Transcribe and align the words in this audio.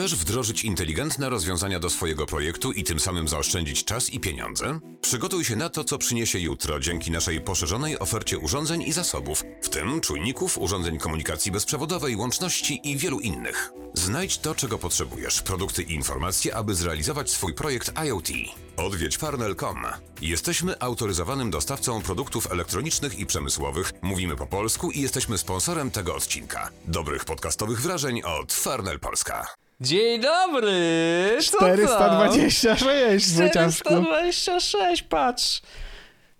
Chcesz 0.00 0.16
wdrożyć 0.16 0.64
inteligentne 0.64 1.30
rozwiązania 1.30 1.80
do 1.80 1.90
swojego 1.90 2.26
projektu 2.26 2.72
i 2.72 2.84
tym 2.84 3.00
samym 3.00 3.28
zaoszczędzić 3.28 3.84
czas 3.84 4.10
i 4.10 4.20
pieniądze? 4.20 4.80
Przygotuj 5.00 5.44
się 5.44 5.56
na 5.56 5.68
to, 5.68 5.84
co 5.84 5.98
przyniesie 5.98 6.38
jutro 6.38 6.80
dzięki 6.80 7.10
naszej 7.10 7.40
poszerzonej 7.40 7.98
ofercie 7.98 8.38
urządzeń 8.38 8.82
i 8.82 8.92
zasobów, 8.92 9.44
w 9.62 9.68
tym 9.68 10.00
czujników, 10.00 10.58
urządzeń 10.58 10.98
komunikacji 10.98 11.52
bezprzewodowej, 11.52 12.16
łączności 12.16 12.80
i 12.84 12.96
wielu 12.96 13.20
innych. 13.20 13.72
Znajdź 13.94 14.38
to, 14.38 14.54
czego 14.54 14.78
potrzebujesz, 14.78 15.42
produkty 15.42 15.82
i 15.82 15.92
informacje, 15.92 16.54
aby 16.56 16.74
zrealizować 16.74 17.30
swój 17.30 17.54
projekt 17.54 17.92
IoT. 18.06 18.28
Odwiedź 18.76 19.16
farnel.com. 19.16 19.82
Jesteśmy 20.22 20.80
autoryzowanym 20.80 21.50
dostawcą 21.50 22.02
produktów 22.02 22.52
elektronicznych 22.52 23.18
i 23.18 23.26
przemysłowych, 23.26 23.92
mówimy 24.02 24.36
po 24.36 24.46
polsku 24.46 24.90
i 24.90 25.00
jesteśmy 25.00 25.38
sponsorem 25.38 25.90
tego 25.90 26.14
odcinka. 26.14 26.70
Dobrych 26.84 27.24
podcastowych 27.24 27.80
wrażeń 27.80 28.22
od 28.22 28.52
Farnel 28.52 29.00
Polska. 29.00 29.59
Dzień 29.80 30.20
dobry! 30.20 31.38
Co 31.40 31.58
426, 31.58 33.34
Wojciaszku. 33.34 33.88
426, 33.88 35.02
patrz! 35.02 35.62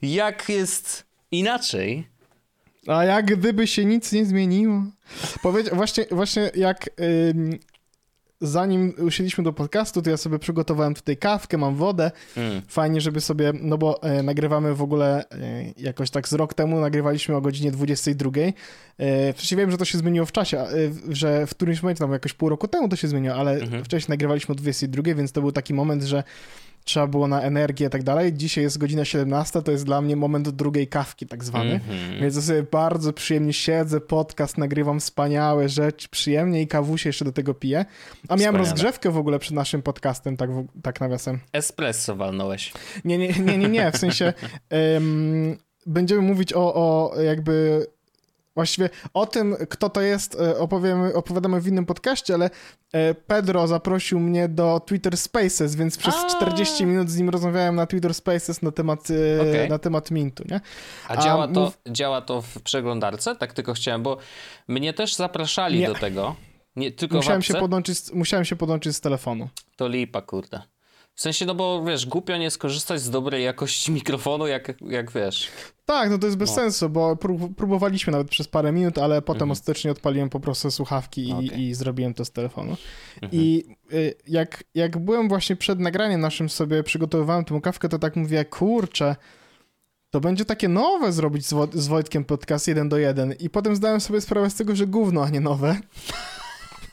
Jak 0.03 0.49
jest 0.49 1.05
inaczej? 1.31 2.09
A 2.87 3.05
jak 3.05 3.27
gdyby 3.27 3.67
się 3.67 3.85
nic 3.85 4.13
nie 4.13 4.25
zmieniło? 4.25 4.83
Powiedz, 5.43 5.69
właśnie, 5.75 6.05
właśnie 6.11 6.51
jak 6.55 6.91
zanim 8.41 8.95
usiedliśmy 8.99 9.45
do 9.45 9.53
podcastu, 9.53 10.03
to 10.03 10.11
ja 10.11 10.17
sobie 10.17 10.39
przygotowałem 10.39 10.95
tutaj 10.95 11.17
kawkę, 11.17 11.59
mam 11.59 11.75
wodę. 11.77 12.11
Mm. 12.37 12.63
Fajnie, 12.69 13.01
żeby 13.01 13.21
sobie, 13.21 13.53
no 13.61 13.79
bo 13.79 14.03
e, 14.03 14.23
nagrywamy 14.23 14.75
w 14.75 14.83
ogóle 14.83 15.25
e, 15.31 15.65
jakoś 15.77 16.11
tak 16.11 16.29
z 16.29 16.33
rok 16.33 16.55
temu, 16.55 16.81
nagrywaliśmy 16.81 17.37
o 17.37 17.41
godzinie 17.41 17.71
22. 17.71 18.31
E, 18.99 19.33
wcześniej 19.33 19.59
wiem, 19.59 19.71
że 19.71 19.79
to 19.79 19.85
się 19.85 19.99
zmieniło 19.99 20.27
w 20.27 20.33
czasie, 20.33 20.59
e, 20.59 20.69
że 21.09 21.47
w 21.47 21.51
którymś 21.51 21.83
momencie, 21.83 21.99
tam 21.99 22.13
jakoś 22.13 22.33
pół 22.33 22.49
roku 22.49 22.69
temu 22.69 22.89
to 22.89 22.97
się 22.97 23.09
zmieniło, 23.09 23.35
ale 23.35 23.53
Mhm. 23.53 23.85
wcześniej 23.85 24.13
nagrywaliśmy 24.13 24.53
o 24.53 24.57
22, 24.57 25.15
więc 25.15 25.33
to 25.33 25.41
był 25.41 25.53
taki 25.53 25.75
moment, 25.75 26.03
że 26.03 26.23
trzeba 26.85 27.07
było 27.07 27.29
na 27.29 27.43
energię 27.43 27.87
i 27.87 27.91
tak 27.91 28.03
dalej. 28.03 28.33
Dzisiaj 28.33 28.65
jest 28.65 28.79
godzina 28.79 29.05
17, 29.05 29.63
to 29.63 29.73
jest 29.73 29.85
dla 29.85 30.01
mnie 30.01 30.17
moment 30.17 30.49
drugiej 30.49 30.89
kawki 30.89 31.27
tak 31.27 31.45
zwany. 31.45 31.73
Mhm. 31.73 32.21
Więc 32.21 32.37
ja 32.37 32.43
sobie 32.43 32.63
bardzo 32.63 33.13
przyjemnie 33.13 33.53
siedzę, 33.53 34.01
podcast 34.01 34.59
nagrywam, 34.59 35.01
wspaniałe 35.01 35.69
rzeczy, 35.69 36.09
przyjemnie 36.09 36.63
i 36.63 36.67
kawusie 36.67 37.09
jeszcze 37.09 37.25
do 37.25 37.33
tego 37.33 37.55
piję. 37.55 37.79
A 37.79 37.83
miałem 37.83 38.39
Wspaniale. 38.39 38.59
rozgrzewkę 38.59 39.11
w 39.11 39.17
ogóle 39.17 39.39
przed 39.39 39.55
naszym 39.55 39.83
podcastem, 39.83 40.37
tak, 40.37 40.51
tak 40.83 41.01
nawiasem. 41.01 41.39
Espresso 41.53 42.17
walnąłeś. 42.17 42.73
Nie, 43.05 43.19
nie, 43.19 43.29
nie, 43.29 43.59
nie, 43.59 43.69
nie. 43.69 43.93
w 43.93 43.97
sensie 43.97 44.33
em, 44.71 45.57
będziemy 45.87 46.23
mówić 46.23 46.53
o, 46.53 46.75
o 46.75 47.21
jakby 47.21 47.87
właściwie 48.55 48.91
o 49.15 49.27
tym, 49.27 49.57
kto 49.69 49.91
to 49.91 50.01
jest, 50.01 50.41
e, 50.41 50.59
opowiemy, 50.59 51.15
opowiadamy 51.15 51.61
w 51.61 51.67
innym 51.67 51.87
podcaście, 51.87 52.35
ale 52.35 52.51
e, 52.93 53.15
Pedro 53.15 53.67
zaprosił 53.67 54.21
mnie 54.21 54.49
do 54.49 54.81
Twitter 54.87 55.17
Spaces, 55.17 55.75
więc 55.77 55.97
przez 55.97 56.15
A. 56.15 56.29
40 56.37 56.87
minut 56.87 57.11
z 57.11 57.17
nim 57.19 57.29
rozmawiałem 57.31 57.77
na 57.77 57.87
Twitter 57.87 58.15
Spaces 58.15 58.63
na 58.63 58.71
temat, 58.73 59.09
e, 59.11 59.41
Okej. 59.51 59.69
na 59.69 59.79
temat 59.79 60.11
Mintu, 60.11 60.45
nie? 60.51 60.61
A, 61.09 61.13
A 61.13 61.17
działa, 61.17 61.49
to, 61.49 61.61
mów- 61.61 61.79
działa 61.89 62.21
to 62.21 62.43
w 62.43 62.63
przeglądarce? 62.63 63.37
Tak 63.37 63.53
tylko 63.53 63.73
chciałem, 63.75 64.03
bo 64.03 64.17
mnie 64.69 64.93
też 64.93 65.15
zapraszali 65.15 65.79
Nie. 65.79 65.87
do 65.87 65.95
tego. 65.95 66.37
Nie, 66.77 66.93
tylko 66.93 67.17
Musiałem 67.17 67.43
się, 67.43 67.55
podłączyć, 67.55 67.99
z- 67.99 68.13
musiałem 68.13 68.45
się 68.45 68.57
podłączyć 68.57 68.97
z 68.97 69.01
telefonu. 69.01 69.49
To 69.77 69.89
lipa, 69.89 70.23
kurde. 70.23 70.63
W 71.15 71.21
sensie, 71.21 71.47
no 71.47 71.55
bo 71.55 71.85
wiesz, 71.85 72.07
głupio 72.07 72.37
nie 72.37 72.51
skorzystać 72.51 73.01
z 73.01 73.11
dobrej 73.11 73.45
jakości 73.45 73.93
mikrofonu, 73.99 74.47
jak, 74.47 74.73
jak 74.81 75.11
wiesz. 75.13 75.49
Tak, 75.91 76.11
no 76.11 76.19
to 76.19 76.27
jest 76.27 76.39
bez 76.39 76.51
No. 76.51 76.55
sensu, 76.57 76.89
bo 76.89 77.17
prób, 77.17 77.57
próbowaliśmy 77.57 78.11
nawet 78.11 78.29
przez 78.29 78.49
parę 78.49 78.73
minut, 78.73 78.99
ale 78.99 79.23
potem 79.23 79.37
Mhm. 79.43 79.51
ostatecznie 79.51 79.91
odpaliłem 79.91 80.29
po 80.31 80.41
prostu 80.41 80.71
słuchawki 80.71 81.29
i, 81.29 81.33
Okej. 81.33 81.61
i 81.61 81.75
zrobiłem 81.75 82.15
to 82.15 82.25
z 82.25 82.31
telefonu. 82.31 82.77
Mhm. 83.23 83.43
I 83.43 83.65
y, 83.93 84.15
jak, 84.29 84.65
jak 84.75 84.99
byłem 84.99 85.29
właśnie 85.29 85.57
przed 85.57 85.81
nagraniem 85.81 86.21
naszym 86.21 86.49
sobie, 86.49 86.83
przygotowywałem 86.83 87.45
tą 87.45 87.61
kawkę, 87.61 87.89
to 87.89 87.99
tak 87.99 88.17
mówię, 88.17 88.45
kurczę, 88.45 89.17
to 90.11 90.21
będzie 90.21 90.45
takie 90.45 90.69
nowe 90.69 91.13
zrobić 91.13 91.47
z, 91.47 91.53
Wo- 91.53 91.69
z 91.73 91.89
Wojtkiem 91.89 92.25
podcast 92.25 92.69
jeden 92.69 92.89
do 92.89 92.99
jeden. 92.99 93.33
I 93.33 93.51
potem 93.51 93.77
zdałem 93.77 94.01
sobie 94.01 94.21
sprawę 94.21 94.51
z 94.51 94.55
tego, 94.55 94.77
że 94.77 94.87
gówno, 94.87 95.23
a 95.25 95.29
nie 95.31 95.41
nowe. 95.41 95.77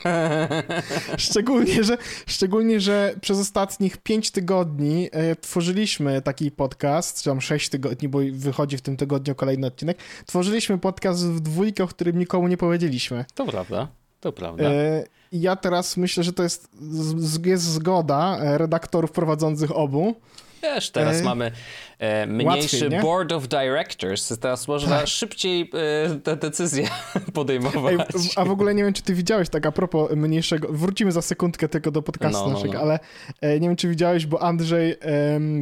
Szczególnie, 1.18 1.84
że, 1.84 1.97
szczególnie, 2.28 2.80
że 2.80 3.16
przez 3.22 3.40
ostatnich 3.40 3.97
5 3.97 4.31
tygodni 4.31 5.09
e, 5.12 5.35
tworzyliśmy 5.35 6.22
taki 6.22 6.52
podcast, 6.52 7.24
czy 7.24 7.30
tam 7.30 7.41
6 7.41 7.69
tygodni, 7.69 8.09
bo 8.09 8.19
wychodzi 8.31 8.78
w 8.78 8.81
tym 8.81 8.97
tygodniu 8.97 9.36
kolejny 9.36 9.68
odcinek. 9.68 9.97
Tworzyliśmy 10.25 10.78
podcast 10.78 11.25
w 11.25 11.40
dwójkę, 11.40 11.84
o 11.84 11.88
którym 11.88 12.19
nikomu 12.19 12.47
nie 12.47 12.57
powiedzieliśmy. 12.57 13.25
To 13.36 13.46
prawda, 13.46 13.88
to 14.19 14.31
prawda. 14.31 14.63
E, 14.63 15.03
I 15.31 15.41
ja 15.41 15.56
teraz 15.56 15.97
myślę, 15.97 16.24
że 16.24 16.34
to 16.34 16.44
jest, 16.44 16.69
jest 17.46 17.63
zgoda 17.63 18.38
e, 18.40 18.57
redaktorów 18.57 19.12
prowadzących 19.12 19.75
obu. 19.75 20.16
Wiesz, 20.63 20.90
teraz 20.90 21.19
e, 21.22 21.24
mamy 21.24 21.52
mniejszy 22.28 22.84
łatwiej, 22.84 23.02
board 23.02 23.31
of 23.31 23.47
directors, 23.47 24.40
teraz 24.40 24.68
można 24.68 25.06
szybciej 25.06 25.72
e, 25.74 26.19
te 26.19 26.35
decyzje 26.35 26.88
podejmować. 27.34 27.94
Ej, 27.94 28.30
a 28.35 28.46
w 28.46 28.52
ogóle 28.52 28.75
nie 28.75 28.84
wiem, 28.84 28.94
czy 28.94 29.03
ty 29.03 29.13
widziałeś, 29.13 29.50
tak 29.50 29.66
a 29.66 29.72
propos 29.72 30.12
mniejszego, 30.16 30.68
wrócimy 30.72 31.12
za 31.12 31.22
sekundkę 31.22 31.69
tylko 31.69 31.91
do 31.91 32.02
podcastu 32.02 32.40
No, 32.40 32.47
no, 32.47 32.53
naszego, 32.53 32.74
no. 32.74 32.80
ale 32.80 33.00
e, 33.41 33.59
nie 33.59 33.68
wiem, 33.68 33.75
czy 33.75 33.88
widziałeś, 33.90 34.25
bo 34.25 34.41
Andrzej 34.41 34.96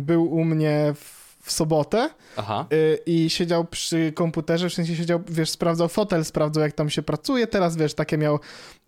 był 0.02 0.34
u 0.34 0.46
mnie 0.46 0.94
w, 0.96 1.25
w 1.46 1.52
sobotę 1.52 2.10
Aha. 2.38 2.66
y, 2.74 3.00
i 3.06 3.30
siedział 3.30 3.66
przy 3.66 4.12
komputerze, 4.12 4.70
w 4.70 4.74
sensie 4.74 4.96
siedział, 4.96 5.20
wiesz, 5.30 5.50
sprawdzał 5.50 5.88
fotel, 5.88 6.26
sprawdzał 6.26 6.64
jak 6.64 6.74
tam 6.74 6.90
się 6.90 7.02
pracuje, 7.04 7.48
teraz 7.48 7.78
wiesz, 7.78 7.94
takie 7.94 8.18
miał, 8.18 8.40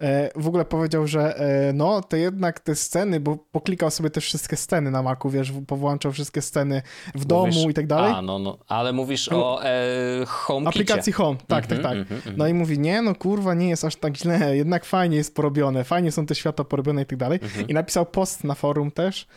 e, 0.02 0.30
w 0.36 0.48
ogóle 0.48 0.66
powiedział, 0.66 1.08
że 1.08 1.38
e, 1.40 1.74
no, 1.74 2.02
to 2.02 2.16
jednak 2.18 2.60
te 2.60 2.76
sceny, 2.76 3.20
bo 3.20 3.38
poklikał 3.52 3.92
sobie 3.92 4.10
też 4.10 4.26
wszystkie 4.26 4.56
sceny 4.58 4.92
na 4.92 5.04
Macu, 5.04 5.30
wiesz, 5.30 5.54
powłączał 5.68 6.12
wszystkie 6.12 6.42
sceny 6.42 6.82
w 7.16 7.26
domu 7.26 7.48
Mówisz- 7.48 7.70
i 7.70 7.74
tak 7.74 7.88
dalej. 7.88 8.14
A, 8.16 8.22
no, 8.22 8.40
no, 8.40 8.58
ale 8.68 8.94
mówisz 8.94 9.30
o 9.32 9.64
e, 9.66 10.26
HomeKicie. 10.28 10.70
Aplikacji 10.84 11.14
Home, 11.14 11.38
tak, 11.48 11.64
Mhm, 11.64 11.82
tak, 11.82 11.92
tak. 11.92 11.98
mhm, 11.98 12.16
mhm. 12.18 12.38
No 12.38 12.48
i 12.48 12.54
mówi, 12.54 12.80
nie, 12.80 13.02
no 13.02 13.16
kurwa, 13.16 13.54
nie 13.54 13.70
jest 13.70 13.86
aż 13.86 13.96
tak 13.96 14.18
źle, 14.18 14.58
jednak 14.58 14.86
fajnie 14.86 15.18
jest 15.18 15.36
porobione, 15.36 15.84
fajnie 15.84 16.12
są 16.12 16.26
te 16.26 16.36
światła 16.36 16.66
porobione 16.66 17.02
i 17.02 17.06
tak 17.06 17.18
dalej. 17.20 17.40
Mhm. 17.44 17.68
I 17.68 17.74
napisał 17.74 18.06
post 18.06 18.44
na 18.44 18.56
forum 18.56 18.92
też, 18.92 19.28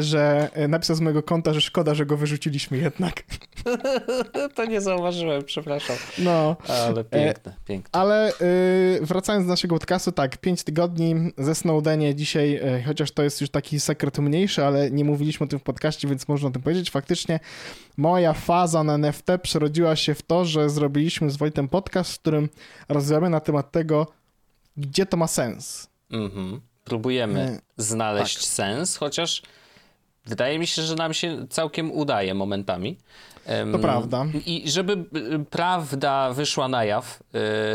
że 0.00 0.50
e, 0.52 0.68
napisał 0.68 0.96
z 0.96 1.00
mojego 1.00 1.22
konta, 1.22 1.54
że 1.54 1.60
szkoda, 1.60 1.94
że 1.94 2.06
go 2.06 2.16
wyrzuciliśmy 2.16 2.78
jednak. 2.78 3.22
To 4.54 4.64
nie 4.64 4.80
zauważyłem, 4.80 5.44
przepraszam. 5.44 5.96
No, 6.18 6.56
Ale 6.68 7.04
piękne, 7.04 7.54
piękne. 7.64 8.00
ale 8.00 8.32
y, 8.32 8.98
wracając 9.02 9.46
do 9.46 9.50
naszego 9.52 9.74
podcastu, 9.74 10.12
tak, 10.12 10.36
5 10.36 10.62
tygodni 10.64 11.14
ze 11.38 11.54
Snowdenie 11.54 12.14
dzisiaj, 12.14 12.56
y, 12.56 12.82
chociaż 12.86 13.10
to 13.10 13.22
jest 13.22 13.40
już 13.40 13.50
taki 13.50 13.80
sekret 13.80 14.18
mniejszy, 14.18 14.64
ale 14.64 14.90
nie 14.90 15.04
mówiliśmy 15.04 15.44
o 15.44 15.48
tym 15.48 15.58
w 15.58 15.62
podcaście, 15.62 16.08
więc 16.08 16.28
można 16.28 16.48
o 16.48 16.52
tym 16.52 16.62
powiedzieć. 16.62 16.90
Faktycznie 16.90 17.40
moja 17.96 18.32
faza 18.32 18.84
na 18.84 18.94
NFT 18.94 19.26
przerodziła 19.42 19.96
się 19.96 20.14
w 20.14 20.22
to, 20.22 20.44
że 20.44 20.70
zrobiliśmy 20.70 21.30
z 21.30 21.36
Wojtem 21.36 21.68
podcast, 21.68 22.12
w 22.12 22.18
którym 22.20 22.48
rozmawiamy 22.88 23.30
na 23.30 23.40
temat 23.40 23.72
tego, 23.72 24.06
gdzie 24.76 25.06
to 25.06 25.16
ma 25.16 25.26
sens. 25.26 25.88
Mhm. 26.10 26.60
Próbujemy 26.84 27.40
E, 27.40 27.58
znaleźć 27.76 28.34
tak. 28.36 28.44
sens, 28.44 28.96
chociaż 28.96 29.42
wydaje 30.26 30.58
mi 30.58 30.66
się, 30.66 30.82
że 30.82 30.94
nam 30.94 31.14
się 31.14 31.46
całkiem 31.50 31.92
udaje 31.92 32.34
momentami. 32.34 32.98
To 33.72 33.78
prawda. 33.78 34.26
I 34.46 34.70
żeby 34.70 34.92
y, 34.92 35.44
prawda 35.50 36.32
wyszła 36.32 36.68
na 36.68 36.84
jaw, 36.84 37.22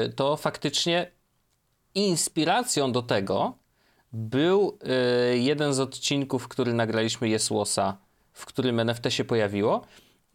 y, 0.05 0.13
to 0.13 0.37
faktycznie 0.37 1.11
inspiracją 1.95 2.91
do 2.91 3.01
tego 3.01 3.53
był 4.13 4.77
y, 5.33 5.37
jeden 5.37 5.73
z 5.73 5.79
odcinków, 5.79 6.47
który 6.47 6.73
nagraliśmy 6.73 7.29
Jesłosa, 7.29 7.97
w 8.33 8.45
którym 8.45 8.79
NFT 8.79 9.13
się 9.13 9.23
pojawiło 9.23 9.81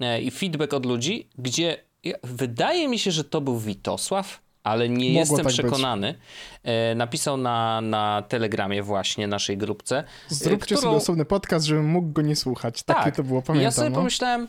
e, 0.00 0.20
i 0.20 0.30
feedback 0.30 0.74
od 0.74 0.86
ludzi, 0.86 1.28
gdzie 1.38 1.76
wydaje 2.24 2.88
mi 2.88 2.98
się, 2.98 3.10
że 3.10 3.24
to 3.24 3.40
był 3.40 3.58
Witosław, 3.58 4.40
ale 4.66 4.88
nie 4.88 5.06
Mogło 5.08 5.20
jestem 5.20 5.36
tak 5.36 5.46
być. 5.46 5.54
przekonany. 5.56 6.14
E, 6.62 6.94
napisał 6.94 7.36
na, 7.36 7.80
na 7.80 8.22
Telegramie 8.28 8.82
właśnie 8.82 9.26
naszej 9.26 9.58
grupce. 9.58 9.98
e, 9.98 10.04
Zróbcie 10.34 10.64
którą- 10.66 10.80
sobie 10.80 10.96
osobny 10.96 11.24
podcast, 11.24 11.66
żebym 11.66 11.86
mógł 11.86 12.08
go 12.12 12.22
nie 12.22 12.36
słuchać. 12.36 12.82
Takie 12.82 13.04
tak, 13.04 13.16
to 13.16 13.22
było, 13.24 13.42
pamiętam. 13.42 13.64
ja 13.64 13.70
sobie 13.70 13.90
no. 13.90 13.96
pomyślałem, 13.96 14.48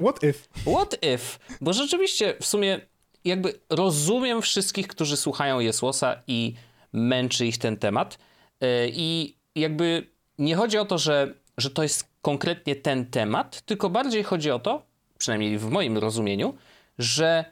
What 0.00 0.22
if? 0.22 0.38
What 0.72 0.94
if? 1.14 1.38
Bo 1.60 1.72
rzeczywiście 1.72 2.34
w 2.40 2.46
sumie 2.46 2.80
jakby 3.24 3.60
rozumiem 3.70 4.42
wszystkich, 4.42 4.86
którzy 4.88 5.16
słuchają 5.16 5.60
Jesłosa 5.60 6.22
i 6.26 6.54
męczy 6.92 7.46
ich 7.46 7.58
ten 7.58 7.76
temat. 7.76 8.18
Yy, 8.60 8.68
I 8.94 9.36
jakby 9.54 10.06
nie 10.38 10.56
chodzi 10.56 10.78
o 10.78 10.84
to, 10.84 10.98
że, 10.98 11.34
że 11.58 11.70
to 11.70 11.82
jest 11.82 12.08
konkretnie 12.22 12.76
ten 12.76 13.06
temat, 13.06 13.62
tylko 13.62 13.90
bardziej 13.90 14.22
chodzi 14.22 14.50
o 14.50 14.58
to, 14.58 14.82
przynajmniej 15.18 15.58
w 15.58 15.70
moim 15.70 15.98
rozumieniu, 15.98 16.54
że 16.98 17.44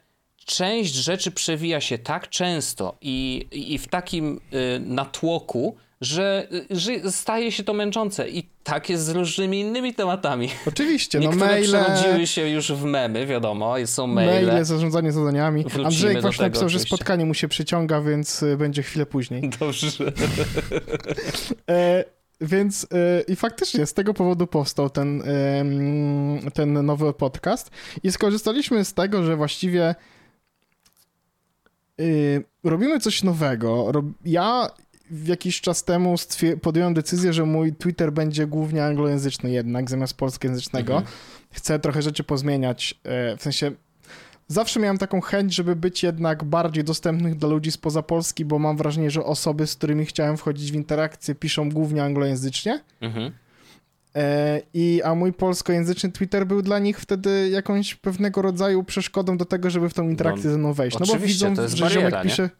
część 0.45 0.95
rzeczy 0.95 1.31
przewija 1.31 1.81
się 1.81 1.99
tak 1.99 2.29
często 2.29 2.97
i, 3.01 3.47
i 3.53 3.79
w 3.79 3.89
takim 3.89 4.41
y, 4.53 4.81
natłoku, 4.81 5.77
że, 6.01 6.49
że 6.71 7.13
staje 7.13 7.53
się 7.53 7.65
to 7.65 7.73
męczące. 7.73 8.29
I 8.29 8.49
tak 8.65 8.91
jest 8.91 9.05
z 9.05 9.09
różnymi 9.09 9.61
innymi 9.61 9.95
tematami. 9.95 10.49
Oczywiście, 10.67 11.21
no 11.21 11.31
Niektóre 11.31 11.47
maile... 11.47 11.65
przerodziły 11.65 12.27
się 12.27 12.49
już 12.49 12.73
w 12.73 12.85
memy, 12.85 13.27
wiadomo, 13.27 13.75
są 13.87 14.07
maile. 14.07 14.47
Maile, 14.47 14.65
zarządzanie 14.65 15.13
zadaniami. 15.13 15.63
Wrócimy 15.63 15.87
Andrzej 15.87 16.15
do 16.15 16.23
właśnie 16.23 16.45
napisał, 16.45 16.69
że 16.69 16.77
oczywiście. 16.77 16.97
spotkanie 16.97 17.27
mu 17.27 17.35
się 17.35 17.49
przyciąga, 17.49 18.01
więc 18.01 18.43
y, 18.43 18.57
będzie 18.57 18.83
chwilę 18.83 19.07
później. 19.07 19.51
Dobrze. 19.61 19.89
E, 21.71 22.05
więc 22.41 22.87
e, 22.93 23.21
i 23.33 23.37
faktycznie 23.37 23.87
z 23.87 23.95
tego 23.95 24.15
powodu 24.15 24.47
powstał 24.47 24.91
ten, 24.91 25.23
em, 25.23 26.51
ten 26.55 26.87
nowy 26.87 27.13
podcast 27.13 27.71
i 28.03 28.13
skorzystaliśmy 28.13 28.85
z 28.85 28.95
tego, 28.95 29.25
że 29.25 29.37
właściwie 29.37 29.95
y, 32.01 32.45
robimy 32.65 33.01
coś 33.01 33.23
nowego. 33.23 33.93
Rob, 33.93 34.05
ja 34.25 34.71
w 35.11 35.27
jakiś 35.27 35.61
czas 35.61 35.85
temu 35.85 36.15
podjąłem 36.63 36.95
decyzję, 36.95 37.33
że 37.33 37.45
mój 37.45 37.75
Twitter 37.75 38.13
będzie 38.13 38.47
głównie 38.47 38.85
anglojęzyczny 38.85 39.51
jednak 39.51 39.91
zamiast 39.91 40.15
polskojęzycznego. 40.15 40.97
Mhm. 40.97 41.17
Chcę 41.51 41.79
trochę 41.79 42.03
rzeczy 42.03 42.25
pozmieniać, 42.25 43.01
e, 43.05 43.37
w 43.37 43.43
sensie 43.43 43.73
zawsze 44.49 44.81
miałem 44.81 44.99
taką 44.99 45.21
chęć, 45.21 45.55
żeby 45.55 45.77
być 45.77 46.03
jednak 46.03 46.45
bardziej 46.45 46.85
dostępnych 46.85 47.37
dla 47.37 47.49
ludzi 47.49 47.71
spoza 47.71 48.03
Polski, 48.03 48.45
bo 48.45 48.59
mam 48.59 48.77
wrażenie, 48.77 49.11
że 49.11 49.25
osoby, 49.25 49.67
z 49.67 49.77
którymi 49.77 50.07
chciałem 50.07 50.37
wchodzić 50.37 50.73
w 50.73 50.75
interakcję, 50.75 51.35
piszą 51.35 51.71
głównie 51.71 52.05
anglojęzycznie. 52.05 52.81
Mhm. 53.01 53.33
E, 54.17 54.61
I, 54.75 55.03
a 55.05 55.15
mój 55.15 55.33
polskojęzyczny 55.33 56.13
Twitter 56.13 56.47
był 56.47 56.63
dla 56.63 56.79
nich 56.79 57.01
wtedy 57.01 57.49
jakąś 57.49 57.95
pewnego 57.95 58.43
rodzaju 58.43 58.85
przeszkodą 58.85 59.37
do 59.37 59.45
tego, 59.45 59.71
żeby 59.71 59.89
w 59.89 59.95
tą 59.95 60.09
interakcję 60.09 60.45
No, 60.45 60.53
ze 60.53 60.59
mną 60.59 60.73
wejść. 60.73 60.99
No 60.99 61.07
bo 61.07 61.19
widzą, 61.19 61.55
że 61.55 61.63
bariera, 61.63 61.89
ziomek 61.89 62.15
nie? 62.15 62.31
pisze, 62.31 62.51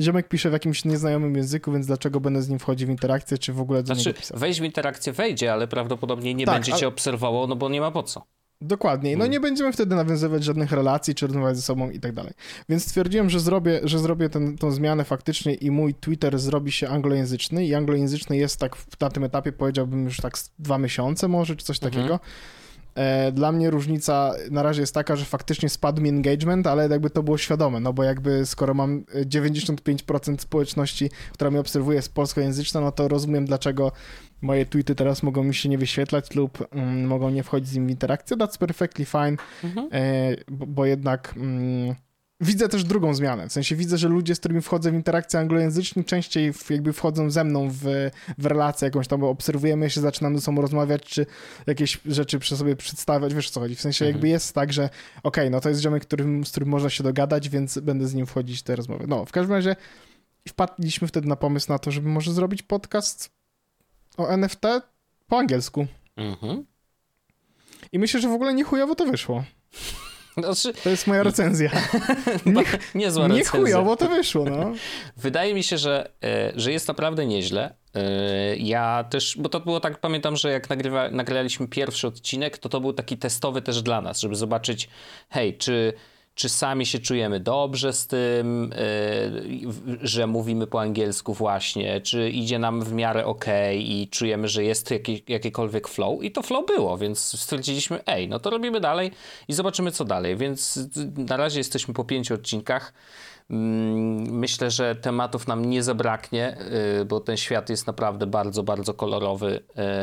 ziomek 0.00 0.28
pisze 0.28 0.50
w 0.50 0.52
jakimś 0.52 0.84
nieznajomym 0.84 1.36
języku, 1.36 1.72
więc 1.72 1.86
dlaczego 1.86 2.20
będę 2.20 2.42
z 2.42 2.48
nim 2.48 2.58
wchodził 2.58 2.86
w 2.88 2.90
interakcję, 2.90 3.38
czy 3.38 3.52
w 3.52 3.60
ogóle 3.60 3.82
do 3.82 3.86
Znaczy, 3.94 4.08
niego 4.08 4.18
pisał. 4.20 4.38
wejść 4.38 4.60
w 4.60 4.64
interakcję 4.64 5.12
wejdzie, 5.12 5.52
ale 5.52 5.68
prawdopodobnie 5.68 6.34
nie 6.34 6.46
Tak, 6.46 6.54
będzie 6.54 6.72
cię 6.72 6.78
ale- 6.78 6.86
obserwował, 6.88 7.46
no 7.46 7.56
bo 7.56 7.68
nie 7.68 7.80
ma 7.80 7.90
po 7.90 8.02
co. 8.02 8.26
Dokładnie. 8.62 9.16
No 9.16 9.24
Mm. 9.24 9.32
nie 9.32 9.40
będziemy 9.40 9.72
wtedy 9.72 9.94
nawiązywać 9.96 10.44
żadnych 10.44 10.72
relacji, 10.72 11.14
czy 11.14 11.26
rozmawiać 11.26 11.56
ze 11.56 11.62
sobą 11.62 11.90
i 11.90 12.00
tak 12.00 12.12
dalej. 12.12 12.32
Więc 12.68 12.84
stwierdziłem, 12.84 13.30
że 13.30 13.40
zrobię, 13.40 13.80
że 13.84 13.98
zrobię 13.98 14.28
ten, 14.28 14.58
tą 14.58 14.70
zmianę 14.70 15.04
faktycznie 15.04 15.54
i 15.54 15.70
mój 15.70 15.94
Twitter 15.94 16.38
zrobi 16.38 16.72
się 16.72 16.88
anglojęzyczny 16.88 17.66
i 17.66 17.74
anglojęzyczny 17.74 18.36
jest 18.36 18.56
tak 18.60 18.76
w- 18.76 19.00
na 19.00 19.08
tym 19.10 19.24
etapie 19.24 19.52
powiedziałbym 19.52 20.04
już 20.04 20.16
tak 20.16 20.34
dwa 20.58 20.78
miesiące 20.78 21.28
może, 21.28 21.56
czy 21.56 21.64
coś 21.64 21.76
Mhm. 21.82 21.92
takiego. 21.94 22.20
E, 22.94 23.32
Dla 23.32 23.52
mnie 23.52 23.70
różnica 23.70 24.32
na 24.50 24.62
razie 24.62 24.80
jest 24.80 24.94
taka, 24.94 25.16
że 25.16 25.24
faktycznie 25.24 25.68
spadł 25.68 26.02
mi 26.02 26.08
engagement, 26.08 26.66
ale 26.66 26.88
jakby 26.88 27.10
to 27.10 27.22
było 27.22 27.38
świadome, 27.38 27.80
no 27.80 27.92
bo 27.92 28.02
jakby 28.04 28.46
skoro 28.46 28.74
mam 28.74 29.04
e, 29.14 29.24
95% 29.26 30.40
społeczności, 30.42 31.10
która 31.32 31.50
mnie 31.50 31.60
obserwuje 31.60 31.96
jest 31.96 32.14
polskojęzyczna, 32.14 32.80
no 32.80 32.92
to 32.92 33.08
rozumiem 33.08 33.44
dlaczego 33.46 33.92
moje 34.42 34.66
tweety 34.66 34.94
teraz 34.94 35.22
mogą 35.22 35.44
mi 35.44 35.54
się 35.54 35.68
nie 35.68 35.78
wyświetlać 35.78 36.34
lub 36.34 36.68
mm, 36.74 37.06
mogą 37.06 37.30
nie 37.30 37.42
wchodzić 37.42 37.68
z 37.68 37.74
nim 37.74 37.86
w 37.86 37.90
interakcję. 37.90 38.36
That's 38.36 38.58
perfectly 38.58 39.04
fine, 39.04 39.36
Mhm. 39.64 39.88
e, 39.92 40.36
bo, 40.48 40.66
bo 40.66 40.86
jednak 40.86 41.34
mm, 41.36 41.94
widzę 42.40 42.68
też 42.68 42.84
drugą 42.84 43.14
zmianę. 43.14 43.48
W 43.48 43.52
sensie 43.52 43.76
widzę, 43.76 43.98
że 43.98 44.08
ludzie, 44.08 44.34
z 44.34 44.38
którymi 44.38 44.60
wchodzę 44.60 44.90
w 44.90 44.94
interakcję 44.94 45.40
anglojęzyczną, 45.40 46.04
częściej 46.04 46.52
w, 46.52 46.70
jakby 46.70 46.92
wchodzą 46.92 47.30
ze 47.30 47.44
mną 47.44 47.68
w, 47.70 47.80
w 48.38 48.46
relację 48.46 48.86
jakąś 48.86 49.08
tam, 49.08 49.20
bo 49.20 49.28
obserwujemy 49.30 49.90
się, 49.90 50.00
zaczynamy 50.00 50.38
ze 50.38 50.44
sobą 50.44 50.62
rozmawiać, 50.62 51.02
czy 51.02 51.26
jakieś 51.66 52.00
rzeczy 52.06 52.38
przy 52.38 52.56
sobie 52.56 52.76
przedstawiać, 52.76 53.34
wiesz 53.34 53.48
o 53.48 53.50
co 53.50 53.60
chodzi. 53.60 53.74
W 53.76 53.80
sensie 53.80 54.04
Mhm. 54.04 54.14
jakby 54.16 54.28
jest 54.28 54.54
tak, 54.54 54.72
że 54.72 54.88
okej, 55.22 55.50
no 55.50 55.60
to 55.60 55.68
jest 55.68 55.80
ziomek, 55.80 56.02
którym, 56.02 56.46
z 56.46 56.50
którym 56.50 56.68
można 56.68 56.90
się 56.90 57.04
dogadać, 57.04 57.48
więc 57.48 57.78
będę 57.78 58.06
z 58.06 58.14
nim 58.14 58.26
wchodzić 58.26 58.60
w 58.60 58.62
te 58.62 58.76
rozmowy. 58.76 59.04
No, 59.08 59.24
w 59.24 59.32
każdym 59.32 59.54
razie 59.56 59.76
wpadliśmy 60.48 61.08
wtedy 61.08 61.28
na 61.28 61.36
pomysł 61.36 61.72
na 61.72 61.78
to, 61.78 61.90
żeby 61.90 62.08
może 62.08 62.32
zrobić 62.32 62.62
podcast 62.62 63.39
o 64.20 64.32
NFT 64.32 64.62
po 65.26 65.38
angielsku. 65.38 65.86
Mhm. 66.16 66.64
I 67.92 67.98
myślę, 67.98 68.20
że 68.20 68.28
w 68.28 68.32
ogóle 68.32 68.54
nie 68.54 68.64
chujowo 68.64 68.94
to 68.94 69.06
wyszło. 69.06 69.44
Znaczy, 70.38 70.74
To 70.84 70.90
jest 70.90 71.06
moja 71.06 71.22
recenzja. 71.22 71.70
nie, 72.46 72.64
niezła 72.94 73.28
Nie 73.28 73.34
recenzja. 73.38 73.60
chujowo 73.60 73.96
to 73.96 74.08
wyszło, 74.08 74.44
no. 74.44 74.72
Wydaje 75.16 75.54
mi 75.54 75.62
się, 75.62 75.78
że, 75.78 76.10
e, 76.24 76.52
że 76.56 76.72
jest 76.72 76.88
naprawdę 76.88 77.26
nieźle. 77.26 77.74
E, 77.94 78.56
Ja 78.56 79.04
też, 79.10 79.36
bo 79.38 79.48
to 79.48 79.60
było 79.60 79.80
tak, 79.80 79.98
pamiętam, 80.00 80.36
że 80.36 80.50
jak 80.52 80.70
nagrywa, 80.70 81.10
nagraliśmy 81.10 81.68
pierwszy 81.68 82.06
odcinek, 82.06 82.58
to 82.58 82.68
to 82.68 82.80
był 82.80 82.92
taki 82.92 83.18
testowy 83.18 83.62
też 83.62 83.82
dla 83.82 84.00
nas, 84.00 84.20
żeby 84.20 84.36
zobaczyć, 84.36 84.88
hej, 85.30 85.58
czy, 85.58 85.92
czy 86.40 86.48
sami 86.48 86.86
się 86.86 86.98
czujemy 86.98 87.40
dobrze 87.40 87.92
z 87.92 88.06
tym, 88.06 88.70
w- 89.66 89.98
że 90.02 90.26
mówimy 90.26 90.66
po 90.66 90.80
angielsku 90.80 91.34
właśnie, 91.34 92.00
czy 92.00 92.30
idzie 92.30 92.58
nam 92.58 92.82
w 92.82 92.92
miarę 92.92 93.26
ok 93.26 93.44
i 93.74 94.08
czujemy, 94.10 94.48
że 94.48 94.64
jest 94.64 94.90
jakie, 94.90 95.18
jakiekolwiek 95.28 95.88
flow. 95.88 96.22
I 96.24 96.30
to 96.32 96.42
flow 96.42 96.66
było, 96.66 96.98
więc 96.98 97.40
stwierdziliśmy, 97.40 98.04
ej, 98.06 98.28
no 98.28 98.38
to 98.38 98.50
robimy 98.50 98.80
dalej 98.80 99.10
i 99.48 99.52
zobaczymy, 99.52 99.90
co 99.90 100.04
dalej. 100.04 100.36
Więc 100.36 100.76
y, 100.76 100.88
na 101.28 101.36
razie 101.36 101.60
jesteśmy 101.60 101.94
po 101.94 102.04
pięciu 102.04 102.34
odcinkach. 102.34 102.92
Mm, 103.50 104.38
Myślę, 104.38 104.70
że 104.70 104.94
tematów 104.94 105.48
nam 105.48 105.64
nie 105.64 105.82
zabraknie, 105.82 106.56
y, 107.00 107.04
bo 107.04 107.20
ten 107.20 107.36
świat 107.36 107.70
jest 107.70 107.86
naprawdę 107.86 108.26
bardzo, 108.26 108.62
bardzo 108.62 108.94
kolorowy 108.94 109.60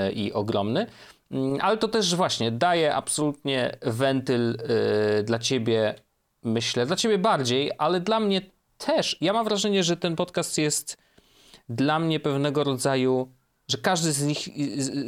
y, 0.08 0.12
i 0.12 0.34
ogromny. 0.34 0.88
Mm, 1.32 1.58
Ale 1.62 1.78
to 1.78 1.88
też 1.88 2.16
właśnie 2.16 2.52
daje 2.52 2.96
absolutnie 2.96 3.78
wentyl 3.82 4.58
y, 5.20 5.24
dla 5.24 5.40
ciebie, 5.40 5.96
myślę, 6.44 6.86
dla 6.86 6.96
ciebie 6.96 7.18
bardziej, 7.18 7.72
ale 7.78 8.00
dla 8.00 8.20
mnie 8.20 8.42
też. 8.78 9.18
Ja 9.22 9.34
mam 9.34 9.46
wrażenie, 9.46 9.84
że 9.84 9.98
ten 9.98 10.16
podcast 10.16 10.58
jest 10.58 10.98
dla 11.70 12.00
mnie 12.00 12.20
pewnego 12.20 12.64
rodzaju, 12.64 13.32
że 13.68 13.78
każdy 13.78 14.12
z 14.12 14.24
nich, 14.24 14.50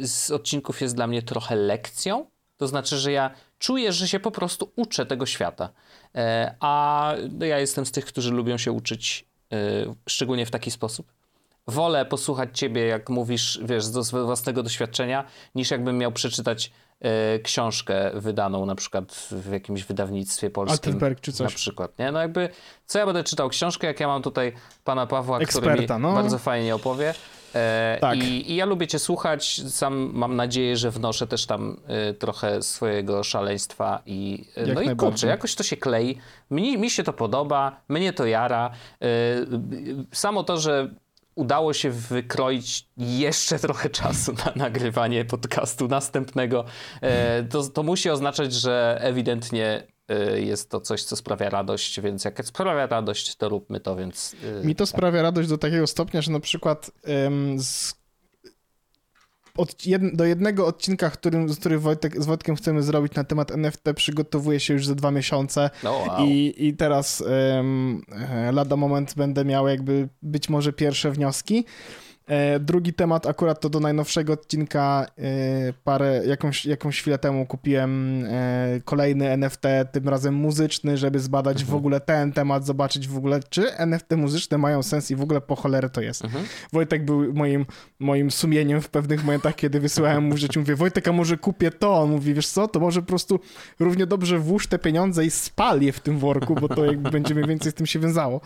z, 0.00 0.30
odcinków 0.30 0.80
jest 0.80 0.94
dla 0.94 1.06
mnie 1.06 1.22
trochę 1.22 1.56
lekcją. 1.56 2.26
To 2.56 2.68
znaczy, 2.68 2.98
że 2.98 3.12
ja 3.12 3.30
czuję, 3.58 3.92
że 3.92 4.08
się 4.08 4.20
po 4.20 4.30
prostu 4.30 4.72
uczę 4.76 5.06
tego 5.06 5.26
świata. 5.26 5.72
E, 6.14 6.54
a 6.60 7.14
ja 7.40 7.58
jestem 7.58 7.86
z 7.86 7.92
tych, 7.92 8.04
którzy 8.04 8.30
lubią 8.30 8.58
się 8.58 8.72
uczyć, 8.72 9.26
e, 9.52 9.56
szczególnie 10.08 10.46
w 10.46 10.50
taki 10.50 10.70
sposób. 10.70 11.12
Wolę 11.66 12.04
posłuchać 12.04 12.58
ciebie, 12.58 12.86
jak 12.86 13.10
mówisz, 13.10 13.60
wiesz, 13.62 13.84
z 13.84 14.10
własnego 14.10 14.62
doświadczenia, 14.62 15.24
niż 15.54 15.70
jakbym 15.70 15.98
miał 15.98 16.12
przeczytać 16.12 16.72
książkę 17.42 18.10
wydaną 18.14 18.66
na 18.66 18.74
przykład 18.74 19.28
w 19.30 19.52
jakimś 19.52 19.84
wydawnictwie 19.84 20.50
polskim. 20.50 20.74
Altenberg 20.74 21.20
czy 21.20 21.32
coś. 21.32 21.52
Na 21.52 21.56
przykład, 21.56 21.98
nie? 21.98 22.12
No 22.12 22.20
jakby, 22.20 22.48
co 22.86 22.98
ja 22.98 23.06
będę 23.06 23.24
czytał 23.24 23.48
książkę, 23.48 23.86
jak 23.86 24.00
ja 24.00 24.06
mam 24.06 24.22
tutaj 24.22 24.52
pana 24.84 25.06
Pawła, 25.06 25.38
który 25.38 25.66
Eksperta, 25.66 25.98
mi 25.98 26.02
no. 26.02 26.12
bardzo 26.12 26.38
fajnie 26.38 26.74
opowie. 26.74 27.14
E, 27.54 27.98
Tak. 28.00 28.18
i, 28.18 28.52
I 28.52 28.56
ja 28.56 28.64
lubię 28.64 28.86
cię 28.86 28.98
słuchać, 28.98 29.60
sam 29.68 30.10
mam 30.14 30.36
nadzieję, 30.36 30.76
że 30.76 30.90
wnoszę 30.90 31.26
też 31.26 31.46
tam 31.46 31.80
e, 31.86 32.14
trochę 32.14 32.62
swojego 32.62 33.24
szaleństwa 33.24 34.02
i 34.06 34.44
e, 34.56 34.66
Jak 34.66 34.74
no 34.74 34.82
i 34.82 34.96
kurczę, 34.96 35.26
jakoś 35.26 35.54
to 35.54 35.62
się 35.62 35.76
klei. 35.76 36.18
Mi, 36.50 36.78
mi 36.78 36.90
się 36.90 37.02
to 37.02 37.12
podoba, 37.12 37.80
mnie 37.88 38.12
to 38.12 38.26
jara. 38.26 38.70
E, 39.02 39.06
samo 40.12 40.44
to, 40.44 40.58
że 40.58 40.90
udało 41.40 41.72
się 41.72 41.90
wykroić 41.90 42.86
jeszcze 42.96 43.58
trochę 43.58 43.90
czasu 43.90 44.32
na 44.32 44.52
nagrywanie 44.56 45.24
podcastu 45.24 45.88
następnego, 45.88 46.64
e, 47.00 47.42
to, 47.42 47.62
to 47.62 47.82
musi 47.82 48.10
oznaczać, 48.10 48.52
że 48.52 48.98
ewidentnie 49.00 49.86
e, 50.08 50.40
jest 50.40 50.70
to 50.70 50.80
coś, 50.80 51.02
co 51.02 51.16
sprawia 51.16 51.50
radość, 51.50 52.00
więc 52.00 52.24
jak 52.24 52.44
sprawia 52.46 52.86
radość, 52.86 53.36
to 53.36 53.48
róbmy 53.48 53.80
to, 53.80 53.96
więc... 53.96 54.36
e, 54.62 54.66
Mi 54.66 54.74
to 54.74 54.86
sprawia 54.86 55.22
radość 55.22 55.48
do 55.48 55.58
takiego 55.58 55.86
stopnia, 55.86 56.22
że 56.22 56.32
na 56.32 56.40
przykład 56.40 56.90
em, 57.04 57.60
z, 57.60 57.99
od 59.56 59.86
jed, 59.86 60.16
do 60.16 60.24
jednego 60.24 60.66
odcinka, 60.66 61.10
którym, 61.10 61.48
z 61.48 61.58
którym 61.58 61.80
Wojtek, 61.80 62.22
z 62.22 62.26
Wojtkiem 62.26 62.56
chcemy 62.56 62.82
zrobić 62.82 63.14
na 63.14 63.24
temat 63.24 63.50
NFT, 63.50 63.84
przygotowuję 63.96 64.60
się 64.60 64.74
już 64.74 64.86
za 64.86 64.94
dwa 64.94 65.10
miesiące. 65.10 65.70
No 65.84 65.92
wow. 65.92 66.26
I, 66.26 66.54
I 66.58 66.76
teraz 66.76 67.24
e, 67.28 68.52
lada 68.52 68.76
moment 68.76 69.14
będę 69.16 69.44
miał 69.44 69.68
jakby 69.68 70.08
być 70.22 70.48
może 70.48 70.72
pierwsze 70.72 71.10
wnioski. 71.10 71.64
E, 72.30 72.60
drugi 72.60 72.92
temat, 72.92 73.26
akurat 73.26 73.60
to 73.60 73.68
do 73.68 73.80
najnowszego 73.80 74.32
odcinka 74.32 75.06
e, 75.18 75.22
parę, 75.84 76.22
jakąś, 76.26 76.66
jakąś 76.66 77.00
chwilę 77.00 77.18
temu 77.18 77.46
kupiłem 77.46 78.24
e, 78.24 78.80
kolejny 78.84 79.30
NFT, 79.30 79.62
tym 79.92 80.08
razem 80.08 80.34
muzyczny, 80.34 80.96
żeby 80.96 81.20
zbadać 81.20 81.60
Mhm. 81.60 81.70
w 81.70 81.74
ogóle 81.74 82.00
ten 82.00 82.32
temat, 82.32 82.66
zobaczyć 82.66 83.08
w 83.08 83.16
ogóle, 83.16 83.40
czy 83.50 83.76
NFT 83.76 84.10
muzyczne 84.16 84.58
mają 84.58 84.82
sens 84.82 85.10
i 85.10 85.16
w 85.16 85.22
ogóle 85.22 85.40
po 85.40 85.56
cholerę 85.56 85.90
to 85.90 86.00
jest. 86.00 86.24
Mhm. 86.24 86.44
Wojtek 86.72 87.04
był 87.04 87.34
moim, 87.34 87.66
moim 87.98 88.30
sumieniem 88.30 88.80
w 88.80 88.88
pewnych 88.88 89.24
momentach, 89.24 89.54
kiedy 89.56 89.80
wysyłałem 89.80 90.24
mu 90.24 90.36
rzeczy. 90.36 90.58
Mówię, 90.58 90.76
Wojtek, 90.76 91.08
a 91.08 91.12
może 91.12 91.36
kupię 91.36 91.70
to? 91.70 91.94
On 91.94 92.10
mówi, 92.10 92.34
wiesz 92.34 92.48
co, 92.48 92.68
to 92.68 92.80
może 92.80 93.00
po 93.00 93.06
prostu 93.08 93.40
równie 93.80 94.06
dobrze 94.06 94.38
włóż 94.38 94.66
te 94.66 94.78
pieniądze 94.78 95.24
i 95.24 95.30
spal 95.30 95.80
je 95.80 95.92
w 95.92 96.00
tym 96.00 96.18
worku, 96.18 96.54
bo 96.54 96.68
to 96.68 96.84
jakby 96.84 97.10
będzie 97.10 97.34
mniej 97.34 97.46
więcej 97.46 97.72
z 97.72 97.74
tym 97.74 97.86
się 97.86 97.98
wiązało. 97.98 98.40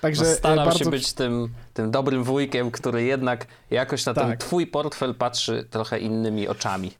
Także 0.00 0.22
No, 0.24 0.30
staram 0.34 0.64
bardzo... 0.64 0.84
się 0.84 0.90
być 0.90 1.12
tym, 1.12 1.48
tym 1.78 1.90
dobrym 1.90 2.24
wujkiem, 2.24 2.70
który 2.70 3.02
jednak 3.04 3.46
jakoś 3.70 4.06
na 4.06 4.14
ten 4.14 4.28
Tak. 4.28 4.38
twój 4.38 4.66
portfel 4.66 5.14
patrzy 5.14 5.66
trochę 5.70 5.98
innymi 5.98 6.48
oczami. 6.48 6.92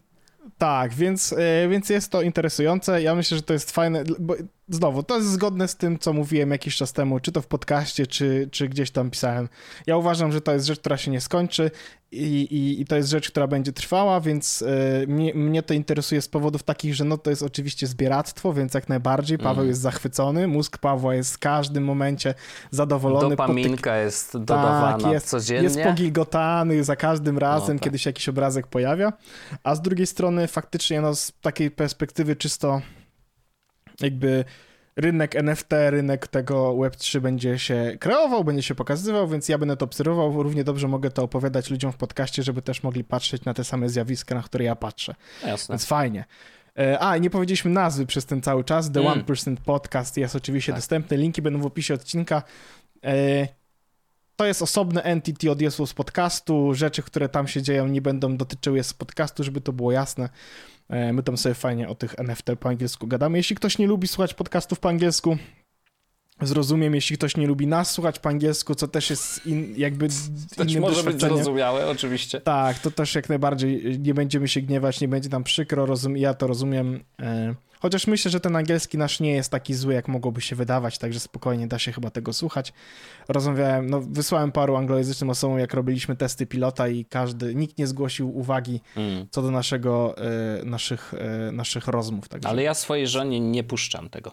Tak, 0.59 0.95
więc, 0.95 1.33
e, 1.33 1.69
więc 1.69 1.91
jest 1.91 2.13
to 2.13 2.23
interesujące. 2.23 3.03
Ja 3.03 3.15
myślę, 3.15 3.37
że 3.37 3.43
to 3.43 3.53
jest 3.53 3.71
fajne, 3.71 4.05
bo 4.19 4.35
znowu, 4.69 5.03
to 5.03 5.17
jest 5.17 5.29
zgodne 5.29 5.69
z 5.69 5.77
tym, 5.77 5.99
co 5.99 6.13
mówiłem 6.13 6.51
jakiś 6.51 6.77
czas 6.77 6.93
temu, 6.93 7.21
czy 7.21 7.33
to 7.33 7.43
w 7.43 7.47
podcaście, 7.47 8.07
czy, 8.07 8.49
czy 8.53 8.69
gdzieś 8.69 8.91
tam 8.91 9.11
pisałem. 9.11 9.49
Ja 9.87 9.97
uważam, 9.97 10.33
że 10.33 10.41
to 10.41 10.53
jest 10.53 10.67
rzecz, 10.67 10.81
która 10.81 10.97
się 10.97 11.11
nie 11.11 11.21
skończy 11.21 11.71
i, 12.13 12.41
i, 12.41 12.81
i 12.81 12.85
to 12.85 12.97
jest 12.97 13.09
rzecz, 13.09 13.31
która 13.31 13.47
będzie 13.47 13.73
trwała, 13.73 14.21
więc 14.21 14.63
y, 14.63 15.05
mnie, 15.09 15.35
mnie, 15.35 15.63
to 15.63 15.75
interesuje 15.75 16.23
z 16.23 16.29
powodów 16.29 16.63
takich, 16.63 16.95
że 16.95 17.05
no 17.05 17.19
to 17.19 17.31
jest 17.31 17.43
oczywiście 17.43 17.87
zbieractwo, 17.87 18.53
więc 18.53 18.75
jak 18.75 18.89
najbardziej 18.89 19.39
Paweł 19.39 19.63
mm. 19.63 19.69
jest 19.69 19.81
zachwycony, 19.81 20.49
mózg 20.49 20.79
Pawła 20.79 21.15
jest 21.15 21.35
w 21.35 21.39
każdym 21.39 21.85
momencie 21.85 22.35
zadowolony. 22.71 23.31
Dopaminka 23.31 23.97
jest 23.97 24.33
dodawana 24.33 24.99
tak, 24.99 25.13
jest, 25.13 25.29
codziennie. 25.29 25.65
Jest 25.65 25.81
pogilgotany 25.81 26.85
za 26.85 26.97
każdym 26.97 27.39
razem, 27.39 27.77
no, 27.77 27.81
tak. 27.81 27.85
kiedy 27.85 27.99
się 27.99 28.11
jakiś 28.11 28.29
obrazek 28.29 28.67
pojawia, 28.67 29.13
a 29.63 29.75
z 29.75 29.83
drugiej 29.83 30.07
strony 30.07 30.47
faktycznie 30.47 31.01
no, 31.01 31.15
z 31.15 31.33
takiej 31.41 31.71
perspektywy 31.71 32.37
czysto 32.37 32.81
jakby 34.01 34.45
rynek 34.97 35.37
NFT, 35.37 35.73
rynek 35.91 36.27
tego 36.27 36.71
Web3 36.73 37.21
będzie 37.21 37.59
się 37.59 37.97
kreował, 38.01 38.45
będzie 38.45 38.63
się 38.63 38.75
pokazywał, 38.75 39.29
więc 39.29 39.49
ja 39.49 39.59
będę 39.59 39.77
to 39.77 39.85
obserwował. 39.85 40.43
Równie 40.43 40.65
dobrze 40.65 40.89
mogę 40.89 41.11
to 41.11 41.23
opowiadać 41.23 41.71
ludziom 41.71 41.93
w 41.93 41.97
podcaście, 41.97 42.43
żeby 42.43 42.63
też 42.63 42.83
mogli 42.83 43.05
patrzeć 43.05 43.45
na 43.45 43.55
te 43.55 43.65
same 43.65 43.89
zjawiska, 43.89 44.35
na 44.35 44.43
które 44.43 44.65
ja 44.65 44.77
patrzę. 44.77 45.15
Jasne. 45.47 45.73
Więc 45.73 45.85
fajnie. 45.85 46.25
E, 46.79 46.99
a, 46.99 47.19
nie 47.19 47.31
powiedzieliśmy 47.31 47.71
nazwy 47.71 48.07
przez 48.07 48.27
ten 48.27 48.43
cały 48.43 48.65
czas. 48.65 48.93
The 48.93 49.01
mm. 49.01 49.23
1% 49.23 49.57
Podcast 49.65 50.17
jest 50.17 50.37
oczywiście 50.37 50.73
tak. 50.73 50.79
dostępny. 50.79 51.17
Linki 51.17 51.43
będą 51.43 51.61
w 51.61 51.67
opisie 51.67 51.95
odcinka. 51.95 52.43
E, 54.39 54.43
to 54.43 54.47
jest 54.47 54.63
osobny 54.63 55.03
entity 55.03 55.51
od 55.51 55.59
z 55.87 55.95
Podcastu. 55.95 56.75
Rzeczy, 56.75 57.03
które 57.03 57.29
tam 57.29 57.49
się 57.49 57.63
dzieją, 57.63 57.89
nie 57.89 58.03
będą 58.03 58.37
dotyczyły 58.37 58.83
z 58.83 58.93
Podcastu, 58.93 59.45
żeby 59.45 59.61
to 59.61 59.73
było 59.73 59.93
jasne. 59.93 60.29
E, 60.89 61.13
my 61.13 61.23
tam 61.23 61.37
sobie 61.37 61.55
fajnie 61.55 61.89
o 61.89 61.95
tych 61.95 62.19
NFT 62.19 62.47
po 62.61 62.69
angielsku 62.69 63.07
gadamy. 63.07 63.39
Jeśli 63.39 63.57
ktoś 63.57 63.79
nie 63.79 63.87
lubi 63.87 64.09
słuchać 64.09 64.35
podcastów 64.35 64.81
po 64.81 64.89
angielsku, 64.89 65.37
zrozumiem, 66.43 66.95
jeśli 66.95 67.17
ktoś 67.17 67.37
nie 67.37 67.47
lubi 67.47 67.67
nas 67.67 67.91
słuchać 67.91 68.19
po 68.19 68.29
angielsku, 68.29 68.75
co 68.75 68.89
też 68.89 69.11
jest 69.11 69.47
in, 69.47 69.75
jakby 69.77 70.09
też 70.57 70.71
innym 70.71 70.83
może 70.83 71.03
być 71.03 71.21
zrozumiałe, 71.21 71.91
oczywiście. 71.91 72.41
Tak, 72.41 72.79
to 72.79 72.91
też 72.91 73.15
jak 73.15 73.29
najbardziej 73.29 73.99
nie 73.99 74.15
będziemy 74.15 74.49
się 74.49 74.61
gniewać, 74.61 75.01
nie 75.01 75.09
będzie 75.09 75.29
nam 75.29 75.45
przykro, 75.45 75.87
rozum, 75.87 76.17
ja 76.17 76.35
to 76.35 76.47
rozumiem. 76.47 77.05
Chociaż 77.81 78.07
myślę, 78.07 78.31
że 78.31 78.41
ten 78.41 78.57
angielski 78.57 78.99
nasz 78.99 79.21
nie 79.21 79.33
jest 79.33 79.51
taki 79.51 79.75
zły, 79.75 79.95
jak 79.95 80.09
mogłoby 80.09 80.41
się 80.41 80.57
wydawać, 80.57 80.99
także 80.99 81.21
spokojnie 81.21 81.67
da 81.67 81.79
się 81.79 81.93
chyba 81.93 82.11
tego 82.11 82.33
słuchać. 82.33 82.73
Rozmawiałem, 83.29 83.91
no 83.91 84.01
wysłałem 84.01 84.53
paru 84.53 84.77
anglojęzycznym 84.77 85.31
osobom, 85.31 85.59
jak 85.59 85.75
robiliśmy 85.75 86.17
testy 86.17 86.47
pilota 86.47 86.89
i 86.89 87.05
każdy, 87.05 87.55
nikt 87.55 87.79
nie 87.79 87.87
zgłosił 87.87 88.39
uwagi 88.39 88.81
mm. 88.97 89.27
co 89.31 89.43
do 89.43 89.51
naszego, 89.51 90.15
e, 90.19 90.65
naszych, 90.65 91.15
e, 91.15 91.53
naszych 91.53 91.89
rozmów. 91.89 92.29
Także. 92.29 92.49
Ale 92.49 92.63
ja 92.63 92.75
swojej 92.75 93.09
żonie 93.09 93.41
nie 93.41 93.65
puszczam 93.65 94.09
tego. 94.09 94.33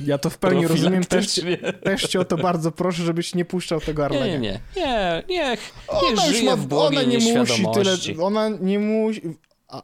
Ja 0.00 0.18
to 0.18 0.30
w 0.30 0.38
pełni 0.38 0.66
rozumiem. 0.66 1.04
Też, 1.04 1.40
też 1.82 2.02
cię 2.02 2.20
o 2.20 2.24
to 2.24 2.36
bardzo 2.36 2.72
proszę, 2.72 3.02
żebyś 3.02 3.34
nie 3.34 3.44
puszczał 3.44 3.80
tego 3.80 4.04
Arlenia. 4.04 4.26
Nie, 4.26 4.38
nie, 4.38 4.60
nie. 4.76 5.22
Niech, 5.28 5.72
niech 6.02 6.20
żyje 6.20 6.44
ma, 6.44 6.56
w 6.56 6.72
ona 6.72 7.02
nie 7.02 7.18
musi 7.18 7.64
tyle, 7.74 7.96
Ona 8.22 8.48
nie 8.48 8.78
musi... 8.78 9.22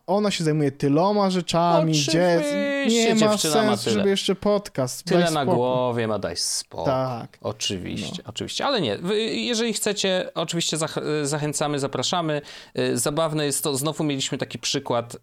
Ona 0.06 0.30
się 0.30 0.44
zajmuje 0.44 0.72
tyloma 0.72 1.30
rzeczami, 1.30 1.92
gdzie 1.92 2.42
nie 2.88 3.14
ma 3.14 3.38
sensu, 3.38 3.90
żeby 3.90 4.08
jeszcze 4.08 4.34
podcast. 4.34 5.04
Tyle 5.04 5.30
na 5.30 5.44
głowie 5.44 6.08
ma 6.08 6.18
daj 6.18 6.36
spokój. 6.36 6.86
Tak. 6.86 7.38
Oczywiście, 7.40 8.22
no. 8.24 8.30
oczywiście. 8.30 8.66
Ale 8.66 8.80
nie, 8.80 8.98
jeżeli 9.32 9.72
chcecie, 9.72 10.28
oczywiście 10.34 10.76
zach 10.76 10.96
zachęcamy, 11.22 11.78
zapraszamy. 11.78 12.42
Y, 12.78 12.98
zabawne 12.98 13.46
jest 13.46 13.64
to, 13.64 13.76
znowu 13.76 14.04
mieliśmy 14.04 14.38
taki 14.38 14.58
przykład 14.58 15.16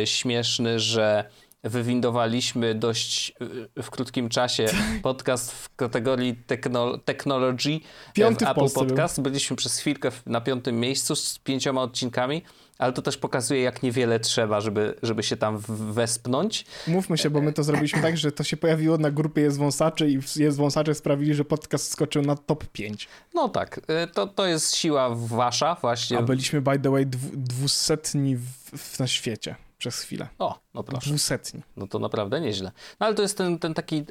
yy, 0.00 0.06
śmieszny, 0.06 0.80
że 0.80 1.24
wywindowaliśmy 1.64 2.74
dość 2.74 3.32
y, 3.76 3.82
w 3.82 3.90
krótkim 3.90 4.28
czasie 4.28 4.66
podcast 5.02 5.52
w 5.52 5.76
kategorii 5.76 6.36
techno 6.46 6.98
technology 6.98 7.80
Piąty 8.14 8.44
w 8.44 8.48
Apple 8.48 8.70
Podcast. 8.74 9.16
Był. 9.16 9.22
Byliśmy 9.22 9.56
przez 9.56 9.78
chwilkę 9.78 10.10
na 10.26 10.40
piątym 10.40 10.80
miejscu 10.80 11.16
z 11.16 11.38
pięcioma 11.38 11.82
odcinkami, 11.82 12.42
ale 12.78 12.92
to 12.92 13.02
też 13.02 13.16
pokazuje, 13.16 13.62
jak 13.62 13.82
niewiele 13.82 14.20
trzeba, 14.20 14.60
żeby, 14.60 14.94
żeby 15.02 15.22
się 15.22 15.36
tam 15.36 15.58
wespnąć. 15.68 16.64
Mówmy 16.86 17.18
się, 17.18 17.30
bo 17.30 17.40
my 17.40 17.52
to 17.52 17.62
zrobiliśmy 17.62 18.02
tak, 18.02 18.16
że 18.16 18.32
to 18.32 18.44
się 18.44 18.56
pojawiło 18.56 18.98
na 18.98 19.10
grupie 19.10 19.42
Jest 19.42 19.58
Wąsaczy 19.58 20.10
i 20.10 20.18
Jest 20.36 20.56
Wąsacze 20.56 20.94
sprawili, 20.94 21.34
że 21.34 21.44
podcast 21.44 21.90
skoczył 21.90 22.22
na 22.22 22.36
top 22.36 22.64
5. 22.64 23.08
No 23.34 23.48
tak, 23.48 23.78
y, 23.78 24.06
to, 24.14 24.26
to 24.26 24.46
jest 24.46 24.76
siła 24.76 25.10
wasza 25.14 25.76
właśnie. 25.80 26.18
A 26.18 26.22
byliśmy, 26.22 26.60
by 26.60 26.78
the 26.78 26.90
way, 26.90 27.06
dwusetni 27.32 28.36
w, 28.36 28.46
w, 28.76 28.98
na 28.98 29.06
świecie 29.06 29.63
przez 29.84 30.00
chwilę. 30.00 30.28
O, 30.38 30.58
no 30.74 30.82
proszę. 30.82 31.10
Dwusetni. 31.10 31.62
No 31.76 31.86
to 31.86 31.98
naprawdę 31.98 32.40
nieźle. 32.40 32.72
No 33.00 33.06
ale 33.06 33.14
to 33.14 33.22
jest 33.22 33.38
ten, 33.38 33.58
ten 33.58 33.74
taki, 33.74 34.04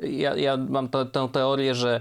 y, 0.00 0.08
ja, 0.08 0.36
ja 0.36 0.56
mam 0.56 0.88
tę 0.88 1.28
teorię, 1.32 1.74
że 1.74 2.00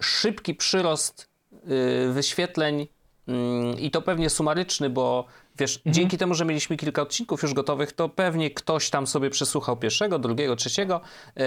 szybki 0.00 0.54
przyrost 0.54 1.28
y, 1.52 2.12
wyświetleń 2.12 2.80
y, 2.80 3.32
i 3.78 3.90
to 3.90 4.02
pewnie 4.02 4.30
sumaryczny, 4.30 4.90
bo 4.90 5.26
wiesz, 5.58 5.76
mhm. 5.76 5.94
dzięki 5.94 6.18
temu, 6.18 6.34
że 6.34 6.44
mieliśmy 6.44 6.76
kilka 6.76 7.02
odcinków 7.02 7.42
już 7.42 7.54
gotowych, 7.54 7.92
to 7.92 8.08
pewnie 8.08 8.50
ktoś 8.50 8.90
tam 8.90 9.06
sobie 9.06 9.30
przesłuchał 9.30 9.76
pierwszego, 9.76 10.18
drugiego, 10.18 10.56
trzeciego, 10.56 11.00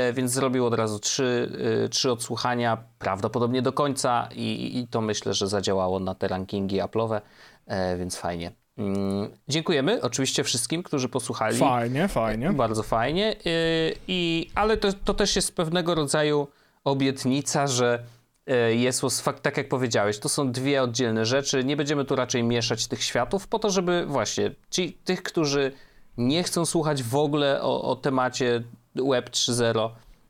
y, 0.09 0.13
więc 0.13 0.31
zrobił 0.31 0.65
od 0.65 0.73
razu 0.73 0.99
trzy, 0.99 1.51
y, 1.85 1.89
trzy 1.89 2.11
odsłuchania, 2.11 2.83
prawdopodobnie 2.99 3.61
do 3.61 3.73
końca 3.73 4.29
i, 4.35 4.79
i 4.79 4.87
to 4.87 5.01
myślę, 5.01 5.33
że 5.33 5.47
zadziałało 5.47 5.99
na 5.99 6.15
te 6.15 6.27
rankingi 6.27 6.81
Apple'owe, 6.81 7.21
y, 7.67 7.97
więc 7.97 8.17
fajnie. 8.17 8.51
Mm, 8.77 9.29
dziękujemy 9.47 10.01
oczywiście 10.01 10.43
wszystkim, 10.43 10.83
którzy 10.83 11.09
posłuchali. 11.09 11.57
Fajnie, 11.57 12.07
fajnie. 12.07 12.53
Bardzo 12.53 12.83
fajnie. 12.83 13.35
Y, 13.45 13.95
I, 14.07 14.49
ale 14.55 14.77
to, 14.77 14.93
to 14.93 15.13
też 15.13 15.35
jest 15.35 15.55
pewnego 15.55 15.95
rodzaju 15.95 16.47
obietnica, 16.83 17.67
że 17.67 18.03
y, 18.49 18.75
jest 18.75 19.21
fakt, 19.21 19.43
tak 19.43 19.57
jak 19.57 19.69
powiedziałeś, 19.69 20.19
to 20.19 20.29
są 20.29 20.51
dwie 20.51 20.83
oddzielne 20.83 21.25
rzeczy. 21.25 21.63
Nie 21.63 21.77
będziemy 21.77 22.05
tu 22.05 22.15
raczej 22.15 22.43
mieszać 22.43 22.87
tych 22.87 23.03
światów, 23.03 23.47
po 23.47 23.59
to, 23.59 23.69
żeby 23.69 24.05
właśnie 24.05 24.51
ci, 24.69 24.93
tych, 24.93 25.23
którzy 25.23 25.71
nie 26.17 26.43
chcą 26.43 26.65
słuchać 26.65 27.03
w 27.03 27.15
ogóle 27.15 27.61
o, 27.61 27.81
o 27.81 27.95
temacie 27.95 28.63
Web 28.95 29.29
3.0, 29.29 29.89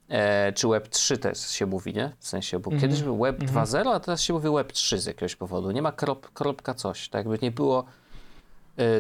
e, 0.09 0.53
czy 0.53 0.67
Web 0.67 0.87
3 0.87 1.17
też 1.17 1.49
się 1.49 1.65
mówi, 1.65 1.93
nie? 1.93 2.11
W 2.19 2.27
sensie, 2.27 2.59
bo 2.59 2.71
mm 2.71 2.79
-hmm. 2.79 2.81
kiedyś 2.81 3.01
był 3.03 3.17
Web 3.17 3.41
mm 3.41 3.53
-hmm. 3.53 3.65
2.0, 3.65 3.93
a 3.93 3.99
teraz 3.99 4.21
się 4.21 4.33
mówi 4.33 4.49
Web 4.49 4.71
3 4.71 4.99
z 4.99 5.05
jakiegoś 5.05 5.35
powodu. 5.35 5.71
Nie 5.71 5.81
ma 5.81 5.91
krop, 5.91 6.33
kropka 6.33 6.73
coś, 6.73 7.09
tak 7.09 7.25
jakby 7.25 7.39
nie 7.41 7.51
było 7.51 7.85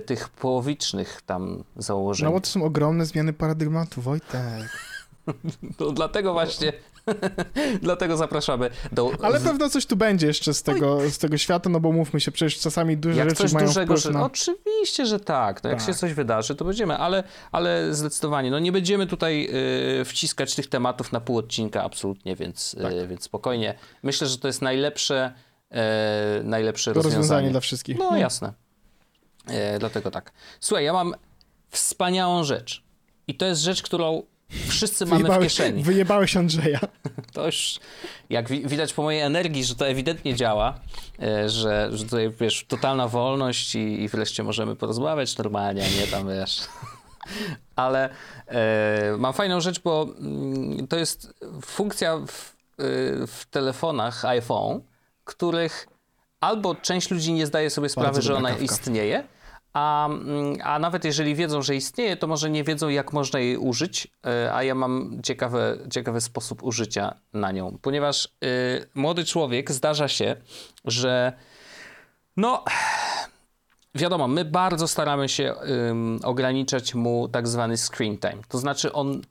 tych 0.05 0.29
połowicznych 0.29 1.21
tam 1.25 1.63
założeń. 1.75 2.25
No 2.25 2.31
bo 2.31 2.41
to 2.41 2.47
są 2.47 2.63
ogromne 2.63 3.05
zmiany 3.05 3.33
paradygmatu, 3.33 4.01
Wojtek. 4.01 4.69
no 5.79 5.91
dlatego 5.91 6.33
właśnie 6.33 6.73
Dlatego 7.81 8.17
zapraszamy 8.17 8.69
do... 8.91 9.11
Ale 9.21 9.39
pewno 9.39 9.69
coś 9.69 9.85
tu 9.85 9.95
będzie 9.95 10.27
jeszcze 10.27 10.53
z 10.53 10.63
tego, 10.63 11.09
z 11.09 11.17
tego 11.17 11.37
świata, 11.37 11.69
no 11.69 11.79
bo 11.79 11.91
mówmy 11.91 12.21
się, 12.21 12.31
przecież 12.31 12.59
czasami 12.59 12.97
duże 12.97 13.19
Jak 13.19 13.29
rzeczy 13.29 13.43
coś 13.43 13.53
mają 13.53 13.67
dużego, 13.67 13.97
że... 13.97 14.11
na... 14.11 14.25
Oczywiście, 14.25 15.05
że 15.05 15.19
tak. 15.19 15.63
No 15.63 15.69
jak 15.69 15.79
tak. 15.79 15.87
się 15.87 15.93
coś 15.93 16.13
wydarzy, 16.13 16.55
to 16.55 16.65
będziemy, 16.65 16.97
ale, 16.97 17.23
ale 17.51 17.93
zdecydowanie, 17.93 18.51
no 18.51 18.59
nie 18.59 18.71
będziemy 18.71 19.07
tutaj 19.07 19.49
y, 20.01 20.05
wciskać 20.05 20.55
tych 20.55 20.67
tematów 20.67 21.11
na 21.11 21.21
pół 21.21 21.37
odcinka, 21.37 21.83
absolutnie, 21.83 22.35
więc, 22.35 22.75
tak. 22.81 22.93
y, 22.93 23.07
więc 23.07 23.23
spokojnie. 23.23 23.75
Myślę, 24.03 24.27
że 24.27 24.37
to 24.37 24.47
jest 24.47 24.61
najlepsze, 24.61 25.33
y, 25.71 26.43
najlepsze 26.43 26.91
to 26.91 26.95
rozwiązanie. 26.95 27.17
rozwiązanie 27.17 27.49
dla 27.51 27.59
wszystkich. 27.59 27.97
No, 27.97 28.11
no. 28.11 28.17
jasne. 28.17 28.53
E, 29.47 29.79
dlatego 29.79 30.11
tak. 30.11 30.31
Słuchaj, 30.59 30.85
ja 30.85 30.93
mam 30.93 31.13
wspaniałą 31.69 32.43
rzecz. 32.43 32.83
I 33.27 33.35
to 33.35 33.45
jest 33.45 33.61
rzecz, 33.61 33.81
którą 33.81 34.23
wszyscy 34.67 35.05
mamy 35.05 35.29
w 35.29 35.39
kieszeni. 35.39 35.83
Wyjebałeś 35.83 36.37
Andrzeja. 36.37 36.79
To 37.33 37.45
już, 37.45 37.79
jak 38.29 38.49
wi 38.49 38.67
widać 38.67 38.93
po 38.93 39.01
mojej 39.01 39.21
energii, 39.21 39.63
że 39.63 39.75
to 39.75 39.87
ewidentnie 39.87 40.35
działa, 40.35 40.79
e, 41.21 41.49
że, 41.49 41.89
że 41.91 42.03
tutaj, 42.03 42.29
wiesz, 42.39 42.65
totalna 42.67 43.07
wolność 43.07 43.75
i, 43.75 44.01
i 44.01 44.07
wreszcie 44.07 44.43
możemy 44.43 44.75
porozmawiać 44.75 45.37
normalnie, 45.37 45.85
a 45.85 46.01
nie 46.01 46.07
tam, 46.07 46.27
wiesz... 46.27 46.61
Ale 47.75 48.09
e, 48.47 49.15
mam 49.17 49.33
fajną 49.33 49.61
rzecz, 49.61 49.79
bo 49.79 50.07
mm, 50.19 50.87
to 50.87 50.97
jest 50.97 51.33
funkcja 51.65 52.17
w, 52.17 52.21
e, 52.21 53.27
w 53.27 53.45
telefonach 53.51 54.25
iPhone, 54.25 54.81
których 55.23 55.87
albo 56.39 56.75
część 56.75 57.11
ludzi 57.11 57.33
nie 57.33 57.45
zdaje 57.45 57.69
sobie 57.69 57.89
sprawy, 57.89 58.07
Bardzo 58.07 58.21
że 58.21 58.35
ona 58.35 58.49
kawka. 58.49 58.63
istnieje, 58.63 59.23
a, 59.77 60.05
mm, 60.05 60.57
a 60.63 60.79
nawet 60.79 61.05
jeżeli 61.05 61.35
wiedzą, 61.35 61.61
że 61.61 61.75
istnieje, 61.75 62.17
to 62.17 62.27
może 62.27 62.49
nie 62.49 62.63
wiedzą, 62.63 62.89
jak 62.89 63.13
można 63.13 63.39
jej 63.39 63.57
użyć, 63.57 64.07
e, 64.25 64.53
a 64.53 64.63
ja 64.63 64.75
mam 64.75 65.19
ciekawy, 65.23 65.87
ciekawy 65.91 66.21
sposób 66.21 66.63
użycia 66.63 67.15
na 67.33 67.51
nią, 67.51 67.77
ponieważ 67.81 68.25
y, 68.25 68.89
młody 68.95 69.25
człowiek 69.25 69.71
zdarza 69.71 70.07
się, 70.07 70.35
że 70.85 71.33
no 72.37 72.63
wiadomo, 73.95 74.27
my 74.27 74.45
bardzo 74.45 74.87
staramy 74.87 75.29
się 75.29 75.55
ograniczać 76.23 76.95
mu 76.95 77.27
tak 77.27 77.47
zwany 77.47 77.77
screen 77.77 78.17
time. 78.17 78.37
To 78.47 78.57
znaczy 78.57 78.93
on. 78.93 79.21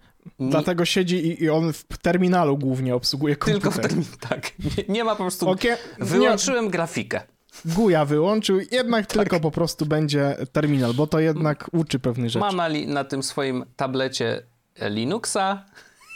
Dlatego 0.40 0.84
siedzi 0.84 1.16
i, 1.26 1.44
i, 1.44 1.50
on 1.50 1.72
w 1.72 1.98
terminalu 2.02 2.58
głównie 2.58 2.94
obsługuje 2.94 3.36
komputer. 3.36 3.62
Tylko 3.62 3.78
w 3.78 3.82
terminalu, 3.82 4.16
tak. 4.28 4.52
Nie, 4.58 4.84
nie, 4.88 5.04
ma 5.04 5.10
po 5.10 5.22
prostu. 5.22 5.50
Okay. 5.50 5.76
Wyłączyłem 5.98 6.64
nie. 6.64 6.70
grafikę. 6.70 7.35
Guja 7.64 8.04
wyłączył, 8.04 8.60
jednak 8.70 9.06
tak. 9.06 9.16
tylko 9.18 9.40
po 9.40 9.50
prostu 9.50 9.86
będzie 9.86 10.36
terminal, 10.52 10.94
bo 10.94 11.06
to 11.06 11.20
jednak 11.20 11.70
uczy 11.72 11.98
pewnych 11.98 12.30
rzeczy. 12.30 12.38
Ma 12.38 12.52
na, 12.52 12.68
li, 12.68 12.86
na 12.86 13.04
tym 13.04 13.22
swoim 13.22 13.64
tablecie 13.76 14.42
Linuxa 14.80 15.64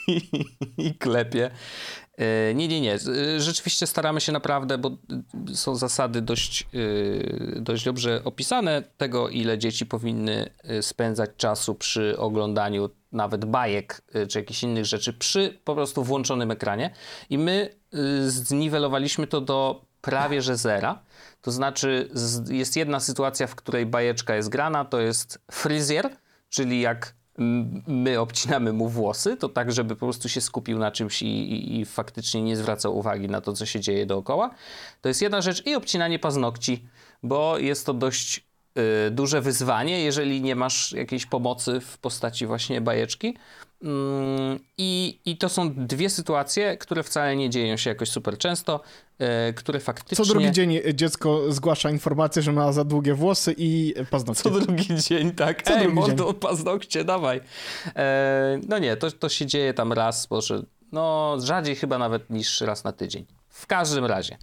i 0.77 0.95
klepie. 0.95 1.51
E, 2.17 2.53
nie, 2.53 2.67
nie, 2.67 2.81
nie. 2.81 2.99
Rzeczywiście 3.37 3.87
staramy 3.87 4.21
się 4.21 4.31
naprawdę, 4.31 4.77
bo 4.77 4.97
są 5.53 5.75
zasady 5.75 6.21
dość, 6.21 6.67
dość 7.55 7.85
dobrze 7.85 8.21
opisane 8.23 8.83
tego, 8.97 9.29
ile 9.29 9.57
dzieci 9.57 9.85
powinny 9.85 10.49
spędzać 10.81 11.29
czasu 11.37 11.75
przy 11.75 12.17
oglądaniu 12.17 12.89
nawet 13.11 13.45
bajek 13.45 14.01
czy 14.29 14.39
jakichś 14.39 14.63
innych 14.63 14.85
rzeczy 14.85 15.13
przy 15.13 15.59
po 15.63 15.75
prostu 15.75 16.03
włączonym 16.03 16.51
ekranie. 16.51 16.93
I 17.29 17.37
my 17.37 17.69
zniwelowaliśmy 18.27 19.27
to 19.27 19.41
do 19.41 19.90
prawie 20.01 20.41
że 20.41 20.57
zera. 20.57 20.99
To 21.41 21.51
znaczy 21.51 22.09
jest 22.49 22.75
jedna 22.75 22.99
sytuacja, 22.99 23.47
w 23.47 23.55
której 23.55 23.85
bajeczka 23.85 24.35
jest 24.35 24.49
grana, 24.49 24.85
to 24.85 24.99
jest 24.99 25.39
fryzjer, 25.51 26.09
czyli 26.49 26.81
jak 26.81 27.13
my 27.87 28.19
obcinamy 28.19 28.73
mu 28.73 28.89
włosy, 28.89 29.37
to 29.37 29.49
tak, 29.49 29.71
żeby 29.71 29.95
po 29.95 30.05
prostu 30.05 30.29
się 30.29 30.41
skupił 30.41 30.79
na 30.79 30.91
czymś 30.91 31.21
i, 31.21 31.25
i, 31.25 31.79
i, 31.79 31.85
faktycznie 31.85 32.41
nie 32.41 32.57
zwracał 32.57 32.97
uwagi 32.97 33.27
na 33.27 33.41
to, 33.41 33.53
co 33.53 33.65
się 33.65 33.79
dzieje 33.79 34.05
dookoła. 34.05 34.49
To 35.01 35.07
jest 35.07 35.21
jedna 35.21 35.41
rzecz 35.41 35.65
i 35.65 35.75
obcinanie 35.75 36.19
paznokci, 36.19 36.87
bo 37.23 37.57
jest 37.57 37.85
to 37.85 37.93
dość 37.93 38.45
y, 39.07 39.11
duże 39.11 39.41
wyzwanie, 39.41 40.03
jeżeli 40.03 40.41
nie 40.41 40.55
masz 40.55 40.91
jakiejś 40.91 41.25
pomocy 41.25 41.79
w 41.79 41.97
postaci 41.97 42.45
właśnie 42.45 42.81
bajeczki. 42.81 43.37
Mm, 43.83 44.59
I, 44.77 45.19
I 45.25 45.37
to 45.37 45.49
są 45.49 45.73
dwie 45.73 46.09
sytuacje, 46.09 46.77
które 46.77 47.03
wcale 47.03 47.35
nie 47.35 47.49
dzieją 47.49 47.77
się 47.77 47.89
jakoś 47.89 48.09
super 48.09 48.37
często, 48.37 48.81
e, 49.19 49.53
które 49.53 49.79
faktycznie... 49.79 50.25
Co 50.25 50.33
drugi 50.33 50.51
dzień 50.51 50.79
dziecko 50.93 51.51
zgłasza 51.53 51.89
informację, 51.89 52.41
że 52.41 52.51
ma 52.51 52.71
za 52.71 52.83
długie 52.83 53.13
włosy 53.13 53.55
i 53.57 53.93
paznokcie. 54.09 54.43
Co 54.43 54.49
drugi 54.49 54.95
dzień, 54.95 55.31
tak. 55.31 55.63
Co 55.63 55.73
Ej, 55.73 55.79
drugi 55.79 55.95
mordo, 55.95 56.25
dzień. 56.25 56.33
paznokcie, 56.33 57.03
dawaj. 57.03 57.41
E, 57.95 58.59
no 58.67 58.79
nie, 58.79 58.97
to, 58.97 59.11
to 59.11 59.29
się 59.29 59.45
dzieje 59.45 59.73
tam 59.73 59.93
raz, 59.93 60.29
może, 60.29 60.63
no 60.91 61.35
rzadziej 61.43 61.75
chyba 61.75 61.97
nawet 61.97 62.29
niż 62.29 62.61
raz 62.61 62.83
na 62.83 62.91
tydzień. 62.91 63.25
W 63.49 63.67
każdym 63.67 64.05
razie. 64.05 64.37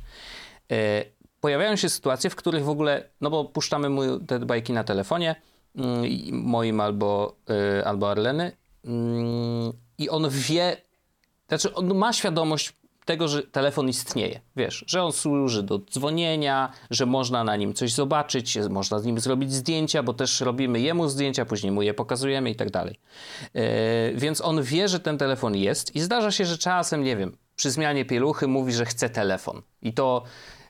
E, 0.72 1.04
pojawiają 1.40 1.76
się 1.76 1.88
sytuacje, 1.88 2.30
w 2.30 2.36
których 2.36 2.64
w 2.64 2.68
ogóle, 2.68 3.08
no 3.20 3.30
bo 3.30 3.44
puszczamy 3.44 3.88
mu 3.88 4.20
te 4.20 4.38
bajki 4.38 4.72
na 4.72 4.84
telefonie, 4.84 5.36
mm, 5.76 6.02
moim 6.32 6.80
albo, 6.80 7.36
e, 7.80 7.86
albo 7.86 8.10
Arleny 8.10 8.52
i 9.98 10.08
on 10.08 10.28
wie, 10.30 10.76
znaczy 11.48 11.74
on 11.74 11.94
ma 11.94 12.12
świadomość 12.12 12.72
tego, 13.08 13.28
że 13.28 13.42
telefon 13.42 13.88
istnieje. 13.88 14.40
Wiesz, 14.56 14.84
że 14.86 15.02
on 15.02 15.12
służy 15.12 15.62
do 15.62 15.78
dzwonienia, 15.78 16.72
że 16.90 17.06
można 17.06 17.44
na 17.44 17.56
nim 17.56 17.74
coś 17.74 17.92
zobaczyć, 17.92 18.58
można 18.70 18.98
z 18.98 19.04
nim 19.04 19.20
zrobić 19.20 19.52
zdjęcia, 19.52 20.02
bo 20.02 20.14
też 20.14 20.40
robimy 20.40 20.80
jemu 20.80 21.08
zdjęcia, 21.08 21.44
później 21.44 21.72
mu 21.72 21.82
je 21.82 21.94
pokazujemy 21.94 22.50
i 22.50 22.54
tak 22.54 22.70
dalej. 22.70 22.98
Yy, 23.54 23.62
więc 24.14 24.40
on 24.40 24.62
wie, 24.62 24.88
że 24.88 25.00
ten 25.00 25.18
telefon 25.18 25.56
jest 25.56 25.96
i 25.96 26.00
zdarza 26.00 26.30
się, 26.30 26.44
że 26.44 26.58
czasem, 26.58 27.04
nie 27.04 27.16
wiem, 27.16 27.36
przy 27.56 27.70
zmianie 27.70 28.04
pieluchy 28.04 28.46
mówi, 28.46 28.72
że 28.72 28.84
chce 28.84 29.10
telefon. 29.10 29.62
I 29.82 29.92
to 29.92 30.22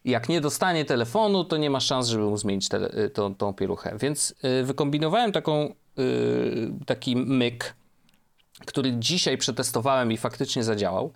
jak 0.05 0.29
nie 0.29 0.41
dostanie 0.41 0.85
telefonu, 0.85 1.45
to 1.45 1.57
nie 1.57 1.71
ma 1.71 1.81
szans, 1.81 2.09
żeby 2.09 2.25
mu 2.25 2.37
zmienić 2.37 2.69
te, 2.69 2.99
y, 3.05 3.11
tą, 3.11 3.35
tą 3.35 3.53
pieluchę. 3.55 3.97
Więc 4.01 4.35
yy, 4.43 4.65
wykombinowałem 4.65 5.33
taką, 5.33 5.75
taki 6.87 7.17
myk, 7.17 7.75
który 8.67 8.93
dzisiaj 8.93 9.39
przetestowałem 9.39 10.13
i 10.13 10.17
faktycznie 10.17 10.65
zadziałał, 10.65 11.13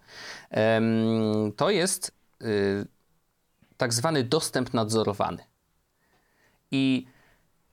to 1.56 1.70
jest 1.70 2.12
y, 2.42 2.86
tak 3.76 3.92
zwany 3.92 4.24
dostęp 4.24 4.74
nadzorowany. 4.74 5.44
I 6.70 7.06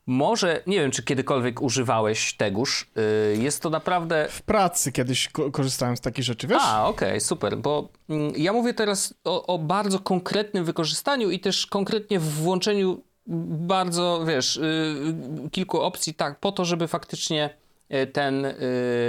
może, 0.10 0.64
nie 0.68 0.80
wiem, 0.80 0.92
czy 0.92 1.04
kiedykolwiek 1.04 1.62
używałeś 1.62 2.34
tegoż. 2.34 2.88
Y, 3.34 3.38
jest 3.38 3.62
to 3.62 3.70
naprawdę. 3.70 4.28
W 4.30 4.42
pracy 4.42 4.92
kiedyś 4.92 5.30
korzystałem 5.52 5.98
z 5.98 6.02
takich 6.02 6.26
rzeczy, 6.26 6.48
wiesz? 6.48 6.62
A, 6.62 6.88
okej, 6.88 7.10
okay, 7.10 7.20
super. 7.20 7.58
Bo 7.58 7.90
mm, 8.10 8.34
ja 8.38 8.54
mówię 8.54 8.74
teraz 8.74 9.14
o, 9.24 9.46
o, 9.46 9.58
bardzo 9.58 10.00
konkretnym 10.00 10.66
wykorzystaniu 10.66 11.30
i 11.30 11.40
też 11.40 11.66
konkretnie 11.66 12.20
w 12.20 12.34
włączeniu 12.34 13.04
bardzo, 13.28 14.26
wiesz, 14.26 14.58
y, 14.58 15.50
kilku 15.52 15.82
opcji, 15.82 16.14
tak, 16.14 16.40
po 16.40 16.52
to, 16.52 16.66
żeby 16.66 16.88
faktycznie 16.88 17.50
ten, 18.14 18.46
e, 18.46 18.54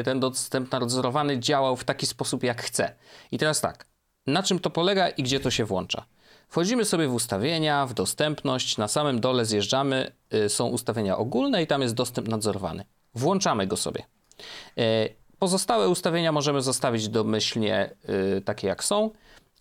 ten 0.04 0.20
dostęp 0.20 0.72
nadzorowany 0.72 1.38
działał 1.38 1.76
w 1.76 1.84
taki 1.84 2.06
sposób, 2.06 2.42
jak 2.42 2.62
chce. 2.62 2.94
I 3.32 3.38
teraz 3.38 3.60
tak, 3.60 3.86
na 4.26 4.42
czym 4.42 4.58
to 4.58 4.70
polega 4.70 5.08
i 5.08 5.22
gdzie 5.22 5.40
to 5.40 5.50
się 5.50 5.64
włącza? 5.64 6.04
Wchodzimy 6.48 6.84
sobie 6.84 7.08
w 7.08 7.14
ustawienia, 7.14 7.86
w 7.86 7.94
dostępność, 7.94 8.78
na 8.78 8.88
samym 8.88 9.20
dole 9.20 9.44
zjeżdżamy, 9.44 10.12
e, 10.30 10.48
są 10.48 10.66
ustawienia 10.66 11.18
ogólne 11.18 11.62
i 11.62 11.66
tam 11.66 11.82
jest 11.82 11.94
dostęp 11.94 12.28
nadzorowany. 12.28 12.84
Włączamy 13.14 13.66
go 13.66 13.76
sobie. 13.76 14.02
Pozostałe 15.38 15.88
ustawienia 15.88 16.32
możemy 16.32 16.62
zostawić 16.62 17.08
domyślnie 17.08 17.90
takie 18.44 18.68
jak 18.68 18.84
są. 18.84 19.10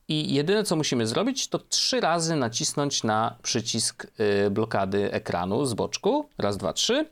I 0.07 0.33
jedyne 0.33 0.63
co 0.63 0.75
musimy 0.75 1.07
zrobić, 1.07 1.47
to 1.47 1.59
trzy 1.59 1.99
razy 1.99 2.35
nacisnąć 2.35 3.03
na 3.03 3.35
przycisk 3.41 4.07
blokady 4.51 5.11
ekranu 5.11 5.65
z 5.65 5.73
boczku. 5.73 6.29
Raz, 6.37 6.57
dwa, 6.57 6.73
trzy. 6.73 7.05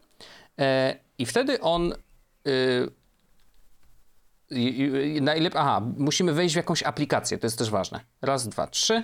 I 1.17 1.25
wtedy 1.25 1.61
on. 1.61 1.93
Yy, 2.45 2.91
najlepiej. 5.21 5.61
Aha, 5.61 5.81
musimy 5.97 6.33
wejść 6.33 6.55
w 6.55 6.57
jakąś 6.57 6.83
aplikację, 6.83 7.37
to 7.37 7.47
jest 7.47 7.57
też 7.57 7.69
ważne. 7.69 7.99
Raz, 8.21 8.47
dwa, 8.47 8.67
trzy. 8.67 9.03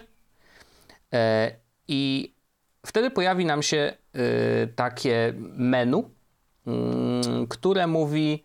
E, 1.13 1.51
I 1.87 2.33
wtedy 2.85 3.11
pojawi 3.11 3.45
nam 3.45 3.63
się 3.63 3.97
y, 4.15 4.73
takie 4.75 5.33
menu, 5.37 5.97
y, 5.97 6.71
które 7.49 7.87
mówi, 7.87 8.43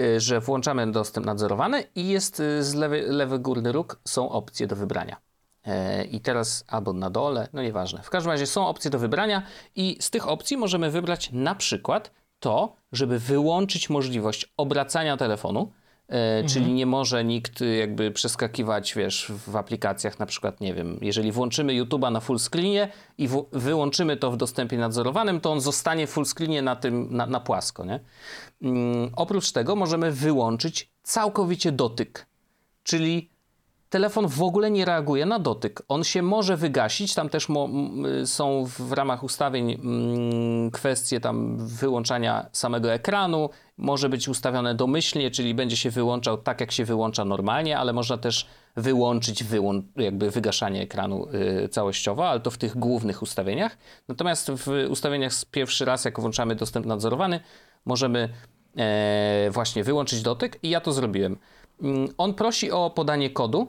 y, 0.00 0.20
że 0.20 0.40
włączamy 0.40 0.92
dostęp 0.92 1.26
nadzorowany 1.26 1.84
i 1.94 2.08
jest 2.08 2.40
y, 2.40 2.64
z 2.64 2.74
lewy, 2.74 3.02
lewy 3.02 3.38
górny 3.38 3.72
róg 3.72 4.00
są 4.04 4.30
opcje 4.30 4.66
do 4.66 4.76
wybrania. 4.76 5.16
E, 5.64 6.04
I 6.04 6.20
teraz 6.20 6.64
albo 6.68 6.92
na 6.92 7.10
dole, 7.10 7.48
no 7.52 7.62
nieważne. 7.62 8.02
W 8.02 8.10
każdym 8.10 8.32
razie 8.32 8.46
są 8.46 8.66
opcje 8.66 8.90
do 8.90 8.98
wybrania 8.98 9.42
i 9.76 9.96
z 10.00 10.10
tych 10.10 10.28
opcji 10.28 10.56
możemy 10.56 10.90
wybrać 10.90 11.30
na 11.32 11.54
przykład 11.54 12.10
to, 12.44 12.76
żeby 12.92 13.18
wyłączyć 13.18 13.90
możliwość 13.90 14.52
obracania 14.56 15.16
telefonu, 15.16 15.72
e, 16.08 16.12
mhm. 16.12 16.48
czyli 16.48 16.72
nie 16.72 16.86
może 16.86 17.24
nikt 17.24 17.60
jakby 17.78 18.10
przeskakiwać, 18.10 18.94
wiesz, 18.94 19.32
w 19.46 19.56
aplikacjach 19.56 20.18
na 20.18 20.26
przykład, 20.26 20.60
nie 20.60 20.74
wiem, 20.74 20.98
jeżeli 21.00 21.32
włączymy 21.32 21.72
YouTube'a 21.72 22.12
na 22.12 22.20
full 22.20 22.38
screenie 22.38 22.88
i 23.18 23.28
wyłączymy 23.52 24.16
to 24.16 24.30
w 24.30 24.36
dostępie 24.36 24.78
nadzorowanym, 24.78 25.40
to 25.40 25.52
on 25.52 25.60
zostanie 25.60 26.06
full 26.06 26.24
screenie 26.24 26.62
na 26.62 26.76
tym, 26.76 27.16
na, 27.16 27.26
na 27.26 27.40
płasko, 27.40 27.84
nie? 27.84 28.00
Mm, 28.62 29.10
oprócz 29.16 29.52
tego 29.52 29.76
możemy 29.76 30.10
wyłączyć 30.10 30.90
całkowicie 31.02 31.72
dotyk, 31.72 32.26
czyli 32.82 33.30
telefon 33.94 34.28
w 34.28 34.42
ogóle 34.42 34.70
nie 34.70 34.84
reaguje 34.84 35.26
na 35.26 35.38
dotyk. 35.38 35.82
On 35.88 36.04
się 36.04 36.22
może 36.22 36.56
wygasić, 36.56 37.14
tam 37.14 37.28
też 37.28 37.48
są 38.24 38.64
w 38.66 38.92
ramach 38.92 39.24
ustawień 39.24 39.72
mm, 39.72 40.70
kwestie 40.70 41.20
tam 41.20 41.56
wyłączania 41.58 42.46
samego 42.52 42.92
ekranu, 42.92 43.50
może 43.76 44.08
być 44.08 44.28
ustawione 44.28 44.74
domyślnie, 44.74 45.30
czyli 45.30 45.54
będzie 45.54 45.76
się 45.76 45.90
wyłączał 45.90 46.38
tak, 46.38 46.60
jak 46.60 46.72
się 46.72 46.84
wyłącza 46.84 47.24
normalnie, 47.24 47.78
ale 47.78 47.92
można 47.92 48.16
też 48.16 48.46
wyłączyć 48.76 49.44
wyłą 49.44 49.82
jakby 49.96 50.30
wygaszanie 50.30 50.82
ekranu 50.82 51.28
y, 51.64 51.68
całościowo, 51.68 52.28
ale 52.28 52.40
to 52.40 52.50
w 52.50 52.58
tych 52.58 52.76
głównych 52.76 53.22
ustawieniach. 53.22 53.78
Natomiast 54.08 54.50
w 54.50 54.86
ustawieniach 54.90 55.32
pierwszy 55.50 55.84
raz, 55.84 56.04
jak 56.04 56.20
włączamy 56.20 56.54
dostęp 56.54 56.86
nadzorowany, 56.86 57.40
możemy 57.84 58.28
e, 58.76 59.48
właśnie 59.50 59.84
wyłączyć 59.84 60.22
dotyk 60.22 60.58
i 60.62 60.70
ja 60.70 60.80
to 60.80 60.92
zrobiłem. 60.92 61.36
Mm, 61.82 62.08
on 62.18 62.34
prosi 62.34 62.70
o 62.70 62.90
podanie 62.90 63.30
kodu, 63.30 63.68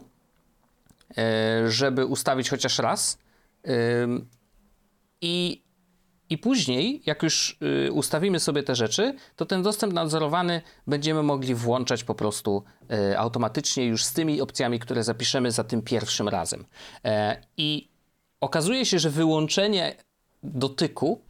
żeby 1.66 2.06
ustawić 2.06 2.50
chociaż 2.50 2.78
raz. 2.78 3.18
I, 5.20 5.62
I 6.30 6.38
później, 6.38 7.02
jak 7.06 7.22
już 7.22 7.58
y, 7.86 7.92
ustawimy 7.92 8.40
sobie 8.40 8.62
te 8.62 8.74
rzeczy, 8.74 9.14
to 9.36 9.46
ten 9.46 9.62
dostęp 9.62 9.92
nadzorowany 9.92 10.62
będziemy 10.86 11.22
mogli 11.22 11.54
włączać 11.54 12.04
po 12.04 12.14
prostu 12.14 12.64
e, 12.90 13.18
automatycznie 13.18 13.86
już 13.86 14.04
z 14.04 14.12
tymi 14.12 14.40
opcjami, 14.40 14.78
które 14.78 15.04
zapiszemy 15.04 15.50
za 15.50 15.64
tym 15.64 15.82
pierwszym 15.82 16.28
razem. 16.28 16.64
E, 17.04 17.42
I 17.56 17.88
okazuje 18.40 18.86
się, 18.86 18.98
że 18.98 19.10
wyłączenie 19.10 19.96
dotyku 20.42 21.20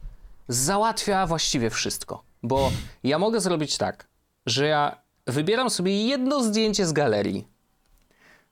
załatwia 0.47 1.27
właściwie 1.27 1.69
wszystko. 1.69 2.23
Bo 2.43 2.71
ja 3.03 3.19
mogę 3.19 3.41
zrobić 3.41 3.77
tak, 3.77 4.07
że 4.45 4.67
ja 4.67 5.01
wybieram 5.27 5.69
sobie 5.69 6.07
jedno 6.07 6.43
zdjęcie 6.43 6.85
z 6.85 6.93
galerii, 6.93 7.47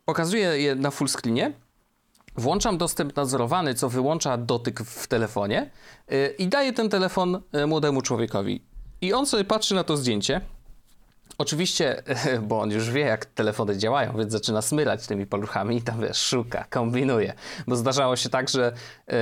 Pokazuję 0.06 0.48
je 0.48 0.76
na 0.76 0.92
full 0.92 1.08
screenie. 1.08 1.54
Włączam 2.38 2.78
dostęp 2.78 3.16
nadzorowany, 3.16 3.74
co 3.74 3.90
wyłącza 3.90 4.38
dotyk 4.38 4.80
w 4.82 5.08
telefonie 5.08 5.72
yy, 6.10 6.28
i 6.38 6.48
daję 6.48 6.74
ten 6.74 6.90
telefon 6.90 7.42
yy, 7.54 7.68
młodemu 7.68 8.02
człowiekowi. 8.02 8.62
I 9.02 9.14
on 9.14 9.26
sobie 9.26 9.44
patrzy 9.44 9.76
na 9.76 9.84
to 9.84 9.98
zdjęcie. 9.98 10.42
Oczywiście, 11.38 12.04
bo 12.48 12.62
on 12.62 12.72
już 12.72 12.92
wie, 12.92 13.02
jak 13.02 13.26
telefony 13.26 13.78
działają, 13.78 14.18
więc 14.18 14.32
zaczyna 14.32 14.62
smyrać 14.62 15.08
tymi 15.08 15.26
paluchami 15.26 15.78
i 15.78 15.82
tam 15.82 16.02
wiesz, 16.02 16.18
szuka, 16.18 16.66
kombinuje. 16.70 17.34
Bo 17.68 17.76
zdarzało 17.76 18.16
się 18.16 18.30
tak, 18.30 18.50
że 18.50 18.74
y, 18.74 19.14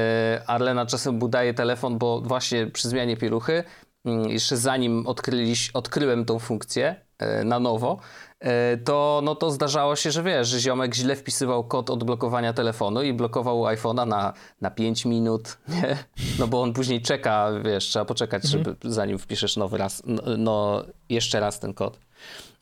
Arlena 0.47 0.85
czasem 0.85 1.19
budaje 1.19 1.53
telefon, 1.53 1.97
bo 1.97 2.21
właśnie 2.21 2.67
przy 2.67 2.89
zmianie 2.89 3.17
pieluchy, 3.17 3.63
mm, 4.05 4.29
jeszcze 4.29 4.57
zanim 4.57 5.07
odkryliś, 5.07 5.69
odkryłem 5.69 6.25
tą 6.25 6.39
funkcję, 6.39 7.02
na 7.45 7.59
nowo, 7.59 7.97
e, 8.39 8.77
to, 8.77 9.21
no 9.23 9.35
to 9.35 9.51
zdarzało 9.51 9.95
się, 9.95 10.11
że 10.11 10.23
wiesz, 10.23 10.47
że 10.47 10.59
ziomek 10.59 10.95
źle 10.95 11.15
wpisywał 11.15 11.63
kod 11.63 11.89
odblokowania 11.89 12.53
telefonu 12.53 13.01
i 13.01 13.13
blokował 13.13 13.63
iPhone'a 13.63 14.07
na, 14.07 14.33
na 14.61 14.71
5 14.71 15.05
minut, 15.05 15.57
nie? 15.67 15.97
No 16.39 16.47
bo 16.47 16.61
on 16.61 16.73
później 16.73 17.01
czeka, 17.01 17.49
wiesz, 17.65 17.85
trzeba 17.85 18.05
poczekać, 18.05 18.43
żeby, 18.43 18.75
zanim 18.83 19.19
wpiszesz 19.19 19.57
nowy 19.57 19.77
raz, 19.77 20.01
no, 20.05 20.21
no 20.37 20.83
jeszcze 21.09 21.39
raz 21.39 21.59
ten 21.59 21.73
kod. 21.73 21.99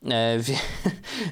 E, 0.09 0.39
wie, 0.45 0.55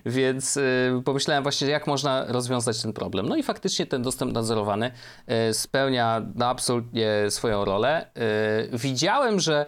więc 0.05 0.57
e, 0.57 0.61
pomyślałem 1.05 1.43
właśnie, 1.43 1.67
jak 1.67 1.87
można 1.87 2.25
rozwiązać 2.27 2.81
ten 2.81 2.93
problem. 2.93 3.29
No 3.29 3.35
i 3.35 3.43
faktycznie 3.43 3.85
ten 3.85 4.01
dostęp 4.01 4.33
nadzorowany 4.33 4.91
e, 5.27 5.53
spełnia 5.53 6.21
no, 6.35 6.45
absolutnie 6.45 7.09
swoją 7.29 7.65
rolę. 7.65 8.11
E, 8.15 8.77
widziałem, 8.77 9.39
że 9.39 9.65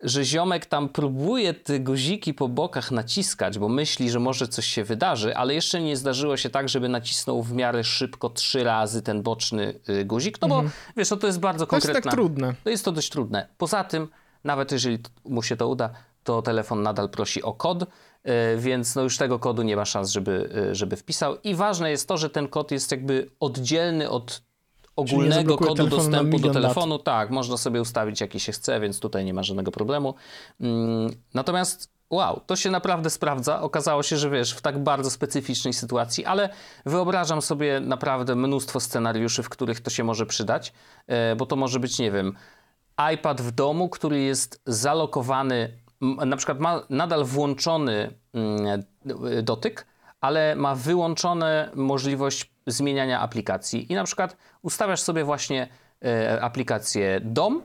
że 0.00 0.24
ziomek 0.24 0.66
tam 0.66 0.88
próbuje 0.88 1.54
te 1.54 1.80
guziki 1.80 2.34
po 2.34 2.48
bokach 2.48 2.90
naciskać, 2.90 3.58
bo 3.58 3.68
myśli, 3.68 4.10
że 4.10 4.20
może 4.20 4.48
coś 4.48 4.66
się 4.66 4.84
wydarzy, 4.84 5.36
ale 5.36 5.54
jeszcze 5.54 5.80
nie 5.80 5.96
zdarzyło 5.96 6.36
się 6.36 6.50
tak, 6.50 6.68
żeby 6.68 6.88
nacisnął 6.88 7.42
w 7.42 7.52
miarę 7.52 7.84
szybko 7.84 8.30
trzy 8.30 8.64
razy 8.64 9.02
ten 9.02 9.22
boczny 9.22 9.80
y, 9.88 10.04
guzik, 10.04 10.40
no 10.40 10.48
bo 10.48 10.64
wiesz, 10.96 11.10
no 11.10 11.16
to 11.16 11.26
jest 11.26 11.40
bardzo 11.40 11.66
To 11.66 11.76
jest 11.76 11.92
tak 11.92 12.12
trudne. 12.12 12.54
To 12.64 12.70
jest 12.70 12.84
to 12.84 12.92
dość 12.92 13.10
trudne. 13.10 13.48
Poza 13.58 13.84
tym, 13.84 14.08
nawet 14.44 14.72
jeżeli 14.72 14.98
mu 15.24 15.42
się 15.42 15.56
to 15.56 15.68
uda, 15.68 15.90
to 16.24 16.42
telefon 16.42 16.82
nadal 16.82 17.08
prosi 17.08 17.42
o 17.42 17.52
kod, 17.52 17.82
y, 17.82 17.86
więc 18.58 18.94
no 18.94 19.02
już 19.02 19.18
tego 19.18 19.38
kodu 19.38 19.62
nie 19.62 19.76
ma 19.76 19.84
szans, 19.84 20.10
żeby, 20.10 20.50
y, 20.70 20.74
żeby 20.74 20.96
wpisał. 20.96 21.36
I 21.44 21.54
ważne 21.54 21.90
jest 21.90 22.08
to, 22.08 22.16
że 22.16 22.30
ten 22.30 22.48
kod 22.48 22.70
jest 22.70 22.90
jakby 22.90 23.30
oddzielny 23.40 24.10
od 24.10 24.45
ogólnego 24.96 25.58
kodu 25.58 25.74
telefonu 25.74 25.96
dostępu 25.96 26.30
do 26.30 26.36
milion 26.36 26.54
lat. 26.54 26.62
telefonu. 26.62 26.98
Tak, 26.98 27.30
można 27.30 27.56
sobie 27.56 27.80
ustawić 27.80 28.20
jaki 28.20 28.40
się 28.40 28.52
chce, 28.52 28.80
więc 28.80 29.00
tutaj 29.00 29.24
nie 29.24 29.34
ma 29.34 29.42
żadnego 29.42 29.70
problemu. 29.70 30.14
Mm, 30.60 31.10
Natomiast 31.34 31.96
wow, 32.10 32.40
to 32.46 32.56
się 32.56 32.70
naprawdę 32.70 33.10
sprawdza. 33.10 33.62
Okazało 33.62 34.02
się, 34.02 34.16
że 34.16 34.30
wiesz, 34.30 34.52
w 34.52 34.60
tak 34.60 34.82
bardzo 34.82 35.10
specyficznej 35.10 35.74
sytuacji, 35.74 36.24
ale 36.24 36.48
wyobrażam 36.86 37.42
sobie 37.42 37.80
naprawdę 37.80 38.36
mnóstwo 38.36 38.80
scenariuszy, 38.80 39.42
w 39.42 39.48
których 39.48 39.80
to 39.80 39.90
się 39.90 40.04
może 40.04 40.26
przydać, 40.26 40.72
e, 41.06 41.36
bo 41.36 41.46
to 41.46 41.56
może 41.56 41.80
być, 41.80 41.98
nie 41.98 42.10
wiem, 42.10 42.36
iPad 43.14 43.40
w 43.40 43.50
domu, 43.50 43.88
który 43.88 44.20
jest 44.20 44.62
zalokowany, 44.66 45.72
na 46.00 46.36
przykład 46.36 46.60
ma 46.60 46.82
nadal 46.90 47.24
włączony 47.24 48.10
mm, 48.34 48.82
dotyk, 49.42 49.86
ale 50.20 50.56
ma 50.56 50.74
wyłączone 50.74 51.70
możliwość 51.74 52.55
zmieniania 52.66 53.20
aplikacji. 53.20 53.92
I 53.92 53.94
na 53.94 54.04
przykład 54.04 54.36
ustawiasz 54.62 55.00
sobie 55.00 55.24
właśnie 55.24 55.68
e, 56.04 56.42
aplikację 56.42 57.20
dom, 57.24 57.62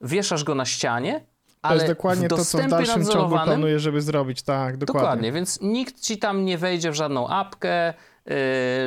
wieszasz 0.00 0.44
go 0.44 0.54
na 0.54 0.64
ścianie, 0.64 1.20
To 1.20 1.68
ale 1.68 1.74
jest 1.74 1.86
dokładnie 1.86 2.28
to, 2.28 2.44
co 2.44 2.58
w 2.58 2.68
dalszym 2.68 3.06
ciągu 3.06 3.38
planuję, 3.44 3.78
żeby 3.78 4.02
zrobić. 4.02 4.42
Tak, 4.42 4.76
dokładnie. 4.76 5.00
Dokładnie, 5.00 5.32
więc 5.32 5.60
nikt 5.60 6.00
ci 6.00 6.18
tam 6.18 6.44
nie 6.44 6.58
wejdzie 6.58 6.90
w 6.90 6.94
żadną 6.94 7.28
apkę, 7.28 7.94
yy, 8.26 8.34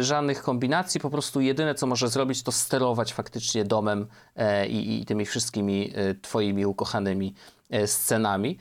żadnych 0.04 0.44
kombinacji, 0.44 1.00
po 1.00 1.10
prostu 1.10 1.42
jedyne 1.42 1.76
co 1.76 1.88
może 1.88 2.08
zrobić 2.08 2.44
to 2.44 2.52
sterować 2.52 3.14
faktycznie 3.14 3.66
domem 3.66 4.08
e, 4.36 4.68
i, 4.68 5.06
tymi 5.06 5.26
wszystkimi 5.26 5.94
e, 5.96 6.16
twoimi 6.16 6.66
ukochanymi 6.66 7.34
e, 7.70 7.88
scenami. 7.88 8.58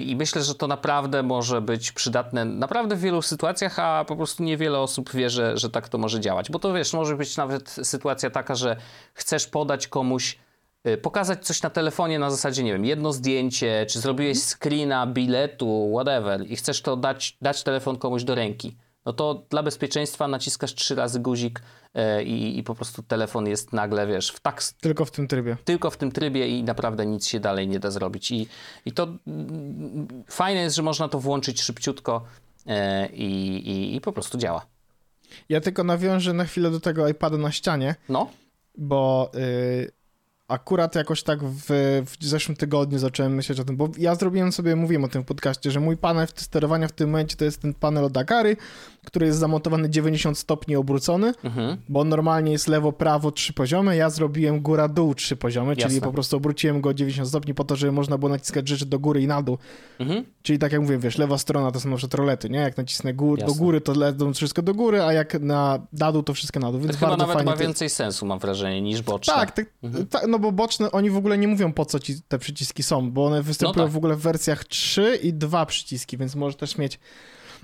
I 0.00 0.16
myślę, 0.16 0.42
że 0.42 0.54
to 0.54 0.66
naprawdę 0.66 1.22
może 1.22 1.60
być 1.60 1.92
przydatne 1.92 2.44
naprawdę 2.44 2.96
w 2.96 3.00
wielu 3.00 3.22
sytuacjach, 3.22 3.78
a 3.78 4.04
po 4.04 4.16
prostu 4.16 4.42
niewiele 4.42 4.78
osób 4.78 5.12
wie, 5.12 5.30
że, 5.30 5.58
że 5.58 5.70
tak 5.70 5.88
to 5.88 5.98
może 5.98 6.20
działać. 6.20 6.50
Bo 6.50 6.58
to 6.58 6.72
wiesz, 6.72 6.92
może 6.92 7.16
być 7.16 7.36
nawet 7.36 7.70
sytuacja 7.70 8.30
taka, 8.30 8.54
że 8.54 8.76
chcesz 9.14 9.46
podać 9.46 9.88
komuś 9.88 10.38
y, 10.86 10.96
pokazać 10.96 11.46
coś 11.46 11.62
na 11.62 11.70
telefonie 11.70 12.18
na 12.18 12.30
zasadzie, 12.30 12.62
nie 12.62 12.72
wiem, 12.72 12.84
jedno 12.84 13.12
zdjęcie, 13.12 13.86
czy 13.88 14.00
zrobiłeś 14.00 14.38
screena 14.38 15.06
biletu, 15.06 15.92
whatever 15.94 16.50
i 16.50 16.56
chcesz 16.56 16.82
to 16.82 16.96
dać, 16.96 17.36
dać 17.42 17.62
telefon 17.62 17.98
komuś 17.98 18.24
do 18.24 18.34
ręki, 18.34 18.76
no 19.06 19.12
to 19.12 19.42
dla 19.50 19.62
bezpieczeństwa 19.62 20.28
naciskasz 20.28 20.74
trzy 20.74 20.94
razy 20.94 21.20
guzik 21.20 21.62
e, 21.94 22.22
i, 22.24 22.58
i 22.58 22.62
po 22.62 22.74
prostu 22.74 23.02
telefon 23.02 23.46
jest 23.46 23.72
nagle, 23.72 24.06
wiesz, 24.06 24.30
w 24.30 24.40
tak, 24.40 24.62
Tylko 24.80 25.04
w 25.04 25.10
tym 25.10 25.28
trybie. 25.28 25.56
tylko 25.64 25.90
w 25.90 25.96
tym 25.96 26.12
trybie 26.12 26.48
i 26.48 26.64
naprawdę 26.64 27.06
nic 27.06 27.26
się 27.26 27.40
dalej 27.40 27.68
nie 27.68 27.80
da 27.80 27.90
zrobić. 27.90 28.30
I, 28.30 28.48
i 28.86 28.92
to 28.92 29.08
mm, 29.26 30.24
fajne 30.28 30.60
jest, 30.60 30.76
że 30.76 30.82
można 30.82 31.08
to 31.08 31.20
włączyć 31.20 31.62
szybciutko 31.62 32.24
e, 32.66 33.08
i, 33.08 33.56
i, 33.70 33.96
i 33.96 34.00
po 34.00 34.12
prostu 34.12 34.38
działa. 34.38 34.66
Ja 35.48 35.60
tylko 35.60 35.84
nawiążę 35.84 36.32
na 36.32 36.44
chwilę 36.44 36.70
do 36.70 36.80
tego 36.80 37.08
iPada 37.08 37.36
na 37.38 37.52
ścianie, 37.52 37.94
No, 38.08 38.30
bo 38.78 39.30
y, 39.34 39.92
akurat 40.48 40.94
jakoś 40.94 41.22
tak 41.22 41.44
w, 41.44 41.66
w 42.06 42.24
zeszłym 42.24 42.56
tygodniu 42.56 42.98
zacząłem 42.98 43.34
myśleć 43.34 43.60
o 43.60 43.64
tym, 43.64 43.76
bo 43.76 43.88
ja 43.98 44.14
zrobiłem 44.14 44.52
sobie, 44.52 44.76
mówiłem 44.76 45.04
o 45.04 45.08
tym 45.08 45.22
w 45.22 45.26
podcaście, 45.26 45.70
że 45.70 45.80
mój 45.80 45.96
panel 45.96 46.26
sterowania 46.34 46.88
w 46.88 46.92
tym 46.92 47.10
momencie 47.10 47.36
to 47.36 47.44
jest 47.44 47.60
ten 47.60 47.74
panel 47.74 48.04
od 48.04 48.16
Agary, 48.16 48.56
który 49.06 49.26
jest 49.26 49.38
zamontowany 49.38 49.90
90 49.90 50.38
stopni 50.38 50.76
obrócony, 50.76 51.32
mhm. 51.44 51.76
bo 51.88 52.04
normalnie 52.04 52.52
jest 52.52 52.68
lewo, 52.68 52.92
prawo 52.92 53.30
trzy 53.32 53.52
poziomy, 53.52 53.96
ja 53.96 54.10
zrobiłem 54.10 54.60
góra, 54.60 54.88
dół 54.88 55.14
trzy 55.14 55.36
poziomy, 55.36 55.76
czyli 55.76 55.94
Jasne. 55.94 56.06
po 56.06 56.12
prostu 56.12 56.36
obróciłem 56.36 56.80
go 56.80 56.94
90 56.94 57.28
stopni 57.28 57.54
po 57.54 57.64
to, 57.64 57.76
żeby 57.76 57.92
można 57.92 58.18
było 58.18 58.28
naciskać 58.28 58.68
rzeczy 58.68 58.86
do 58.86 58.98
góry 58.98 59.22
i 59.22 59.26
na 59.26 59.42
dół. 59.42 59.58
Mhm. 59.98 60.24
Czyli 60.42 60.58
tak 60.58 60.72
jak 60.72 60.80
mówiłem, 60.80 61.00
wiesz, 61.00 61.18
lewa 61.18 61.38
strona 61.38 61.70
to 61.70 61.80
są 61.80 61.90
na 61.90 61.96
przykład 61.96 62.14
rolety, 62.18 62.50
nie? 62.50 62.58
Jak 62.58 62.76
nacisnę 62.76 63.14
gór, 63.14 63.38
do 63.38 63.54
góry, 63.54 63.80
to 63.80 63.92
lecą 63.92 64.34
wszystko 64.34 64.62
do 64.62 64.74
góry, 64.74 65.02
a 65.02 65.12
jak 65.12 65.40
na, 65.40 65.86
na 65.92 66.12
dół, 66.12 66.22
to 66.22 66.34
wszystko 66.34 66.60
na 66.60 66.72
dół, 66.72 66.80
więc 66.80 66.92
to 66.92 66.98
chyba 66.98 67.08
bardzo 67.08 67.22
nawet 67.22 67.36
fajnie. 67.36 67.50
ma 67.50 67.56
więcej 67.56 67.90
sensu, 67.90 68.26
mam 68.26 68.38
wrażenie, 68.38 68.82
niż 68.82 69.02
boczne. 69.02 69.34
Tak, 69.34 69.52
tak, 69.52 69.66
Mhm. 69.82 70.06
tak, 70.06 70.26
no 70.34 70.38
bo 70.38 70.52
boczne, 70.52 70.92
oni 70.92 71.10
w 71.10 71.16
ogóle 71.16 71.38
nie 71.38 71.48
mówią 71.48 71.72
po 71.72 71.84
co 71.84 72.00
ci 72.00 72.22
te 72.28 72.38
przyciski 72.38 72.82
są, 72.82 73.10
bo 73.10 73.26
one 73.26 73.42
występują 73.42 73.86
tak. 73.86 73.92
w 73.92 73.96
ogóle 73.96 74.16
w 74.16 74.20
wersjach 74.20 74.64
3 74.64 75.18
i 75.22 75.32
2 75.32 75.66
przyciski, 75.66 76.18
więc 76.18 76.34
możesz 76.34 76.56
też 76.56 76.78
mieć... 76.78 77.00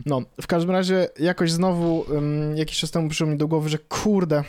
No, 0.06 0.22
w 0.40 0.46
każdym 0.46 0.70
razie 0.70 1.08
jakoś 1.18 1.52
znowu 1.52 2.00
um, 2.00 2.56
jakiś 2.56 2.78
czas 2.78 2.90
temu 2.90 3.08
przyszło 3.08 3.26
mi 3.26 3.36
do 3.36 3.48
głowy, 3.48 3.68
że 3.68 3.78
kurde, 3.78 4.44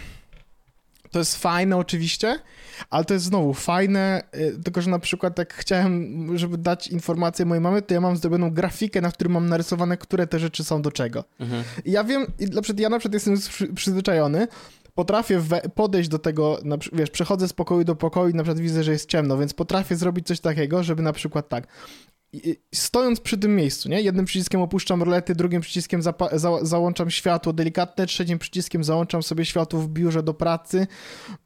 to 1.11 1.19
jest 1.19 1.37
fajne 1.37 1.77
oczywiście, 1.77 2.39
ale 2.89 3.05
to 3.05 3.13
jest 3.13 3.25
znowu 3.25 3.53
fajne, 3.53 4.23
y, 4.35 4.63
tylko 4.63 4.81
że 4.81 4.89
na 4.89 4.99
przykład 4.99 5.37
jak 5.37 5.53
chciałem, 5.53 6.37
żeby 6.37 6.57
dać 6.57 6.87
informację 6.87 7.45
mojej 7.45 7.61
mamy, 7.61 7.81
to 7.81 7.93
ja 7.93 8.01
mam 8.01 8.17
zrobioną 8.17 8.51
grafikę, 8.51 9.01
na 9.01 9.11
której 9.11 9.33
mam 9.33 9.49
narysowane, 9.49 9.97
które 9.97 10.27
te 10.27 10.39
rzeczy 10.39 10.63
są 10.63 10.81
do 10.81 10.91
czego. 10.91 11.23
Mhm. 11.39 11.63
I 11.85 11.91
ja 11.91 12.03
wiem, 12.03 12.25
i 12.39 12.45
na 12.45 12.61
przykład 12.61 12.79
ja 12.79 12.89
na 12.89 12.99
przykład 12.99 13.13
jestem 13.13 13.37
przy, 13.37 13.73
przyzwyczajony, 13.73 14.47
potrafię 14.95 15.39
we, 15.39 15.61
podejść 15.61 16.09
do 16.09 16.19
tego, 16.19 16.59
na, 16.63 16.77
wiesz, 16.93 17.09
przechodzę 17.09 17.47
z 17.47 17.53
pokoju 17.53 17.83
do 17.83 17.95
pokoju 17.95 18.29
i 18.29 18.33
na 18.33 18.43
przykład 18.43 18.59
widzę, 18.59 18.83
że 18.83 18.91
jest 18.91 19.09
ciemno, 19.09 19.37
więc 19.37 19.53
potrafię 19.53 19.95
zrobić 19.95 20.27
coś 20.27 20.39
takiego, 20.39 20.83
żeby 20.83 21.01
na 21.01 21.13
przykład 21.13 21.49
tak, 21.49 21.67
stojąc 22.75 23.19
przy 23.19 23.37
tym 23.37 23.55
miejscu, 23.55 23.89
nie? 23.89 24.01
Jednym 24.01 24.25
przyciskiem 24.25 24.61
opuszczam 24.61 25.03
rolety, 25.03 25.35
drugim 25.35 25.61
przyciskiem 25.61 26.01
za- 26.01 26.13
załączam 26.61 27.09
światło 27.09 27.53
delikatne, 27.53 28.05
trzecim 28.05 28.39
przyciskiem 28.39 28.83
załączam 28.83 29.23
sobie 29.23 29.45
światło 29.45 29.79
w 29.79 29.87
biurze 29.87 30.23
do 30.23 30.33
pracy, 30.33 30.87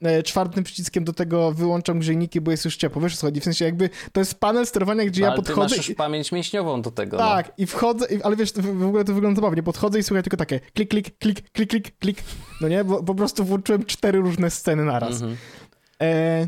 e, 0.02 0.24
czwartym 0.24 0.64
przyciskiem 0.64 1.04
do 1.04 1.14
tego 1.14 1.52
wyłączam 1.52 2.00
grzejniki, 2.00 2.42
bo 2.42 2.52
jest 2.52 2.66
już 2.66 2.78
ciepło. 2.78 3.02
Wiesz 3.02 3.18
co 3.18 3.28
chodzi? 3.28 3.40
W 3.42 3.44
sensie 3.44 3.66
jakby 3.66 3.90
to 4.12 4.22
jest 4.22 4.40
panel 4.40 4.68
sterowania, 4.68 5.06
gdzie 5.06 5.22
No, 5.22 5.28
ja 5.28 5.34
ale 5.34 5.42
ty 5.42 5.48
podchodzę 5.48 5.78
masz 5.78 5.90
i... 5.90 5.96
pamięć 5.96 6.32
mięśniową 6.32 6.82
do 6.82 6.92
tego. 6.92 7.18
Tak, 7.18 7.52
i 7.58 7.66
wchodzę, 7.66 8.06
i, 8.16 8.22
ale 8.24 8.36
wiesz, 8.36 8.54
w, 8.54 8.84
ogóle 8.86 9.04
to 9.04 9.14
wygląda 9.14 9.36
zabawnie. 9.42 9.64
Podchodzę 9.64 10.00
i 10.00 10.04
słuchaj 10.04 10.24
tylko 10.24 10.38
takie 10.38 10.60
klik, 10.60 10.90
klik, 10.90 11.18
klik, 11.18 11.52
klik, 11.52 11.70
klik, 11.70 11.98
klik. 12.00 12.18
No 12.62 12.68
nie, 12.68 12.84
bo 12.84 13.04
po 13.04 13.16
prostu 13.16 13.46
włączyłem 13.46 13.86
cztery 13.86 14.20
różne 14.20 14.52
sceny 14.52 14.86
No. 14.86 14.92
naraz. 14.92 15.14
Mhm. 15.14 15.38
E, 16.02 16.48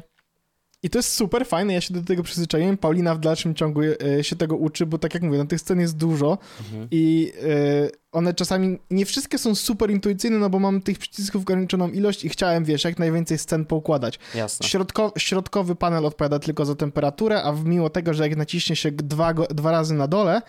I 0.83 0.89
to 0.89 0.99
jest 0.99 1.13
super 1.13 1.45
fajne, 1.45 1.73
ja 1.73 1.81
się 1.81 1.93
do 1.93 2.03
tego 2.03 2.23
przyzwyczaiłem. 2.23 2.77
Paulina 2.77 3.15
w 3.15 3.19
dalszym 3.19 3.55
ciągu 3.55 3.81
e, 3.81 4.23
się 4.23 4.35
tego 4.35 4.55
uczy, 4.55 4.85
bo 4.85 4.97
tak 4.97 5.13
jak 5.13 5.23
mówię, 5.23 5.37
no 5.37 5.45
tych 5.45 5.61
scen 5.61 5.79
jest 5.79 5.97
dużo 5.97 6.37
Mhm. 6.59 6.87
i 6.91 7.33
e, 7.41 7.89
one 8.11 8.33
czasami, 8.33 8.77
nie 8.91 9.05
wszystkie 9.05 9.37
są 9.37 9.55
super 9.55 9.91
intuicyjne, 9.91 10.37
no 10.37 10.49
bo 10.49 10.59
mam 10.59 10.81
tych 10.81 10.97
przycisków 10.97 11.41
ograniczoną 11.41 11.89
ilość 11.89 12.25
i 12.25 12.29
chciałem, 12.29 12.65
wiesz, 12.65 12.83
jak 12.83 12.99
najwięcej 12.99 13.37
scen 13.37 13.65
poukładać. 13.65 14.19
Jasne. 14.35 14.67
Środko, 14.67 15.13
środkowy 15.17 15.75
panel 15.75 16.05
odpowiada 16.05 16.39
tylko 16.39 16.65
za 16.65 16.75
temperaturę, 16.75 17.43
a 17.43 17.51
mimo 17.51 17.89
tego, 17.89 18.13
że 18.13 18.27
jak 18.27 18.37
naciśnie 18.37 18.75
się 18.75 18.91
dwa, 18.91 19.33
dwa 19.33 19.71
razy 19.71 19.93
na 19.93 20.07
dole, 20.07 20.41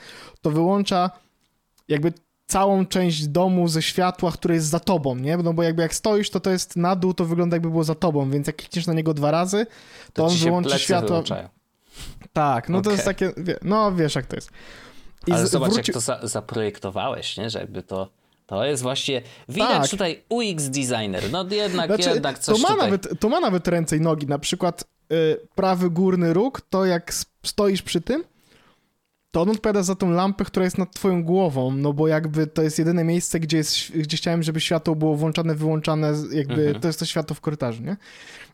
to 0.43 0.51
wyłącza 0.51 1.11
jakby 1.89 2.13
całą 2.49 2.87
część 2.87 3.27
domu 3.27 3.69
ze 3.69 3.83
światła, 3.83 4.33
które 4.33 4.55
jest 4.55 4.67
za 4.67 4.81
tobą, 4.81 5.15
nie? 5.17 5.37
No 5.37 5.53
bo 5.55 5.63
jakby 5.63 5.83
jak 5.83 5.95
stoisz, 5.95 6.31
to 6.31 6.41
to 6.41 6.51
jest 6.51 6.77
na 6.77 6.97
dół, 6.97 7.15
to 7.15 7.25
wygląda 7.25 7.57
jakby 7.57 7.71
było 7.71 7.85
za 7.85 7.95
tobą, 7.95 8.31
więc 8.31 8.47
jak 8.47 8.57
klikniesz 8.57 8.87
na 8.87 8.93
niego 8.95 9.15
dwa 9.15 9.31
razy, 9.31 9.67
to, 10.13 10.23
To 10.23 10.25
on 10.29 10.37
wyłączy 10.37 10.79
światło. 10.79 11.09
wyłączają. 11.09 11.49
Tak, 12.33 12.69
no 12.69 12.79
to 12.81 12.81
Okej. 12.81 12.93
jest 12.93 13.05
takie, 13.05 13.33
no 13.63 13.93
wiesz 13.93 14.15
jak 14.15 14.27
to 14.27 14.37
jest. 14.37 14.51
I 15.27 15.33
Ale 15.33 15.47
z- 15.47 15.51
zobacz, 15.51 15.71
wróci- 15.73 15.77
jak 15.77 15.95
to 15.95 16.01
za 16.01 16.21
zaprojektowałeś, 16.23 17.37
nie? 17.37 17.51
Że 17.51 17.59
jakby 17.61 17.83
to... 17.83 18.09
To 18.47 18.65
jest 18.65 18.83
właśnie... 18.83 19.23
Widać 19.49 19.69
Tak. 19.81 19.89
tutaj 19.91 20.23
UX 20.29 20.65
designer. 20.65 21.23
No 21.31 21.47
jednak, 21.51 21.87
Znaczy, 21.87 22.11
jednak 22.11 22.39
coś 22.39 22.57
to, 22.57 22.63
ma 22.63 22.69
tutaj... 22.69 22.87
nawet, 22.87 23.21
to 23.21 23.29
ma 23.29 23.41
nawet 23.41 23.69
ręce 23.69 23.97
i 23.97 24.01
nogi. 24.01 24.27
Na 24.27 24.39
przykład 24.39 24.85
y, 25.13 25.41
prawy 25.55 25.91
górny 25.91 26.33
róg, 26.35 26.61
to 26.71 26.85
jak 26.85 27.13
stoisz 27.45 27.83
przy 27.83 28.01
tym, 28.01 28.25
to 29.31 29.43
on 29.43 29.51
odpowiada 29.51 29.83
za 29.83 29.95
tą 29.95 30.11
lampę, 30.11 30.45
która 30.45 30.65
jest 30.65 30.79
nad 30.79 30.95
twoją 30.95 31.25
głową, 31.25 31.71
no 31.71 31.93
bo 31.93 32.09
jakby 32.09 32.47
to 32.47 32.63
jest 32.63 32.79
jedyne 32.79 33.05
miejsce, 33.05 33.41
gdzie, 33.41 33.57
jest, 33.57 33.91
gdzie 33.93 34.17
chciałem, 34.17 34.43
żeby 34.43 34.61
światło 34.61 34.95
było 34.97 35.15
włączane, 35.15 35.55
wyłączane, 35.55 36.13
jakby 36.33 36.63
Mhm. 36.63 36.81
to 36.81 36.87
jest 36.89 36.99
to 36.99 37.05
światło 37.07 37.35
w 37.35 37.41
korytarzu, 37.41 37.83
nie? 37.83 37.97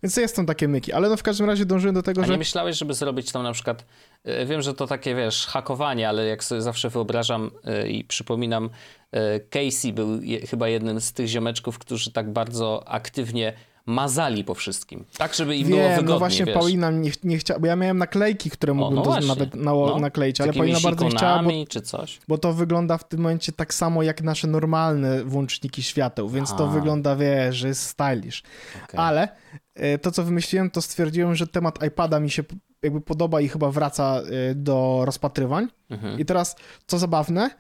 Więc 0.03 0.17
jest 0.17 0.37
tam 0.37 0.47
takie 0.47 0.69
myki, 0.69 0.93
ale 0.93 1.09
no 1.09 1.17
w 1.17 1.23
każdym 1.23 1.47
razie 1.47 1.67
dążyłem 1.67 1.95
do 1.95 2.03
tego, 2.03 2.23
A 2.23 2.25
że... 2.25 2.33
nie 2.33 2.39
myślałeś, 2.39 2.77
żeby 2.77 2.95
zrobić 2.95 3.33
tam 3.33 3.43
na 3.43 3.53
przykład, 3.53 3.85
e, 4.25 4.47
wiem, 4.47 4.63
że 4.63 4.75
to 4.75 4.87
takie, 4.87 5.15
wiesz, 5.15 5.47
hakowanie, 5.47 6.09
ale 6.09 6.27
jak 6.27 6.45
sobie 6.45 6.63
zawsze 6.63 6.91
wyobrażam 6.91 7.51
e, 7.65 7.89
i 7.89 8.05
przypominam, 8.05 8.71
e, 9.13 9.41
Casey 9.41 9.93
był 9.93 10.09
chyba 10.51 10.69
jednym 10.69 11.01
z 11.01 11.13
tych 11.13 11.27
ziomeczków, 11.27 11.79
którzy 11.79 12.13
tak 12.13 12.33
bardzo 12.33 12.89
aktywnie 12.89 13.53
mazali 13.87 14.45
po 14.45 14.55
wszystkim. 14.55 15.05
Tak, 15.19 15.35
żeby 15.35 15.57
im 15.57 15.69
było 15.69 15.81
Wiem, 15.81 15.91
wygodnie, 15.91 16.13
no 16.13 16.19
właśnie 16.19 16.45
wiesz. 16.45 16.55
Paulina 16.55 16.91
nie, 16.91 17.11
nie 17.25 17.39
chciała, 17.39 17.61
bo 17.61 17.67
ja 17.67 17.77
miałem 17.77 17.99
naklejki, 17.99 18.51
które 18.51 18.75
mógłbym 18.75 18.97
no 18.97 19.03
to 19.05 19.21
nawet 19.21 19.55
na, 19.55 19.73
No, 19.73 19.99
nakleić, 19.99 20.41
ale 20.41 20.53
Paulina 20.53 20.81
bardzo 20.81 21.05
nie 21.05 21.11
chciała, 21.11 21.43
bo, 21.43 21.51
czy 21.69 21.81
coś. 21.81 22.21
bo 22.29 22.39
to 22.39 22.53
wygląda 22.53 22.99
w 22.99 23.09
tym 23.09 23.21
momencie 23.21 23.53
tak 23.53 23.75
samo 23.75 24.03
jak 24.03 24.23
nasze 24.23 24.47
normalne 24.47 25.25
włączniki 25.25 25.83
świateł, 25.83 26.29
więc 26.29 26.57
to 26.57 26.65
A. 26.69 26.71
wygląda, 26.71 27.17
wiesz, 27.17 27.57
że 27.57 27.69
jest 27.69 27.83
stylish. 27.83 28.43
Okej. 28.85 29.01
Ale 29.01 29.29
e, 29.75 29.99
to, 29.99 30.11
co 30.11 30.25
wymyśliłem, 30.25 30.71
to 30.71 30.83
stwierdziłem, 30.83 31.35
że 31.35 31.47
temat 31.47 31.85
iPada 31.87 32.21
mi 32.21 32.31
się 32.31 32.43
jakby 32.83 33.01
podoba 33.01 33.41
i 33.41 33.49
chyba 33.49 33.71
wraca 33.71 34.21
e, 34.51 34.55
do 34.55 35.03
rozpatrywań. 35.05 35.69
Mhm. 35.91 36.21
I 36.21 36.25
teraz, 36.25 36.57
co 36.87 36.99
zabawne, 36.99 37.51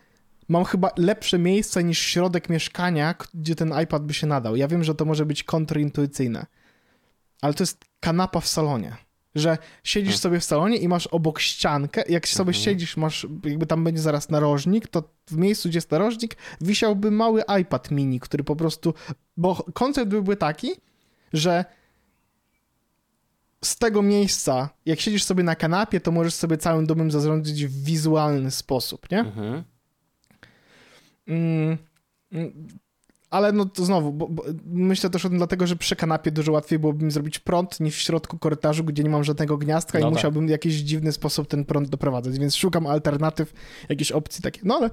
mam 0.49 0.65
chyba 0.65 0.91
lepsze 0.97 1.39
miejsce 1.39 1.85
niż 1.85 1.99
środek 1.99 2.49
mieszkania, 2.49 3.15
gdzie 3.35 3.55
ten 3.55 3.73
iPad 3.83 4.05
by 4.07 4.15
się 4.15 4.27
nadał. 4.27 4.57
Ja 4.57 4.69
wiem, 4.69 4.85
że 4.85 4.95
to 4.95 5.05
może 5.05 5.27
być 5.27 5.45
kontrintuicyjne, 5.45 6.47
ale 7.43 7.55
to 7.55 7.63
jest 7.63 7.85
kanapa 8.01 8.41
w 8.41 8.47
salonie. 8.49 8.97
Że 9.35 9.59
siedzisz 9.85 10.09
Hmm. 10.13 10.21
sobie 10.21 10.41
w 10.41 10.45
salonie 10.45 10.77
i 10.77 10.89
masz 10.89 11.07
obok 11.07 11.41
ściankę, 11.41 12.03
jak 12.09 12.29
sobie 12.29 12.49
Mhm. 12.51 12.65
siedzisz, 12.65 12.97
masz, 12.97 13.27
jakby 13.45 13.67
tam 13.67 13.85
będzie 13.85 14.01
zaraz 14.03 14.31
narożnik, 14.31 14.89
to 14.89 15.03
w 15.27 15.37
miejscu, 15.37 15.69
gdzie 15.69 15.77
jest 15.77 15.91
narożnik, 15.91 16.37
wisiałby 16.61 17.11
mały 17.11 17.43
iPad 17.61 17.91
mini, 17.91 18.21
który 18.21 18.45
po 18.45 18.57
prostu, 18.57 18.95
bo 19.37 19.65
koncept 19.75 20.09
byłby 20.11 20.37
taki, 20.37 20.71
że 21.33 21.65
z 23.65 23.77
tego 23.77 24.03
miejsca, 24.03 24.69
jak 24.87 25.01
siedzisz 25.01 25.25
sobie 25.25 25.43
na 25.43 25.57
kanapie, 25.57 26.01
to 26.01 26.11
możesz 26.13 26.35
sobie 26.35 26.59
całym 26.59 26.87
domem 26.87 27.11
zarządzić 27.11 27.67
w 27.67 27.85
wizualny 27.85 28.51
sposób, 28.51 29.11
nie? 29.11 29.19
Mhm. 29.21 29.65
Mm, 31.27 31.79
mm, 32.33 32.81
ale 33.35 33.53
no 33.53 33.65
to 33.65 33.85
znowu, 33.85 34.13
bo, 34.13 34.29
bo 34.29 34.45
myślę 34.67 35.11
też 35.11 35.25
o 35.25 35.29
tym 35.29 35.39
dlatego, 35.39 35.67
że 35.67 35.77
przy 35.77 35.97
kanapie 35.97 36.31
dużo 36.31 36.53
łatwiej 36.53 36.79
byłoby 36.79 37.05
mi 37.05 37.11
zrobić 37.11 37.39
prąd 37.39 37.81
niż 37.81 37.97
w 37.97 38.01
środku 38.01 38.39
korytarzu, 38.39 38.85
gdzie 38.85 39.03
nie 39.05 39.11
mam 39.11 39.25
żadnego 39.25 39.59
gniazdka 39.59 39.99
No 39.99 40.07
i 40.07 40.09
tak. 40.09 40.13
musiałbym 40.15 40.47
w 40.47 40.51
jakiś 40.51 40.75
dziwny 40.75 41.13
sposób 41.13 41.49
ten 41.49 41.65
prąd 41.65 41.89
doprowadzać, 41.89 42.39
więc 42.39 42.57
szukam 42.57 42.87
alternatyw, 42.87 43.53
jakichś 43.89 44.13
opcji 44.13 44.43
takie. 44.43 44.61
No 44.65 44.75
ale 44.77 44.91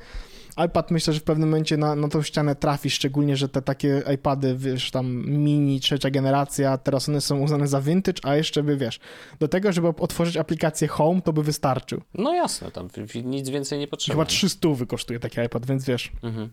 iPad 0.66 0.92
myślę, 0.92 1.14
że 1.14 1.20
w 1.20 1.24
pewnym 1.24 1.50
momencie 1.50 1.78
na, 1.78 1.96
na 1.96 2.08
tą 2.08 2.22
ścianę 2.22 2.56
trafi, 2.56 2.90
szczególnie, 2.90 3.38
że 3.38 3.50
te 3.50 3.62
takie 3.62 4.02
iPady, 4.14 4.56
wiesz, 4.58 4.92
tam 4.92 5.26
mini, 5.28 5.80
trzecia 5.80 6.10
generacja, 6.10 6.78
teraz 6.78 7.10
one 7.10 7.22
są 7.22 7.40
uznane 7.40 7.68
za 7.68 7.82
vintage, 7.82 8.20
a 8.24 8.36
jeszcze 8.36 8.64
by, 8.64 8.78
wiesz, 8.78 9.00
do 9.40 9.48
tego, 9.48 9.72
żeby 9.72 9.88
otworzyć 9.88 10.38
aplikację 10.38 10.88
Home, 10.88 11.22
to 11.22 11.34
by 11.34 11.44
wystarczył. 11.44 12.02
No 12.14 12.34
jasne, 12.34 12.72
tam 12.72 12.90
nic 13.24 13.50
więcej 13.50 13.80
nie 13.80 13.88
potrzeba. 13.88 14.14
chyba 14.16 14.26
300 14.26 14.68
kosztuje 14.88 15.20
taki 15.20 15.42
iPad, 15.42 15.66
więc 15.66 15.86
wiesz, 15.86 16.12
Mhm. 16.24 16.50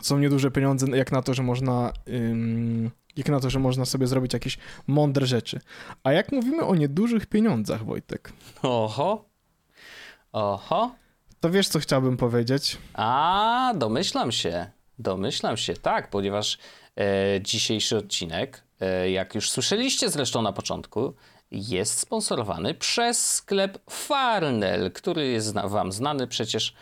Są 0.00 0.18
nieduże 0.18 0.50
pieniądze, 0.50 0.86
jak 0.96 1.12
na 1.12 1.22
to, 1.22 1.34
że 1.34 1.42
można. 1.42 1.92
Ym, 2.08 2.90
jak 3.16 3.28
na 3.28 3.40
to, 3.40 3.50
że 3.50 3.58
można 3.58 3.84
sobie 3.84 4.06
zrobić 4.06 4.32
jakieś 4.32 4.58
mądre 4.86 5.26
rzeczy. 5.26 5.60
A 6.04 6.12
jak 6.12 6.32
mówimy 6.32 6.64
o 6.64 6.74
niedużych 6.74 7.26
pieniądzach, 7.26 7.84
Wojtek, 7.84 8.32
Oho. 8.62 9.24
Oho. 10.32 10.94
to 11.40 11.50
wiesz, 11.50 11.68
co 11.68 11.78
chciałbym 11.78 12.16
powiedzieć? 12.16 12.78
A, 12.94 13.72
domyślam 13.76 14.32
się. 14.32 14.70
Domyślam 14.98 15.56
się, 15.56 15.74
tak, 15.74 16.10
ponieważ 16.10 16.58
e, 16.96 17.40
dzisiejszy 17.42 17.96
odcinek, 17.96 18.64
e, 18.80 19.10
jak 19.10 19.34
już 19.34 19.50
słyszeliście 19.50 20.10
zresztą 20.10 20.42
na 20.42 20.52
początku, 20.52 21.14
jest 21.50 21.98
sponsorowany 21.98 22.74
przez 22.74 23.26
sklep 23.32 23.78
Farnell, 23.90 24.92
który 24.92 25.26
jest 25.26 25.54
wam 25.54 25.92
znany. 25.92 26.26
Przecież 26.26 26.74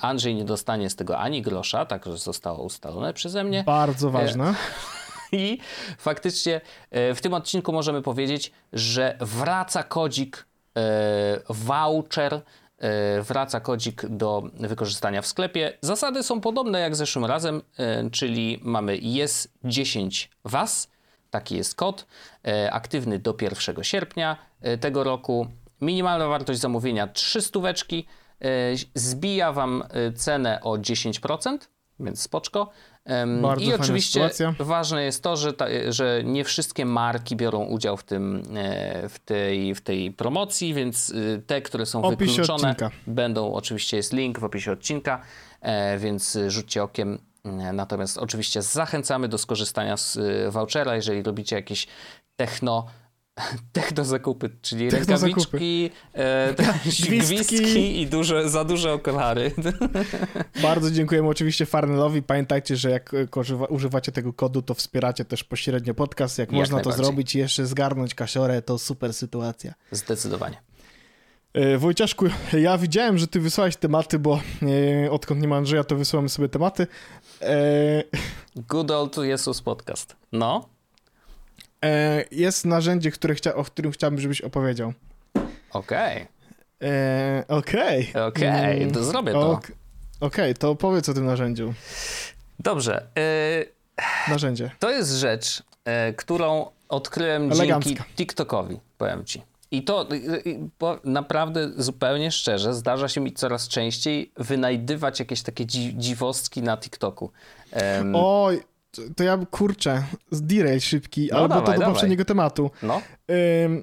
Andrzej 0.00 0.34
nie 0.34 0.44
dostanie 0.44 0.90
z 0.90 0.96
tego 0.96 1.18
ani 1.18 1.42
grosza, 1.42 1.86
tak 1.86 2.04
że 2.04 2.18
zostało 2.18 2.62
ustalone 2.62 3.14
przeze 3.14 3.44
mnie. 3.44 3.64
Bardzo 3.64 4.10
ważne. 4.10 4.54
I 5.32 5.58
faktycznie 5.98 6.60
e, 6.90 7.14
w 7.14 7.20
tym 7.20 7.34
odcinku 7.34 7.72
możemy 7.72 8.02
powiedzieć, 8.02 8.52
że 8.72 9.16
wraca 9.20 9.82
kodzik 9.82 10.46
e, 10.76 10.80
voucher, 11.48 12.34
e, 12.78 13.22
wraca 13.22 13.60
kodzik 13.60 14.06
do 14.06 14.42
wykorzystania 14.54 15.22
w 15.22 15.26
sklepie. 15.26 15.72
Zasady 15.80 16.22
są 16.22 16.40
podobne 16.40 16.80
jak 16.80 16.96
zeszłym 16.96 17.24
razem, 17.24 17.62
e, 17.78 18.10
czyli 18.10 18.60
mamy 18.62 18.96
jest 18.96 19.52
10 19.64 20.30
was, 20.44 20.88
taki 21.30 21.56
jest 21.56 21.74
kod, 21.74 22.06
e, 22.46 22.72
aktywny 22.72 23.18
do 23.18 23.34
1 23.42 23.84
sierpnia 23.84 24.36
e, 24.60 24.78
tego 24.78 25.04
roku. 25.04 25.46
Minimalna 25.80 26.28
wartość 26.28 26.60
zamówienia 26.60 27.06
3 27.06 27.40
stóweczki, 27.42 28.06
e, 28.06 28.29
zbija 28.94 29.52
wam 29.52 29.82
e, 29.90 30.12
cenę 30.12 30.60
o 30.62 30.70
10%, 30.70 31.58
więc 32.00 32.22
spoczko. 32.22 32.70
Bardzo 33.42 33.64
I 33.64 33.74
oczywiście 33.74 34.30
sytuacja. 34.30 34.64
ważne 34.64 35.04
jest 35.04 35.22
to, 35.22 35.36
że, 35.36 35.52
ta, 35.52 35.66
że 35.88 36.22
nie 36.24 36.44
wszystkie 36.44 36.84
marki 36.84 37.36
biorą 37.36 37.64
udział 37.64 37.96
w, 37.96 38.04
tym, 38.04 38.42
e, 38.56 39.08
w, 39.08 39.18
tej, 39.18 39.74
w 39.74 39.80
tej 39.80 40.12
promocji, 40.12 40.74
więc 40.74 41.14
te, 41.46 41.62
które 41.62 41.86
są 41.86 42.02
opisie 42.02 42.32
wykluczone, 42.32 42.70
odcinka. 42.70 42.90
będą, 43.06 43.52
oczywiście 43.52 43.96
jest 43.96 44.12
link 44.12 44.38
w 44.38 44.44
opisie 44.44 44.72
odcinka, 44.72 45.22
e, 45.60 45.98
więc 45.98 46.38
rzućcie 46.48 46.82
okiem. 46.82 47.18
E, 47.44 47.72
Natomiast 47.72 48.18
oczywiście 48.18 48.62
zachęcamy 48.62 49.28
do 49.28 49.38
skorzystania 49.38 49.96
z 49.96 50.18
vouchera, 50.52 50.96
jeżeli 50.96 51.22
robicie 51.22 51.56
jakieś 51.56 51.86
techno, 52.36 52.86
techno 53.72 54.04
zakupy, 54.04 54.50
czyli 54.62 54.88
Techno 54.90 55.18
zakupy. 55.18 55.40
rękawiczki, 55.40 55.90
e, 56.12 56.54
te- 56.54 56.62
Gwizdki. 56.84 57.18
gwizdki 57.18 58.00
i 58.00 58.06
duże, 58.06 58.48
za 58.48 58.64
duże 58.64 58.92
okulary. 58.92 59.52
Bardzo 60.62 60.90
dziękujemy 60.90 61.28
oczywiście 61.28 61.66
Farnellowi. 61.66 62.22
Pamiętajcie, 62.22 62.76
że 62.76 62.90
jak 62.90 63.14
e, 63.14 63.26
używacie 63.68 64.12
tego 64.12 64.32
kodu, 64.32 64.62
to 64.62 64.74
wspieracie 64.74 65.24
też 65.24 65.44
pośrednio 65.44 65.94
podcast. 65.94 66.38
Jak, 66.38 66.52
Jak 66.52 66.58
można 66.60 66.80
to 66.80 66.92
zrobić 66.92 67.34
i 67.34 67.38
jeszcze 67.38 67.66
zgarnąć 67.66 68.14
kasiorę, 68.14 68.62
to 68.62 68.78
super 68.78 69.14
sytuacja. 69.14 69.74
Zdecydowanie. 69.90 70.62
E, 71.54 71.78
Wojciaszku, 71.78 72.26
ja 72.52 72.78
widziałem, 72.78 73.18
że 73.18 73.26
ty 73.26 73.40
wysłałeś 73.40 73.76
tematy, 73.76 74.18
bo 74.18 74.40
e, 75.04 75.10
odkąd 75.10 75.40
nie 75.42 75.48
ma 75.48 75.56
Andrzeja, 75.56 75.84
to 75.84 75.96
wysyłamy 75.96 76.28
sobie 76.28 76.48
tematy. 76.48 76.86
E, 77.42 78.02
Good 78.56 78.90
old 78.90 79.16
Jesus 79.16 79.62
podcast. 79.62 80.16
No, 80.32 80.68
jest 82.30 82.64
narzędzie, 82.64 83.10
które 83.10 83.34
chcia- 83.34 83.54
o 83.54 83.64
którym 83.64 83.92
chciałbym, 83.92 84.20
żebyś 84.20 84.40
opowiedział. 84.40 84.92
okej. 85.72 86.26
E, 86.82 87.44
Okej. 87.48 88.12
Okej, 88.28 88.82
Mm, 88.82 88.94
to 88.94 89.04
zrobię 89.04 89.32
to. 89.32 89.50
ok- 89.52 89.72
Okej, 90.20 90.54
to 90.54 90.70
opowiedz 90.70 91.08
o 91.08 91.14
tym 91.14 91.24
narzędziu. 91.26 91.74
Dobrze. 92.58 93.06
y, 93.18 94.30
Narzędzie. 94.30 94.70
to 94.78 94.90
jest 94.90 95.10
rzecz, 95.10 95.62
którą 96.16 96.66
odkryłem 96.88 97.52
Elegancka. 97.52 97.88
dzięki 97.90 98.02
TikTokowi, 98.16 98.80
powiem 98.98 99.24
ci. 99.24 99.42
I 99.70 99.82
to 99.84 100.08
bo 100.78 100.98
naprawdę 101.04 101.70
zupełnie 101.76 102.30
szczerze 102.30 102.74
zdarza 102.74 103.08
się 103.08 103.20
mi 103.20 103.32
coraz 103.32 103.68
częściej 103.68 104.32
wynajdywać 104.36 105.20
jakieś 105.20 105.42
takie 105.42 105.66
dzi 105.66 105.94
dziwostki 105.96 106.62
na 106.62 106.76
TikToku. 106.76 107.30
Em, 107.72 108.12
Oj, 108.16 108.60
to- 108.90 109.02
to 109.16 109.24
ja 109.24 109.38
kurczę, 109.50 110.02
z 110.30 110.42
derail 110.42 110.80
szybki, 110.80 111.28
No 111.32 111.38
albo 111.38 111.48
dawaj, 111.48 111.66
to 111.66 111.72
do 111.72 111.78
dawaj. 111.78 111.94
poprzedniego 111.94 112.24
tematu. 112.24 112.70
no, 112.82 113.02
Ym, 113.64 113.82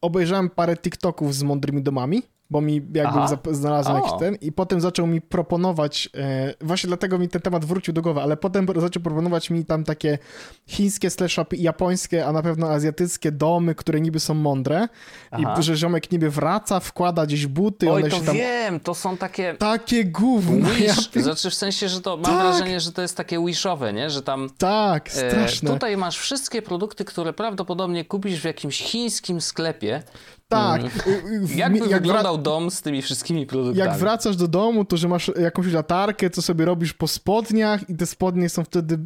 obejrzałem 0.00 0.50
parę 0.50 0.76
TikToków 0.76 1.34
z 1.34 1.42
mądrymi 1.42 1.82
domami, 1.82 2.22
bo 2.50 2.60
mi 2.60 2.74
jakby 2.74 3.18
Aha. 3.18 3.26
zap- 3.26 3.54
znalazłem 3.54 3.96
O. 3.96 4.04
jakiś 4.06 4.18
ten 4.20 4.34
i 4.34 4.52
potem 4.52 4.80
zaczął 4.80 5.06
mi 5.06 5.20
proponować, 5.20 6.08
e, 6.14 6.54
właśnie 6.60 6.88
dlatego 6.88 7.18
mi 7.18 7.28
ten 7.28 7.42
temat 7.42 7.64
wrócił 7.64 7.94
do 7.94 8.02
głowy, 8.02 8.20
ale 8.20 8.36
potem 8.36 8.66
zaczął 8.76 9.02
proponować 9.02 9.50
mi 9.50 9.64
tam 9.64 9.84
takie 9.84 10.18
chińskie 10.66 11.10
slash 11.10 11.40
japońskie, 11.52 12.26
a 12.26 12.32
na 12.32 12.42
pewno 12.42 12.70
azjatyckie 12.70 13.32
domy, 13.32 13.74
które 13.74 14.00
niby 14.00 14.20
są 14.20 14.34
mądre 14.34 14.88
Aha. 15.30 15.56
i 15.60 15.62
że 15.62 15.76
ziomek 15.76 16.12
niby 16.12 16.30
wraca, 16.30 16.80
wkłada 16.80 17.26
gdzieś 17.26 17.46
buty, 17.46 17.90
oj, 17.92 18.02
one 18.02 18.10
to 18.10 18.16
się 18.16 18.22
tam... 18.24 18.34
wiem, 18.36 18.80
to 18.80 18.94
są 18.94 19.16
takie... 19.16 19.54
Takie 19.54 20.04
gówno, 20.04 20.68
ja 20.68 20.94
Wish, 20.94 21.10
znaczy 21.22 21.50
w 21.50 21.54
sensie, 21.54 21.88
że 21.88 22.00
to 22.00 22.16
mam 22.16 22.24
Tak. 22.24 22.42
wrażenie, 22.42 22.80
że 22.80 22.92
to 22.92 23.02
jest 23.02 23.16
takie 23.16 23.44
wishowe, 23.46 23.92
nie? 23.92 24.10
Że 24.10 24.22
tam 24.22 24.50
Tak, 24.58 25.08
E, 25.08 25.10
straszne. 25.10 25.70
Tutaj 25.70 25.96
masz 25.96 26.18
wszystkie 26.18 26.62
produkty, 26.62 27.04
które 27.04 27.32
prawdopodobnie 27.32 28.04
kupisz 28.04 28.40
w 28.40 28.44
jakimś 28.44 28.78
chińskim 28.78 29.40
sklepie. 29.40 30.02
Tak. 30.48 30.80
Mm. 30.80 31.46
W- 31.46 31.56
Jakby 31.56 31.78
jak 31.78 31.88
wyglądał 32.02 32.38
dom 32.38 32.70
z 32.70 32.82
tymi 32.82 33.02
wszystkimi 33.02 33.46
produktami? 33.46 33.78
Jak 33.88 33.98
wracasz 33.98 34.36
do 34.36 34.48
domu, 34.48 34.84
to 34.84 34.96
że 34.96 35.08
masz 35.08 35.30
jakąś 35.40 35.66
latarkę, 35.72 36.30
co 36.30 36.42
sobie 36.42 36.64
robisz 36.64 36.92
po 36.94 37.08
spodniach 37.08 37.90
i 37.90 37.96
te 37.96 38.06
spodnie 38.06 38.48
są 38.48 38.64
wtedy 38.64 38.98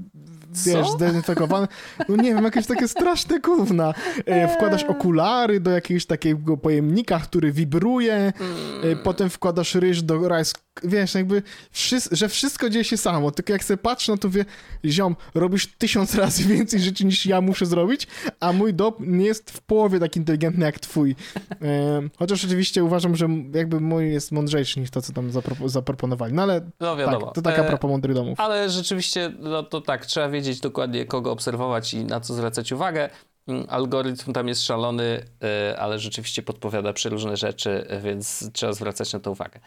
wiesz, 0.67 0.87
Co? 0.87 0.93
zdezynfekowane. 0.93 1.69
No 2.09 2.17
nie 2.17 2.35
wiem, 2.35 2.45
jakieś 2.45 2.67
takie 2.67 2.89
straszne 2.89 3.41
gówna. 3.41 3.95
E, 4.27 4.49
wkładasz 4.49 4.85
okulary 4.85 5.61
do 5.61 5.71
jakiegoś 5.71 6.07
takiego 6.07 6.57
pojemnika, 6.57 7.19
który 7.19 7.53
wibruje, 7.53 8.15
e, 8.15 8.33
Mm. 8.83 8.99
potem 9.05 9.31
wkładasz 9.31 9.75
ryż 9.75 10.03
do 10.03 10.29
rice, 10.29 10.53
wiesz, 10.85 11.15
jakby, 11.15 11.43
że 12.13 12.29
wszystko 12.29 12.71
dzieje 12.71 12.85
się 12.85 12.97
samo, 12.97 13.31
tylko 13.31 13.53
jak 13.53 13.65
sobie 13.65 13.79
patrzę, 13.79 14.13
no 14.13 14.19
to 14.19 14.31
wie, 14.31 14.45
ziom, 14.85 15.17
robisz 15.35 15.67
tysiąc 15.79 16.15
razy 16.15 16.45
więcej 16.55 16.81
rzeczy 16.81 17.05
niż 17.07 17.27
ja 17.27 17.41
muszę 17.41 17.67
zrobić, 17.67 18.07
a 18.41 18.53
mój 18.53 18.75
dop 18.75 19.01
nie 19.01 19.25
jest 19.27 19.51
w 19.51 19.61
połowie 19.61 19.99
tak 20.01 20.17
inteligentny 20.17 20.65
jak 20.65 20.79
twój. 20.81 21.17
E, 21.63 22.01
chociaż 22.19 22.45
oczywiście 22.45 22.85
uważam, 22.85 23.17
że 23.17 23.29
jakby 23.55 23.81
mój 23.81 24.13
jest 24.13 24.33
mądrzejszy 24.33 24.81
niż 24.81 24.91
to, 24.91 25.03
co 25.03 25.13
tam 25.13 25.31
zapro- 25.31 25.69
zaproponowali. 25.69 26.33
No 26.35 26.43
ale 26.43 26.71
No 26.81 26.97
wiadomo. 26.97 27.27
tak, 27.27 27.35
to 27.35 27.43
taka 27.43 27.63
E, 27.63 27.67
propos 27.69 27.91
mądrych 27.91 28.15
domów. 28.15 28.41
Ale 28.41 28.71
rzeczywiście, 28.71 29.33
no 29.39 29.63
to 29.63 29.81
tak, 29.81 30.07
trzeba 30.07 30.29
wiedzieć 30.29 30.40
dokładnie, 30.63 31.05
kogo 31.07 31.33
obserwować 31.33 31.95
i 31.95 32.05
na 32.05 32.21
co 32.21 32.35
zwracać 32.35 32.73
uwagę. 32.73 33.11
Mm, 33.49 33.67
Algorytm 33.69 34.33
tam 34.33 34.49
jest 34.49 34.63
szalony, 34.63 35.25
e, 35.43 35.79
ale 35.79 35.99
rzeczywiście 35.99 36.43
podpowiada 36.43 36.93
przeróżne 36.93 37.37
rzeczy, 37.37 37.87
więc 38.03 38.51
trzeba 38.53 38.73
zwracać 38.73 39.13
na 39.13 39.21
to 39.21 39.31
uwagę. 39.31 39.61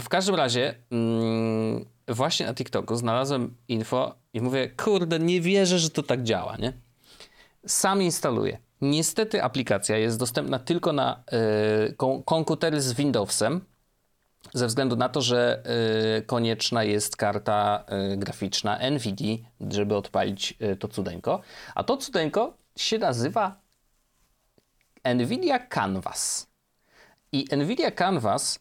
W 0.00 0.06
każdym 0.08 0.34
razie, 0.34 0.74
mm, 0.90 1.84
właśnie 2.08 2.46
na 2.46 2.54
TikToku 2.54 2.96
znalazłem 2.96 3.56
info 3.68 4.14
i 4.32 4.40
mówię, 4.40 4.70
kurde, 4.84 5.18
nie 5.18 5.40
wierzę, 5.40 5.78
że 5.78 5.90
to 5.90 6.02
tak 6.02 6.22
działa, 6.22 6.56
nie? 6.56 6.72
Sam 7.66 8.02
instaluję. 8.02 8.58
Niestety 8.80 9.42
aplikacja 9.42 9.96
jest 9.98 10.18
dostępna 10.18 10.58
tylko 10.58 10.92
na 10.92 11.24
kom- 11.96 12.22
komputery 12.22 12.80
z 12.80 12.92
Windowsem, 12.92 13.60
ze 14.54 14.66
względu 14.66 14.96
na 14.96 15.08
to, 15.08 15.22
że 15.22 15.62
y, 16.18 16.22
konieczna 16.22 16.84
jest 16.84 17.16
karta 17.16 17.84
y, 18.12 18.16
graficzna 18.16 18.90
NVIDIA, 18.90 19.36
żeby 19.70 19.96
odpalić 19.96 20.54
y, 20.62 20.76
to 20.76 20.88
cudeńko. 20.88 21.40
A 21.74 21.84
to 21.84 21.96
cudeńko 21.96 22.56
się 22.76 22.98
nazywa 22.98 23.60
NVIDIA 25.14 25.58
Canvas. 25.58 26.46
I 27.32 27.46
NVIDIA 27.56 27.90
Canvas 27.90 28.58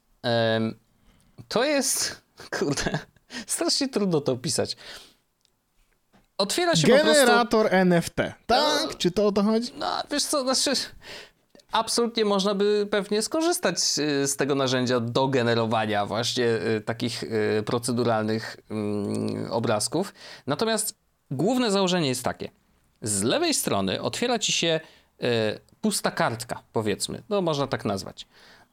to 1.47 1.63
jest, 1.63 2.21
kurde, 2.59 2.99
strasznie 3.47 3.89
trudno 3.89 4.21
to 4.21 4.31
opisać. 4.31 4.77
Otwiera 6.37 6.75
się 6.75 6.87
po 6.87 6.93
prostu... 6.93 7.13
Generator 7.13 7.75
NFT. 7.75 8.15
Tak? 8.47 8.97
Czy 8.97 9.11
to 9.11 9.27
o 9.27 9.31
to 9.31 9.43
chodzi? 9.43 9.71
No, 9.77 10.03
wiesz 10.11 10.23
co, 10.23 10.43
znaczy 10.43 10.81
absolutnie 11.71 12.25
można 12.25 12.55
by 12.55 12.87
pewnie 12.91 13.21
skorzystać 13.21 13.77
y, 13.77 14.27
z 14.27 14.35
tego 14.35 14.55
narzędzia 14.55 14.99
do 14.99 15.27
generowania 15.27 16.05
właśnie 16.05 16.45
y, 16.45 16.81
takich 16.81 17.23
y, 17.23 17.63
proceduralnych 17.65 18.57
mm, 18.69 19.51
obrazków. 19.51 20.13
Natomiast 20.47 20.95
główne 21.31 21.71
założenie 21.71 22.07
jest 22.07 22.23
takie. 22.23 22.49
Z 23.01 23.23
lewej 23.23 23.53
strony 23.53 24.01
otwiera 24.01 24.39
ci 24.39 24.51
się 24.51 24.79
pusta 25.81 26.11
kartka, 26.11 26.63
powiedzmy. 26.73 27.23
No, 27.29 27.41
można 27.41 27.67
tak 27.67 27.85
nazwać. 27.85 28.27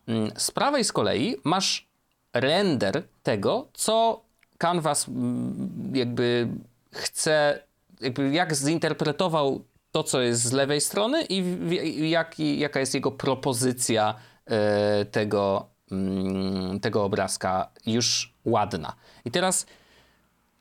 Mm, 0.06 0.30
Z 0.36 0.50
prawej 0.50 0.84
z 0.84 0.92
kolei 0.92 1.36
masz 1.44 1.88
render 2.32 3.02
tego, 3.22 3.68
co 3.72 4.20
Canvas 4.58 5.08
mm, 5.08 5.92
jakby 5.94 6.48
chce, 6.92 7.62
jakby 8.00 8.30
jak 8.30 8.54
zinterpretował 8.54 9.64
to, 9.96 10.04
co 10.04 10.20
jest 10.20 10.42
z 10.42 10.52
lewej 10.52 10.80
strony 10.80 11.24
i 11.28 12.10
jaki, 12.10 12.58
jaka 12.58 12.80
jest 12.80 12.94
jego 12.94 13.10
propozycja 13.10 14.14
e, 14.46 15.04
tego, 15.04 15.68
mm, 15.92 16.80
tego 16.80 17.04
obrazka 17.04 17.70
już 17.86 18.34
ładna. 18.44 18.92
I 19.24 19.30
teraz 19.30 19.66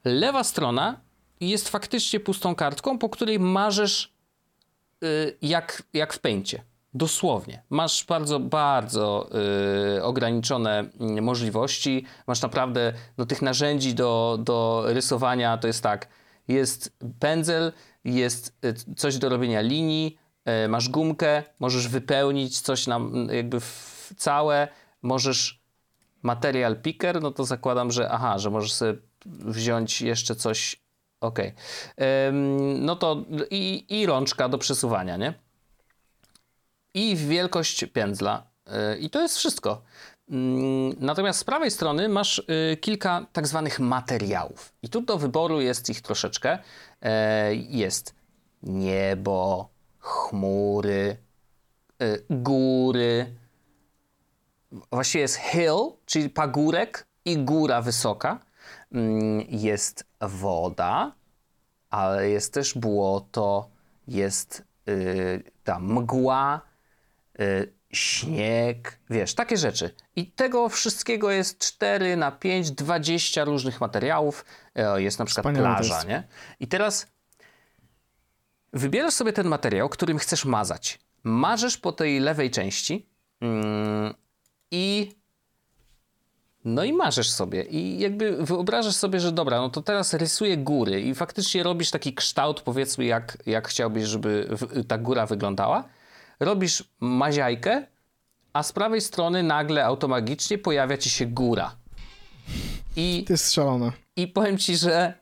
lewa 0.05 0.43
strona 0.43 0.99
jest 1.41 1.69
faktycznie 1.69 2.19
pustą 2.19 2.55
kartką, 2.55 2.97
po 2.97 3.09
której 3.09 3.39
marzysz 3.39 4.13
y, 5.03 5.37
jak, 5.41 5.83
jak 5.93 6.13
w 6.13 6.19
pęcie. 6.19 6.63
Dosłownie. 6.93 7.63
Masz 7.69 8.05
bardzo, 8.05 8.39
bardzo 8.39 9.29
y, 9.97 10.03
ograniczone 10.03 10.89
y, 11.17 11.21
możliwości. 11.21 12.05
Masz 12.27 12.41
naprawdę 12.41 12.93
no, 13.17 13.25
tych 13.25 13.41
narzędzi 13.41 13.93
do, 13.93 14.37
do 14.41 14.83
rysowania. 14.85 15.57
To 15.57 15.67
jest 15.67 15.83
tak, 15.83 16.07
jest 16.47 16.97
pędzel, 17.19 17.71
jest 18.05 18.53
y, 18.65 18.95
coś 18.95 19.17
do 19.17 19.29
robienia 19.29 19.61
linii, 19.61 20.17
y, 20.65 20.67
masz 20.67 20.89
gumkę, 20.89 21.43
możesz 21.59 21.87
wypełnić 21.87 22.61
coś 22.61 22.87
nam 22.87 23.27
jakby 23.31 23.59
w 23.59 24.13
całe, 24.17 24.67
możesz 25.01 25.61
material 26.21 26.81
picker, 26.81 27.21
no 27.21 27.31
to 27.31 27.45
zakładam, 27.45 27.91
że 27.91 28.09
aha, 28.11 28.37
że 28.37 28.49
możesz 28.49 28.73
sobie 28.73 28.93
wziąć 29.25 30.01
jeszcze 30.01 30.35
coś. 30.35 30.85
Ym, 32.29 32.85
No 32.85 32.95
to 32.95 33.25
i, 33.51 33.85
i 33.89 34.05
rączka 34.05 34.49
do 34.49 34.57
przesuwania, 34.57 35.17
nie? 35.17 35.33
I 36.93 37.15
wielkość 37.15 37.85
pędzla. 37.85 38.43
Yy, 38.67 38.97
I 38.97 39.09
to 39.09 39.21
jest 39.21 39.37
wszystko. 39.37 39.81
Ym, 40.31 40.95
Natomiast 40.99 41.39
z 41.39 41.43
prawej 41.43 41.71
strony 41.71 42.09
masz 42.09 42.43
kilka 42.81 43.25
tak 43.33 43.47
zwanych 43.47 43.79
materiałów. 43.79 44.73
I 44.83 44.89
tu 44.89 45.01
do 45.01 45.17
wyboru 45.17 45.61
jest 45.61 45.89
ich 45.89 46.01
troszeczkę. 46.01 46.59
E, 47.05 47.55
Jest 47.55 48.15
niebo, 48.63 49.69
chmury, 49.99 51.17
y, 52.01 52.25
góry, 52.29 53.35
właściwie 54.91 55.21
jest 55.21 55.35
hill, 55.35 55.91
czyli 56.05 56.29
pagórek 56.29 57.07
i 57.25 57.37
góra 57.37 57.81
wysoka. 57.81 58.39
Mm, 58.91 59.45
Jest 59.49 60.05
woda, 60.21 61.15
ale 61.89 62.29
jest 62.29 62.53
też 62.53 62.73
błoto, 62.77 63.69
jest 64.07 64.63
y, 64.89 65.43
ta 65.63 65.79
mgła, 65.79 66.61
y, 67.39 67.73
śnieg, 67.95 68.99
wiesz, 69.10 69.36
takie 69.36 69.58
rzeczy. 69.58 69.89
I 70.15 70.31
tego 70.31 70.69
wszystkiego 70.69 71.31
jest 71.31 71.60
4 71.60 72.17
na 72.17 72.31
5, 72.31 72.71
20 72.71 73.43
różnych 73.43 73.81
materiałów. 73.81 74.45
E, 74.75 75.01
Jest 75.01 75.19
na 75.19 75.25
przykład 75.25 75.43
Wspaniałe 75.45 75.75
plaża, 75.75 76.03
nie? 76.03 76.23
I 76.60 76.67
teraz 76.67 77.08
wybierasz 78.73 79.13
sobie 79.13 79.34
ten 79.34 79.47
materiał, 79.47 79.89
którym 79.89 80.17
chcesz 80.17 80.45
mazać. 80.45 80.99
Marzesz 81.23 81.77
po 81.77 81.91
tej 81.91 82.19
lewej 82.19 82.51
części 82.51 83.10
mm, 83.41 84.13
i 84.71 85.15
no 86.65 86.84
i 86.84 86.93
marzesz 86.93 87.31
sobie 87.31 87.63
i 87.63 87.99
jakby 87.99 88.45
wyobrażasz 88.45 88.95
sobie, 88.95 89.19
że 89.19 89.31
dobra, 89.31 89.58
no 89.58 89.69
to 89.69 89.81
teraz 89.81 90.13
rysuję 90.13 90.58
góry 90.58 91.01
i 91.01 91.15
faktycznie 91.15 91.63
robisz 91.63 91.91
taki 91.91 92.13
kształt, 92.13 92.62
powiedzmy, 92.62 93.05
jak, 93.05 93.38
jak 93.45 93.67
chciałbyś, 93.67 94.03
żeby 94.03 94.49
ta 94.88 94.97
góra 94.97 95.25
wyglądała. 95.25 95.84
Robisz 96.39 96.83
maziajkę, 96.99 97.87
a 98.53 98.63
z 98.63 98.71
prawej 98.71 99.01
strony 99.01 99.43
nagle 99.43 99.85
automagicznie 99.85 100.57
pojawia 100.57 100.97
ci 100.97 101.09
się 101.09 101.25
góra. 101.25 101.75
I 102.95 103.23
To 103.27 103.33
jest 103.33 103.53
szalone. 103.53 103.91
i 104.15 104.27
powiem 104.27 104.57
ci, 104.57 104.77
że 104.77 105.13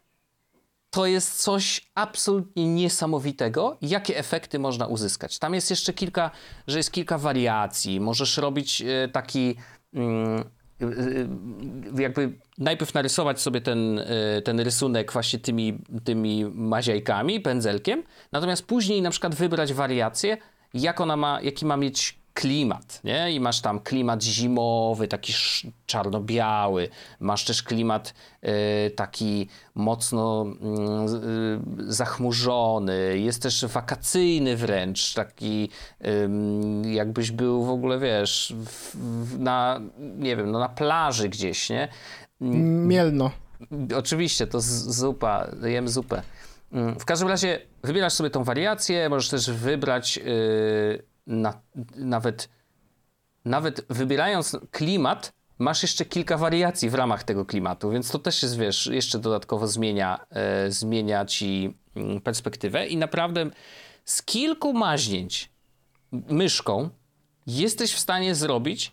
to 0.89 1.05
jest 1.05 1.41
coś 1.43 1.91
absolutnie 1.95 2.67
niesamowitego, 2.73 3.77
jakie 3.81 4.17
efekty 4.17 4.59
można 4.59 4.87
uzyskać. 4.87 5.39
Tam 5.39 5.53
jest 5.53 5.69
jeszcze 5.69 5.93
kilka, 5.93 6.31
że 6.67 6.77
jest 6.77 6.91
kilka 6.91 7.17
wariacji. 7.17 7.99
Możesz 7.99 8.37
robić 8.37 8.81
e, 8.81 9.07
taki. 9.07 9.55
mm, 9.93 10.43
y, 10.81 10.85
y, 11.97 12.01
jakby 12.01 12.33
najpierw 12.57 12.93
narysować 12.93 13.41
sobie 13.41 13.61
ten, 13.61 13.99
e, 13.99 14.41
ten 14.41 14.59
rysunek 14.59 15.11
właśnie 15.13 15.39
tymi, 15.39 15.79
tymi 16.03 16.45
maziajkami, 16.45 17.39
pędzelkiem, 17.39 18.03
natomiast 18.31 18.65
później 18.65 19.01
na 19.01 19.09
przykład 19.09 19.35
wybrać 19.35 19.73
wariację, 19.73 20.37
jak 20.73 21.01
ona 21.01 21.17
ma, 21.17 21.41
jaki 21.41 21.65
ma 21.65 21.77
mieć 21.77 22.23
klimat, 22.33 23.01
nie? 23.03 23.31
I 23.31 23.39
masz 23.39 23.61
tam 23.61 23.79
klimat 23.79 24.23
zimowy, 24.23 25.07
taki 25.07 25.33
czarno-biały, 25.85 26.89
masz 27.19 27.45
też 27.45 27.63
klimat 27.63 28.13
y, 28.43 28.91
taki 28.91 29.47
mocno 29.75 30.45
mm, 30.61 31.07
y, 31.89 31.93
zachmurzony, 31.93 33.19
jest 33.19 33.43
też 33.43 33.65
wakacyjny 33.65 34.57
wręcz, 34.57 35.13
taki 35.13 35.69
ym, 36.23 36.93
jakbyś 36.93 37.31
był 37.31 37.65
w 37.65 37.69
ogóle, 37.69 37.99
wiesz, 37.99 38.53
w, 38.65 38.95
w, 39.25 39.39
na, 39.39 39.81
nie 39.99 40.35
wiem, 40.35 40.51
no 40.51 40.59
na 40.59 40.69
plaży 40.69 41.29
gdzieś, 41.29 41.69
nie? 41.69 41.87
Mielno. 42.41 43.31
Oczywiście, 43.97 44.47
to 44.47 44.61
zupa, 44.61 45.47
jem 45.63 45.89
zupę. 45.89 46.21
Mm, 46.73 46.99
W 46.99 47.05
każdym 47.05 47.27
razie 47.27 47.61
wybierasz 47.83 48.13
sobie 48.13 48.29
tą 48.29 48.43
wariację, 48.43 49.09
możesz 49.09 49.29
też 49.29 49.51
wybrać 49.51 50.17
yy, 50.17 51.03
na, 51.27 51.61
nawet, 51.95 52.49
nawet 53.45 53.85
wybierając 53.89 54.57
klimat, 54.71 55.33
masz 55.59 55.81
jeszcze 55.81 56.05
kilka 56.05 56.37
wariacji 56.37 56.89
w 56.89 56.93
ramach 56.93 57.23
tego 57.23 57.45
klimatu, 57.45 57.89
więc 57.89 58.11
to 58.11 58.19
też 58.19 58.43
jest, 58.43 58.57
wiesz, 58.57 58.85
jeszcze 58.85 59.19
dodatkowo 59.19 59.67
zmienia, 59.67 60.25
e, 60.29 60.71
zmienia 60.71 61.25
ci 61.25 61.77
mm, 61.95 62.21
perspektywę 62.21 62.87
i 62.87 62.97
naprawdę 62.97 63.49
z 64.05 64.23
kilku 64.23 64.73
maźnięć 64.73 65.51
myszką 66.11 66.89
jesteś 67.47 67.93
w 67.93 67.99
stanie 67.99 68.35
zrobić 68.35 68.91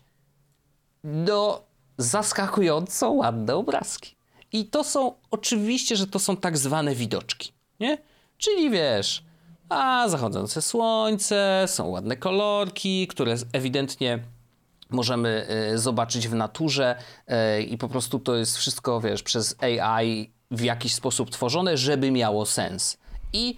do 1.03 1.67
zaskakująco 1.97 3.11
ładne 3.11 3.55
obrazki. 3.55 4.15
I 4.51 4.65
to 4.65 4.83
są, 4.83 5.13
oczywiście, 5.31 5.95
że 5.95 6.07
to 6.07 6.19
są 6.19 6.37
tak 6.37 6.57
zwane 6.57 6.95
widoczki, 6.95 7.53
nie? 7.81 7.97
Czyli 8.37 8.69
wiesz, 8.69 9.23
a 9.69 10.09
zachodzące 10.09 10.61
słońce, 10.61 11.63
są 11.67 11.87
ładne 11.87 12.17
kolorki, 12.17 13.07
które 13.07 13.35
ewidentnie 13.53 14.19
możemy 14.89 15.47
y, 15.73 15.77
zobaczyć 15.77 16.27
w 16.27 16.35
naturze 16.35 16.95
y, 16.97 17.63
i 17.63 17.77
po 17.77 17.89
prostu 17.89 18.19
to 18.19 18.35
jest 18.35 18.57
wszystko, 18.57 19.01
wiesz, 19.01 19.23
przez 19.23 19.55
AI 19.61 20.31
w 20.51 20.61
jakiś 20.61 20.93
sposób 20.93 21.29
tworzone, 21.29 21.77
żeby 21.77 22.11
miało 22.11 22.45
sens. 22.45 22.97
I 23.33 23.57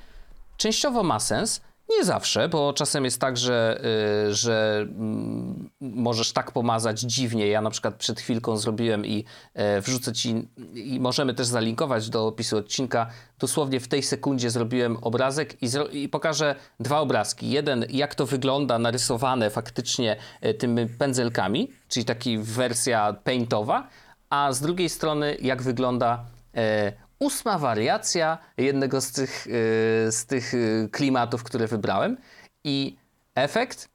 częściowo 0.57 1.03
ma 1.03 1.19
sens, 1.19 1.61
nie 1.98 2.06
zawsze, 2.06 2.50
bo 2.50 2.74
czasem 2.74 3.06
jest 3.06 3.22
tak, 3.22 3.38
że, 3.38 3.82
y, 4.30 4.36
że 4.36 4.86
mm, 4.89 5.70
możesz 5.82 6.34
tak 6.34 6.52
pomazać 6.52 7.00
dziwnie. 7.00 7.48
Ja 7.48 7.62
na 7.62 7.70
przykład 7.70 7.96
przed 7.96 8.20
chwilką 8.20 8.58
zrobiłem 8.58 9.06
i 9.06 9.26
e, 9.54 9.82
wrzucę 9.82 10.14
ci, 10.14 10.48
i 10.74 11.00
możemy 11.00 11.34
też 11.34 11.48
zalinkować 11.48 12.10
do 12.10 12.28
opisu 12.28 12.58
odcinka. 12.58 13.08
Dosłownie 13.39 13.80
w 13.80 13.88
tej 13.88 14.04
sekundzie 14.04 14.50
zrobiłem 14.50 14.98
obrazek 15.02 15.62
i, 15.62 15.68
zro, 15.68 15.88
i 15.88 16.10
pokażę 16.10 16.56
dwa 16.80 17.00
obrazki. 17.00 17.50
Jeden, 17.50 17.86
jak 17.89 18.16
to 18.16 18.26
wygląda 18.26 18.80
narysowane 18.80 19.50
faktycznie 19.50 20.16
e, 20.41 20.54
tymi 20.54 20.88
pędzelkami, 20.88 21.72
czyli 21.88 22.06
taki 22.06 22.38
wersja 22.38 23.14
paintowa, 23.24 23.88
a 24.30 24.54
z 24.54 24.62
drugiej 24.62 24.89
strony, 24.89 25.38
jak 25.41 25.62
wygląda 25.62 26.26
e, 26.56 27.03
ósma 27.24 27.59
wariacja 27.59 28.38
jednego 28.57 29.01
z 29.01 29.11
tych, 29.11 29.45
yy, 29.45 30.11
z 30.11 30.26
tych 30.26 30.53
yy, 30.53 30.89
klimatów, 30.91 31.43
które 31.43 31.67
wybrałem. 31.67 32.17
I 32.63 32.97
efekt, 33.36 33.89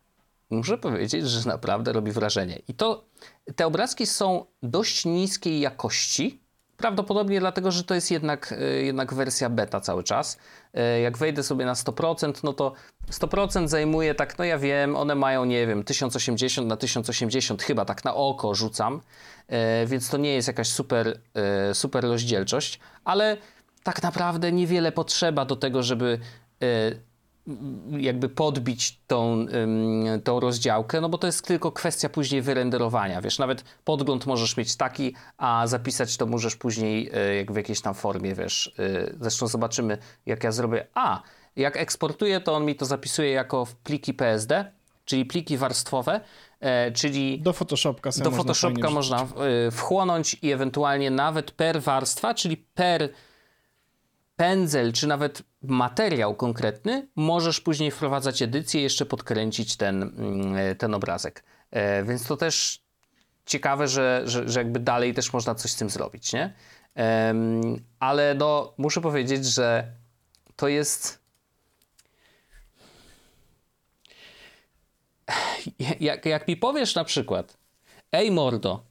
muszę 0.51 0.79
powiedzieć, 0.79 1.27
że 1.27 1.49
naprawdę 1.49 1.93
robi 1.93 2.13
wrażenie. 2.13 2.59
I 2.69 2.75
to 2.75 3.05
te 3.57 3.67
obrazki 3.67 4.07
są 4.07 4.47
dość 4.63 5.05
niskiej 5.05 5.61
jakości. 5.61 6.43
Prawdopodobnie 6.79 7.41
dlatego, 7.41 7.71
że 7.71 7.85
to 7.85 7.95
jest 7.95 8.11
jednak, 8.11 8.55
yy, 8.61 8.85
jednak 8.85 9.15
wersja 9.15 9.51
beta 9.51 9.81
cały 9.81 10.05
czas. 10.05 10.39
Yy, 10.75 11.01
jak 11.01 11.19
wejdę 11.19 11.43
sobie 11.43 11.65
na 11.65 11.75
100%, 11.75 12.45
no 12.45 12.53
to 12.53 12.73
100% 13.11 13.69
zajmuje 13.69 14.15
tak, 14.15 14.39
no 14.39 14.45
ja 14.45 14.59
wiem, 14.59 14.97
one 14.97 15.15
mają, 15.15 15.45
nie 15.45 15.67
wiem, 15.67 15.85
1080 15.85 16.69
na 16.69 16.77
1080, 16.77 17.63
chyba 17.63 17.85
tak 17.85 18.05
na 18.05 18.15
oko 18.15 18.55
rzucam. 18.55 19.01
E, 19.49 19.87
więc 19.87 20.11
to 20.11 20.17
nie 20.17 20.35
jest 20.35 20.49
jakaś 20.49 20.69
super, 20.69 21.21
e, 21.35 21.75
super 21.75 22.05
rozdzielczość, 22.05 22.81
ale 23.05 23.37
tak 23.83 24.03
naprawdę 24.03 24.53
niewiele 24.53 24.93
potrzeba 24.93 25.45
do 25.45 25.57
tego, 25.57 25.83
żeby 25.83 26.19
e, 26.63 26.67
jakby 27.91 28.29
podbić 28.29 28.99
tą, 29.07 29.47
tą 30.25 30.41
rozdziałkę, 30.41 31.01
no 31.01 31.09
bo 31.09 31.19
to 31.19 31.27
jest 31.27 31.47
tylko 31.47 31.73
kwestia 31.73 32.09
później 32.09 32.43
wyrenderowania. 32.43 33.21
Wiesz, 33.21 33.39
nawet 33.39 33.65
podgląd 33.85 34.27
możesz 34.27 34.57
mieć 34.57 34.77
taki, 34.77 35.15
a 35.37 35.67
zapisać 35.67 36.17
to 36.17 36.27
możesz 36.27 36.57
później 36.57 37.11
jak 37.37 37.53
w 37.53 37.57
jakiejś 37.57 37.81
tam 37.81 37.95
formie, 37.95 38.35
wiesz. 38.35 38.75
Zresztą 39.21 39.47
zobaczymy, 39.47 39.99
jak 40.27 40.45
ja 40.45 40.53
zrobię. 40.53 40.87
A, 40.95 41.23
jak 41.57 41.77
eksportuję, 41.77 42.41
to 42.41 42.55
on 42.55 42.65
mi 42.65 42.75
to 42.75 42.87
zapisuje 42.87 43.31
jako 43.31 43.67
pliki 43.85 44.15
PSD, 44.15 44.73
czyli 45.05 45.25
pliki 45.25 45.57
warstwowe, 45.57 46.21
E, 46.61 46.93
czyli 46.93 47.41
do 47.41 47.53
Photoshopka, 47.53 48.11
do 48.23 48.31
Photoshopka 48.31 48.91
można 48.91 49.23
e, 49.23 49.27
wchłonąć 49.71 50.37
i 50.43 50.53
ewentualnie 50.53 51.11
nawet 51.11 51.51
per 51.51 51.83
warstwa, 51.83 52.35
czyli 52.35 52.57
per 52.57 53.09
pędzel, 54.37 54.93
czy 54.93 55.07
nawet 55.07 55.43
materiał 55.63 56.35
konkretny, 56.35 57.09
możesz 57.17 57.61
później 57.61 57.91
wprowadzać 57.91 58.43
edycję 58.43 58.81
i 58.81 58.83
jeszcze 58.83 59.07
podkręcić 59.07 59.77
ten, 59.77 60.03
mm, 60.03 60.57
e, 60.57 60.75
ten 60.75 60.95
obrazek. 60.95 61.45
Więc 62.05 62.27
to 62.27 62.37
też 62.37 62.83
ciekawe, 63.47 63.89
że, 63.89 64.23
że, 64.25 64.49
że 64.49 64.61
jakby 64.61 64.81
dalej 64.81 65.15
też 65.15 65.33
można 65.33 65.55
coś 65.55 65.71
z 65.71 65.77
tym 65.77 65.91
zrobić, 65.91 66.33
nie? 66.33 66.55
Ale 68.01 68.35
no, 68.35 68.73
muszę 68.79 69.01
powiedzieć, 69.01 69.47
że 69.47 69.93
to 70.57 70.69
jest 70.69 71.19
jak, 76.01 76.27
jak 76.27 76.49
mi 76.49 76.57
powiesz 76.57 76.95
na 76.95 77.05
przykład, 77.05 77.57
ej 78.13 78.31
mordo, 78.31 78.83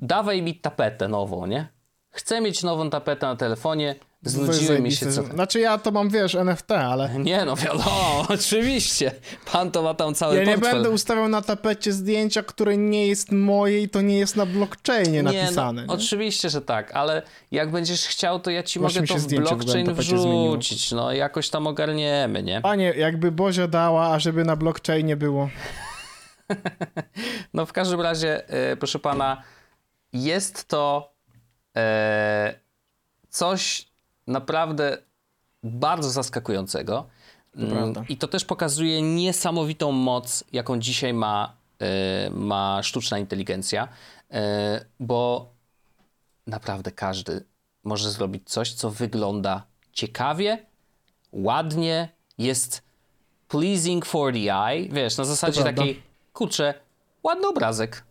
dawaj 0.00 0.42
mi 0.42 0.54
tapetę 0.54 1.08
nową, 1.08 1.46
nie? 1.46 1.68
Chcę 2.10 2.40
mieć 2.40 2.62
nową 2.62 2.90
tapetę 2.90 3.26
na 3.26 3.36
telefonie, 3.36 3.94
Znudziły 4.22 4.80
mi 4.80 4.92
się 4.92 5.12
co... 5.12 5.22
Znaczy 5.22 5.60
ja 5.60 5.78
to 5.78 5.90
mam, 5.90 6.10
wiesz, 6.10 6.34
NFT, 6.34 6.72
ale... 6.72 7.10
Nie 7.18 7.44
no, 7.44 7.56
wiadomo, 7.56 8.26
oczywiście. 8.28 9.12
Pan 9.52 9.70
to 9.70 9.82
ma 9.82 9.94
tam 9.94 10.14
cały 10.14 10.36
Ja 10.36 10.44
nie 10.44 10.52
portfel. 10.52 10.72
będę 10.72 10.90
ustawiał 10.90 11.28
na 11.28 11.42
tapecie 11.42 11.92
zdjęcia, 11.92 12.42
które 12.42 12.76
nie 12.76 13.06
jest 13.06 13.32
moje 13.32 13.82
i 13.82 13.88
to 13.88 14.00
nie 14.00 14.18
jest 14.18 14.36
na 14.36 14.46
blockchainie 14.46 15.12
nie, 15.12 15.22
no, 15.22 15.32
napisane. 15.32 15.86
No, 15.86 15.94
oczywiście, 15.94 16.50
że 16.50 16.62
tak, 16.62 16.92
ale 16.92 17.22
jak 17.50 17.70
będziesz 17.70 18.06
chciał, 18.06 18.40
to 18.40 18.50
ja 18.50 18.62
ci 18.62 18.80
mogę 18.80 19.02
to 19.02 19.14
w 19.14 19.26
blockchain 19.26 19.94
wrzucić. 19.94 20.92
No, 20.92 21.12
jakoś 21.12 21.50
tam 21.50 21.66
ogarniemy, 21.66 22.42
nie? 22.42 22.60
Panie, 22.60 22.94
jakby 22.96 23.32
Bozia 23.32 23.68
dała, 23.68 24.06
a 24.06 24.18
żeby 24.18 24.44
na 24.44 24.56
blockchainie 24.56 25.16
było. 25.16 25.50
no 27.54 27.66
w 27.66 27.72
każdym 27.72 28.00
razie, 28.00 28.48
e, 28.48 28.76
proszę 28.76 28.98
pana, 28.98 29.42
jest 30.12 30.68
to 30.68 31.14
e, 31.76 32.54
coś 33.28 33.89
naprawdę 34.26 34.98
bardzo 35.62 36.10
zaskakującego. 36.10 37.06
To 37.52 37.60
mm, 37.60 37.94
I 38.08 38.16
to 38.16 38.28
też 38.28 38.44
pokazuje 38.44 39.02
niesamowitą 39.02 39.92
moc, 39.92 40.44
jaką 40.52 40.78
dzisiaj 40.78 41.14
ma, 41.14 41.56
y, 42.26 42.30
ma 42.30 42.82
sztuczna 42.82 43.18
inteligencja, 43.18 43.88
y, 44.30 44.36
bo 45.00 45.52
naprawdę 46.46 46.92
każdy 46.92 47.44
może 47.84 48.10
zrobić 48.10 48.50
coś, 48.50 48.72
co 48.72 48.90
wygląda 48.90 49.66
ciekawie, 49.92 50.66
ładnie, 51.32 52.08
jest 52.38 52.82
pleasing 53.48 54.06
for 54.06 54.32
the 54.32 54.54
eye. 54.54 54.88
Wiesz, 54.88 55.16
na 55.16 55.24
zasadzie 55.24 55.64
takiej, 55.64 56.02
kurczę, 56.32 56.74
ładny 57.22 57.48
obrazek. 57.48 58.04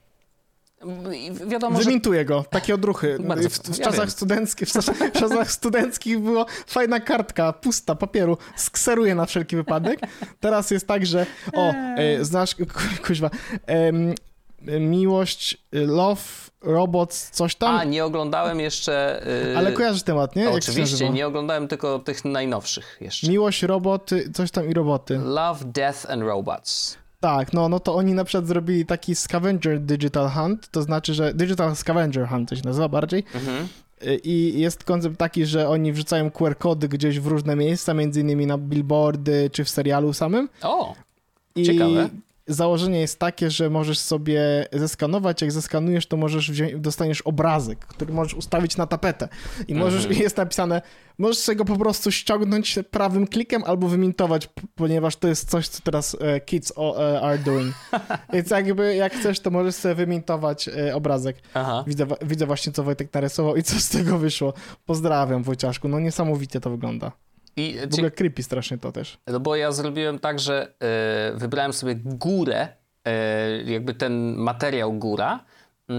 Wiadomo, 1.47 1.79
Wymintuję 1.79 2.19
że... 2.19 2.25
go, 2.25 2.45
takie 2.49 2.75
odruchy. 2.75 3.17
Bardzo, 3.27 3.49
w, 3.49 3.53
w 3.53 3.77
ja 3.77 3.85
czasach 3.85 4.11
studenckich, 4.11 4.69
w, 4.69 4.71
w 4.71 5.11
czasach 5.11 5.51
studenckich 5.51 6.19
była 6.19 6.45
fajna 6.67 6.99
kartka, 6.99 7.53
pusta, 7.53 7.95
papieru, 7.95 8.37
skseruję 8.55 9.15
na 9.15 9.25
wszelki 9.25 9.55
wypadek. 9.55 9.99
Teraz 10.39 10.71
jest 10.71 10.87
tak, 10.87 11.05
że 11.05 11.25
o, 11.53 11.71
e, 11.71 12.25
znasz, 12.25 12.55
kuźwa, 13.07 13.29
e, 13.67 13.91
miłość, 14.79 15.57
love, 15.71 16.21
robots, 16.61 17.29
coś 17.29 17.55
tam. 17.55 17.75
A, 17.75 17.83
nie 17.83 18.05
oglądałem 18.05 18.59
jeszcze... 18.59 19.23
Yy... 19.45 19.57
Ale 19.57 19.71
kojarzysz 19.71 20.03
temat, 20.03 20.35
nie? 20.35 20.49
Oczywiście, 20.49 21.09
nie 21.09 21.27
oglądałem 21.27 21.67
tylko 21.67 21.99
tych 21.99 22.25
najnowszych 22.25 22.97
jeszcze. 23.01 23.27
Miłość, 23.27 23.63
roboty, 23.63 24.31
coś 24.33 24.51
tam 24.51 24.69
i 24.69 24.73
roboty. 24.73 25.17
Love, 25.23 25.65
Death 25.65 26.11
and 26.11 26.23
Robots. 26.23 26.97
Tak, 27.19 27.53
no, 27.53 27.69
no 27.69 27.79
to 27.79 27.95
oni 27.95 28.13
na 28.13 28.23
przykład 28.23 28.47
zrobili 28.47 28.85
taki 28.85 29.15
scavenger 29.15 29.79
digital 29.79 30.29
hunt, 30.29 30.69
to 30.71 30.81
znaczy, 30.81 31.13
że 31.13 31.33
digital 31.33 31.75
scavenger 31.75 32.27
hunt 32.27 32.49
to 32.49 32.55
się 32.55 32.61
nazywa 32.65 32.89
bardziej. 32.89 33.23
Mhm. 33.35 33.67
I 34.23 34.53
jest 34.55 34.83
koncept 34.83 35.17
taki, 35.17 35.45
że 35.45 35.69
oni 35.69 35.93
wrzucają 35.93 36.31
QR-kody 36.31 36.87
gdzieś 36.87 37.19
w 37.19 37.27
różne 37.27 37.55
miejsca, 37.55 37.93
między 37.93 38.21
innymi 38.21 38.45
na 38.45 38.57
billboardy 38.57 39.49
czy 39.53 39.63
w 39.63 39.69
serialu 39.69 40.13
samym. 40.13 40.49
O, 40.61 40.95
I 41.55 41.63
ciekawe 41.63 42.09
założenie 42.49 42.99
jest 42.99 43.19
takie, 43.19 43.51
że 43.51 43.69
możesz 43.69 43.99
sobie 43.99 44.67
zeskanować, 44.73 45.41
jak 45.41 45.51
zeskanujesz, 45.51 46.07
to 46.07 46.17
możesz 46.17 46.51
wziąć, 46.51 46.73
dostaniesz 46.75 47.21
obrazek, 47.21 47.79
który 47.79 48.13
możesz 48.13 48.33
ustawić 48.33 48.77
na 48.77 48.87
tapetę 48.87 49.27
i 49.67 49.75
możesz, 49.75 50.03
mhm. 50.03 50.21
jest 50.23 50.37
napisane, 50.37 50.81
możesz 51.17 51.37
sobie 51.37 51.55
go 51.55 51.65
po 51.65 51.77
prostu 51.77 52.11
ściągnąć 52.11 52.79
prawym 52.91 53.27
klikiem 53.27 53.63
albo 53.65 53.87
wymintować, 53.87 54.49
ponieważ 54.75 55.15
to 55.15 55.27
jest 55.27 55.49
coś, 55.49 55.67
co 55.67 55.81
teraz 55.83 56.17
e, 56.19 56.39
kids 56.39 56.73
e, 56.77 57.21
are 57.21 57.37
doing. 57.37 57.75
Więc 58.33 58.49
jakby, 58.49 58.95
jak 58.95 59.13
chcesz, 59.13 59.39
to 59.39 59.51
możesz 59.51 59.75
sobie 59.75 59.95
wymintować 59.95 60.67
e, 60.67 60.95
obrazek. 60.95 61.35
Widzę, 61.87 62.05
widzę 62.21 62.45
właśnie, 62.45 62.73
co 62.73 62.83
Wojtek 62.83 63.13
narysował 63.13 63.55
i 63.55 63.63
co 63.63 63.79
z 63.79 63.89
tego 63.89 64.17
wyszło. 64.17 64.53
Pozdrawiam, 64.85 65.43
Wojciaszku, 65.43 65.87
no 65.87 65.99
niesamowicie 65.99 66.59
to 66.59 66.69
wygląda. 66.69 67.11
I, 67.59 67.77
w 67.89 67.93
ogóle 67.93 68.11
creepy 68.11 68.43
strasznie 68.43 68.77
to 68.77 68.91
też. 68.91 69.17
No 69.27 69.39
bo 69.39 69.55
ja 69.55 69.71
zrobiłem 69.71 70.19
tak, 70.19 70.39
że 70.39 70.73
y, 71.33 71.37
wybrałem 71.37 71.73
sobie 71.73 71.95
górę, 71.95 72.67
y, 73.67 73.71
jakby 73.71 73.93
ten 73.93 74.35
materiał 74.35 74.93
góra 74.93 75.39
y, 75.89 75.93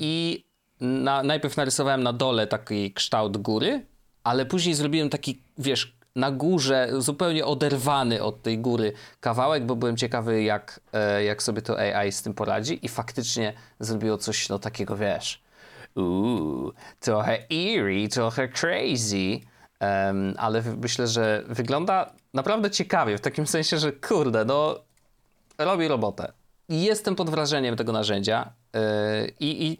i 0.00 0.44
na, 0.80 1.22
najpierw 1.22 1.56
narysowałem 1.56 2.02
na 2.02 2.12
dole 2.12 2.46
taki 2.46 2.92
kształt 2.92 3.36
góry, 3.36 3.86
ale 4.24 4.46
później 4.46 4.74
zrobiłem 4.74 5.10
taki, 5.10 5.42
wiesz, 5.58 5.96
na 6.16 6.30
górze 6.30 6.88
zupełnie 6.98 7.44
oderwany 7.44 8.22
od 8.22 8.42
tej 8.42 8.58
góry 8.58 8.92
kawałek, 9.20 9.66
bo 9.66 9.76
byłem 9.76 9.96
ciekawy, 9.96 10.42
jak, 10.42 10.80
e, 10.92 11.24
jak 11.24 11.42
sobie 11.42 11.62
to 11.62 11.78
AI 11.78 12.12
z 12.12 12.22
tym 12.22 12.34
poradzi 12.34 12.86
i 12.86 12.88
faktycznie 12.88 13.52
zrobiło 13.80 14.18
coś 14.18 14.48
no 14.48 14.58
takiego, 14.58 14.96
wiesz, 14.96 15.42
uuu, 15.96 16.72
trochę 17.00 17.38
eerie, 17.50 18.08
trochę 18.08 18.48
crazy. 18.48 19.40
Um, 19.80 20.34
ale 20.38 20.62
myślę, 20.62 21.08
że 21.08 21.42
wygląda 21.48 22.12
naprawdę 22.34 22.70
ciekawie, 22.70 23.18
w 23.18 23.20
takim 23.20 23.46
sensie, 23.46 23.78
że 23.78 23.92
kurde, 23.92 24.44
no 24.44 24.78
robi 25.58 25.88
robotę. 25.88 26.32
I 26.68 26.82
jestem 26.82 27.16
pod 27.16 27.30
wrażeniem 27.30 27.76
tego 27.76 27.92
narzędzia 27.92 28.52
yy, 28.74 28.80
i 29.40 29.78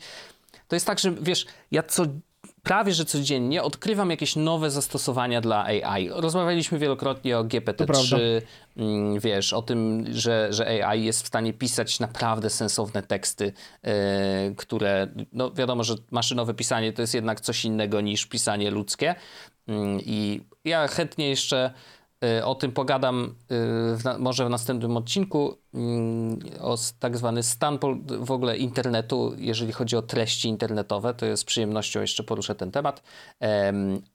to 0.68 0.76
jest 0.76 0.86
tak, 0.86 0.98
że 0.98 1.12
wiesz, 1.20 1.46
ja 1.70 1.82
co 1.82 2.06
prawie 2.66 2.92
że 2.92 3.04
codziennie 3.04 3.62
odkrywam 3.62 4.10
jakieś 4.10 4.36
nowe 4.36 4.70
zastosowania 4.70 5.40
dla 5.40 5.64
AI. 5.64 6.08
Rozmawialiśmy 6.12 6.78
wielokrotnie 6.78 7.38
o 7.38 7.44
GPT-3, 7.44 8.16
mm, 8.76 9.20
wiesz, 9.20 9.52
o 9.52 9.62
tym, 9.62 10.04
że, 10.12 10.52
że 10.52 10.86
AI 10.86 11.04
jest 11.04 11.22
w 11.22 11.26
stanie 11.26 11.52
pisać 11.52 12.00
naprawdę 12.00 12.50
sensowne 12.50 13.02
teksty, 13.02 13.52
yy, 13.82 13.90
które, 14.56 15.08
no 15.32 15.50
wiadomo, 15.50 15.84
że 15.84 15.94
maszynowe 16.10 16.54
pisanie 16.54 16.92
to 16.92 17.02
jest 17.02 17.14
jednak 17.14 17.40
coś 17.40 17.64
innego 17.64 18.00
niż 18.00 18.26
pisanie 18.26 18.70
ludzkie. 18.70 19.14
Yy, 19.66 19.76
I 20.04 20.40
ja 20.64 20.88
chętnie 20.88 21.28
jeszcze 21.28 21.72
Y, 22.24 22.44
o 22.44 22.54
tym 22.54 22.72
pogadam 22.72 23.24
y, 23.24 23.96
w 23.96 24.04
na, 24.04 24.18
może 24.18 24.46
w 24.46 24.50
następnym 24.50 24.96
odcinku 24.96 25.58
mm, 25.74 26.40
o 26.60 26.76
tak 26.98 27.16
zwany 27.16 27.42
stan 27.42 27.78
w 28.20 28.30
ogóle 28.30 28.56
internetu, 28.56 29.34
jeżeli 29.38 29.72
chodzi 29.72 29.96
o 29.96 30.02
treści 30.02 30.48
internetowe. 30.48 31.14
To 31.14 31.26
jest 31.26 31.44
przyjemnością 31.44 32.00
jeszcze 32.00 32.22
poruszę 32.22 32.54
ten 32.54 32.70
temat. 32.70 33.02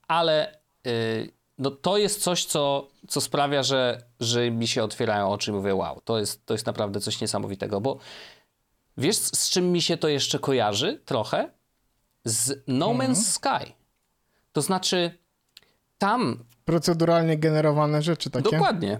Ale 0.07 0.55
y, 0.87 1.31
no 1.57 1.71
to 1.71 1.97
jest 1.97 2.23
coś, 2.23 2.45
co, 2.45 2.87
co 3.07 3.21
sprawia, 3.21 3.63
że, 3.63 4.03
że 4.19 4.51
mi 4.51 4.67
się 4.67 4.83
otwierają 4.83 5.29
oczy 5.29 5.51
i 5.51 5.53
mówię, 5.53 5.75
wow, 5.75 6.01
to 6.01 6.19
jest, 6.19 6.45
to 6.45 6.53
jest 6.53 6.65
naprawdę 6.65 6.99
coś 6.99 7.21
niesamowitego, 7.21 7.81
bo 7.81 7.97
wiesz, 8.97 9.15
z 9.17 9.49
czym 9.49 9.71
mi 9.71 9.81
się 9.81 9.97
to 9.97 10.07
jeszcze 10.07 10.39
kojarzy 10.39 11.01
trochę? 11.05 11.49
Z 12.25 12.63
No 12.67 12.87
Man's 12.87 12.91
mhm. 12.91 13.15
Sky. 13.15 13.73
To 14.51 14.61
znaczy, 14.61 15.20
tam 16.01 16.43
proceduralnie 16.65 17.37
generowane 17.37 18.01
rzeczy 18.01 18.29
takie. 18.29 18.51
Dokładnie. 18.51 18.99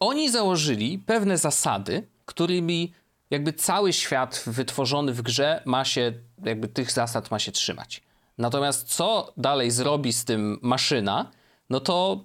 Oni 0.00 0.30
założyli 0.30 0.98
pewne 0.98 1.38
zasady, 1.38 2.06
którymi 2.24 2.92
jakby 3.30 3.52
cały 3.52 3.92
świat 3.92 4.44
wytworzony 4.46 5.12
w 5.12 5.22
grze 5.22 5.62
ma 5.64 5.84
się, 5.84 6.12
jakby 6.44 6.68
tych 6.68 6.92
zasad 6.92 7.30
ma 7.30 7.38
się 7.38 7.52
trzymać. 7.52 8.02
Natomiast 8.38 8.94
co 8.94 9.32
dalej 9.36 9.70
zrobi 9.70 10.12
z 10.12 10.24
tym 10.24 10.58
maszyna, 10.62 11.30
no 11.70 11.80
to, 11.80 12.24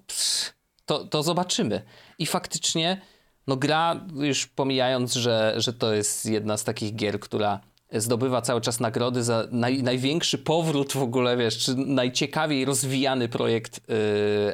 to, 0.86 1.06
to 1.06 1.24
zobaczymy. 1.24 1.82
I 2.18 2.26
faktycznie, 2.26 3.02
no 3.48 3.58
gra, 3.58 4.06
już 4.16 4.48
pomijając, 4.48 5.14
że, 5.14 5.54
że 5.58 5.74
to 5.74 5.94
jest 5.94 6.26
jedna 6.26 6.58
z 6.58 6.64
takich 6.64 6.96
gier, 6.96 7.20
która 7.20 7.60
zdobywa 7.92 8.42
cały 8.42 8.62
czas 8.62 8.80
nagrody 8.80 9.24
za 9.24 9.48
naj, 9.52 9.84
największy 9.84 10.38
powrót 10.38 10.94
w 10.94 11.02
ogóle, 11.02 11.38
wiesz, 11.38 11.58
czy 11.58 11.76
najciekawiej 11.76 12.66
rozwijany 12.66 13.30
projekt 13.30 13.82
yy, 13.88 13.96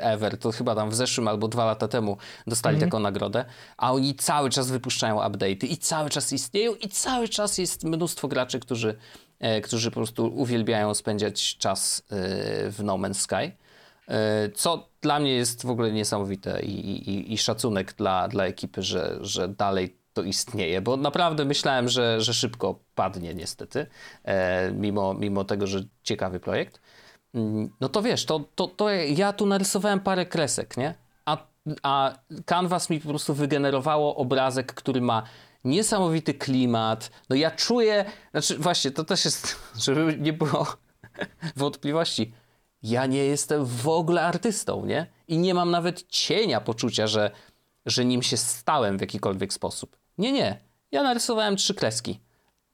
ever. 0.02 0.38
To 0.38 0.52
chyba 0.52 0.76
tam 0.76 0.90
w 0.90 0.96
zeszłym 0.96 1.28
albo 1.28 1.48
dwa 1.48 1.66
lata 1.66 1.88
temu 1.88 2.18
dostali 2.48 2.76
mm 2.76 2.88
-hmm. 2.88 2.92
taką 2.92 3.00
nagrodę, 3.00 3.46
a 3.78 3.94
oni 3.94 4.16
cały 4.16 4.50
czas 4.50 4.72
wypuszczają 4.72 5.20
update'y 5.20 5.66
i 5.72 5.78
cały 5.78 6.10
czas 6.10 6.34
istnieją 6.34 6.76
i 6.76 6.90
cały 6.90 7.30
czas 7.30 7.58
jest 7.58 7.84
mnóstwo 7.84 8.28
graczy, 8.28 8.60
którzy, 8.60 8.96
e, 9.40 9.62
którzy 9.62 9.92
po 9.92 9.96
prostu 9.96 10.36
uwielbiają 10.36 10.94
spędzać 10.94 11.58
czas 11.58 12.04
e, 12.10 12.16
w 12.72 12.84
No 12.84 12.94
Man's 12.94 13.14
Sky. 13.14 13.58
E, 14.08 14.50
co 14.50 14.90
dla 15.02 15.20
mnie 15.20 15.34
jest 15.34 15.66
w 15.66 15.70
ogóle 15.70 15.92
niesamowite 15.92 16.62
i, 16.62 16.80
i, 17.10 17.34
i 17.34 17.38
szacunek 17.38 17.94
dla, 17.94 18.28
dla 18.28 18.46
ekipy, 18.46 18.82
że, 18.82 19.18
że 19.22 19.48
dalej 19.48 20.05
to 20.16 20.24
istnieje, 20.24 20.82
bo 20.82 20.98
naprawdę 20.98 21.46
myślałem, 21.46 21.90
że, 21.90 22.22
że 22.22 22.34
szybko 22.34 22.80
padnie 22.96 23.34
niestety, 23.34 23.88
e, 24.24 24.72
mimo, 24.72 25.14
mimo 25.14 25.44
tego, 25.44 25.68
że 25.68 25.84
ciekawy 26.04 26.40
projekt. 26.40 26.82
Mm, 27.34 27.70
no 27.82 27.90
to 27.90 28.02
wiesz, 28.02 28.26
to, 28.26 28.40
to, 28.56 28.68
to 28.68 28.90
ja 28.90 29.34
tu 29.34 29.46
narysowałem 29.46 30.00
parę 30.00 30.26
kresek, 30.26 30.78
nie? 30.78 30.96
A, 31.26 31.38
a 31.84 32.14
Canvas 32.46 32.90
mi 32.90 33.00
po 33.00 33.10
prostu 33.10 33.34
wygenerowało 33.34 34.16
obrazek, 34.16 34.74
który 34.74 35.02
ma 35.02 35.24
niesamowity 35.64 36.34
klimat. 36.34 37.12
No 37.30 37.36
ja 37.36 37.52
czuję, 37.52 38.06
znaczy 38.32 38.58
właśnie, 38.58 38.92
to 38.92 39.04
też 39.04 39.26
jest, 39.26 39.56
żeby 39.86 40.18
nie 40.20 40.34
było 40.34 40.68
wątpliwości, 41.56 42.34
ja 42.84 43.06
nie 43.06 43.26
jestem 43.26 43.66
w 43.66 43.88
ogóle 43.88 44.22
artystą, 44.22 44.86
nie? 44.86 45.08
I 45.28 45.38
nie 45.38 45.54
mam 45.54 45.72
nawet 45.72 46.08
cienia 46.08 46.62
poczucia, 46.62 47.08
że, 47.08 47.32
że 47.86 48.06
nim 48.06 48.22
się 48.24 48.38
stałem 48.38 48.98
w 48.98 49.02
jakikolwiek 49.02 49.54
sposób. 49.54 50.05
Nie, 50.18 50.32
nie. 50.32 50.60
Ja 50.92 51.04
narysowałem 51.04 51.56
trzy 51.56 51.74
kreski. 51.74 52.20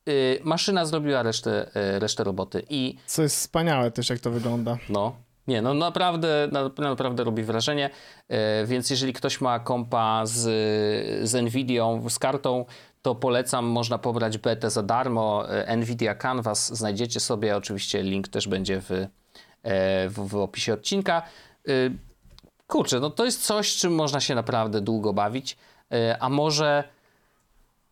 Yy, 0.05 0.39
maszyna 0.43 0.85
zrobiła 0.85 1.23
resztę, 1.23 1.71
yy, 1.75 1.99
resztę 1.99 2.23
roboty 2.23 2.65
i... 2.69 2.97
Co 3.05 3.21
jest 3.21 3.35
wspaniałe 3.35 3.91
też, 3.91 4.09
jak 4.09 4.19
to 4.19 4.31
wygląda. 4.31 4.77
No. 4.89 5.15
Nie, 5.47 5.61
no 5.61 5.73
naprawdę, 5.73 6.49
naprawdę 6.77 7.23
robi 7.23 7.43
wrażenie, 7.43 7.89
yy, 8.29 8.37
więc 8.65 8.89
jeżeli 8.89 9.13
ktoś 9.13 9.41
ma 9.41 9.59
kompa 9.59 10.25
z, 10.25 10.39
z 11.29 11.43
Nvidią, 11.43 12.09
z 12.09 12.19
kartą, 12.19 12.65
to 13.01 13.15
polecam, 13.15 13.65
można 13.65 13.97
pobrać 13.97 14.37
betę 14.37 14.69
za 14.69 14.83
darmo. 14.83 15.45
Y, 15.73 15.77
Nvidia 15.77 16.15
Canvas 16.15 16.77
znajdziecie 16.77 17.19
sobie, 17.19 17.57
oczywiście 17.57 18.03
link 18.03 18.27
też 18.27 18.47
będzie 18.47 18.81
w, 18.81 18.91
y, 18.91 19.07
w, 20.09 20.27
w 20.27 20.35
opisie 20.35 20.73
odcinka. 20.73 21.21
Y, 21.69 21.91
kurczę, 22.67 22.99
no 22.99 23.09
to 23.09 23.25
jest 23.25 23.45
coś, 23.45 23.75
czym 23.75 23.95
można 23.95 24.19
się 24.19 24.35
naprawdę 24.35 24.81
długo 24.81 25.13
bawić, 25.13 25.57
a 26.19 26.29
może 26.29 26.83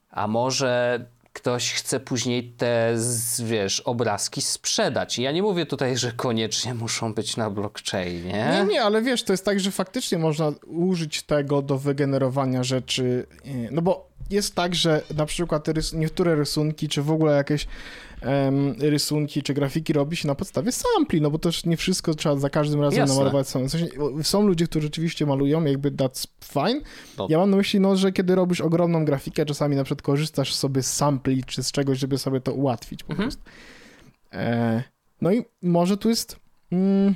a 0.09 0.27
może 0.27 1.05
ktoś 1.33 1.73
chce 1.73 1.99
później 1.99 2.43
te, 2.43 2.95
wiesz, 3.43 3.79
obrazki 3.79 4.41
sprzedać. 4.41 5.19
Ja 5.19 5.31
nie 5.31 5.41
mówię 5.41 5.65
tutaj, 5.65 5.97
że 5.97 6.11
koniecznie 6.11 6.73
muszą 6.73 7.13
być 7.13 7.37
na 7.37 7.49
blockchainie. 7.49 8.51
Nie, 8.51 8.73
nie, 8.73 8.83
ale 8.83 9.01
wiesz, 9.01 9.23
to 9.23 9.33
jest 9.33 9.45
tak, 9.45 9.59
że 9.59 9.71
faktycznie 9.71 10.17
można 10.17 10.51
użyć 10.67 11.23
tego 11.23 11.61
do 11.61 11.77
wygenerowania 11.77 12.63
rzeczy. 12.63 13.27
No 13.71 13.81
bo 13.81 14.08
jest 14.29 14.55
tak, 14.55 14.75
że 14.75 15.01
na 15.15 15.25
przykład 15.25 15.67
niektóre 15.93 16.35
rysunki, 16.35 16.87
czy 16.87 17.01
w 17.01 17.11
ogóle 17.11 17.35
jakieś 17.35 17.67
rysunki 18.79 19.43
czy 19.43 19.53
grafiki 19.53 19.93
robi 19.93 20.17
się 20.17 20.27
na 20.27 20.35
podstawie 20.35 20.71
sampli, 20.71 21.21
no 21.21 21.31
bo 21.31 21.39
też 21.39 21.65
nie 21.65 21.77
wszystko 21.77 22.13
trzeba 22.13 22.35
za 22.35 22.49
każdym 22.49 22.81
razem 22.81 22.99
Jasne. 22.99 23.15
namalować 23.15 23.47
sam. 23.47 23.67
W 23.67 23.71
sensie, 23.71 23.87
są 24.23 24.47
ludzie, 24.47 24.65
którzy 24.65 24.87
rzeczywiście 24.87 25.25
malują, 25.25 25.63
jakby 25.63 25.91
that's 25.91 26.27
fine. 26.43 26.81
No. 27.17 27.27
Ja 27.29 27.37
mam 27.37 27.49
na 27.49 27.57
myśli, 27.57 27.79
no, 27.79 27.95
że 27.95 28.11
kiedy 28.11 28.35
robisz 28.35 28.61
ogromną 28.61 29.05
grafikę, 29.05 29.45
czasami 29.45 29.75
na 29.75 29.83
przykład 29.83 30.01
korzystasz 30.01 30.55
sobie 30.55 30.83
z 30.83 30.93
sampli 30.93 31.43
czy 31.43 31.63
z 31.63 31.71
czegoś, 31.71 31.97
żeby 31.99 32.17
sobie 32.17 32.41
to 32.41 32.53
ułatwić 32.53 33.03
po 33.03 33.11
mhm. 33.11 33.29
prostu. 33.29 33.43
E, 34.33 34.83
no 35.21 35.31
i 35.31 35.45
może 35.61 35.97
tu 35.97 36.09
jest... 36.09 36.39
Mm, 36.71 37.15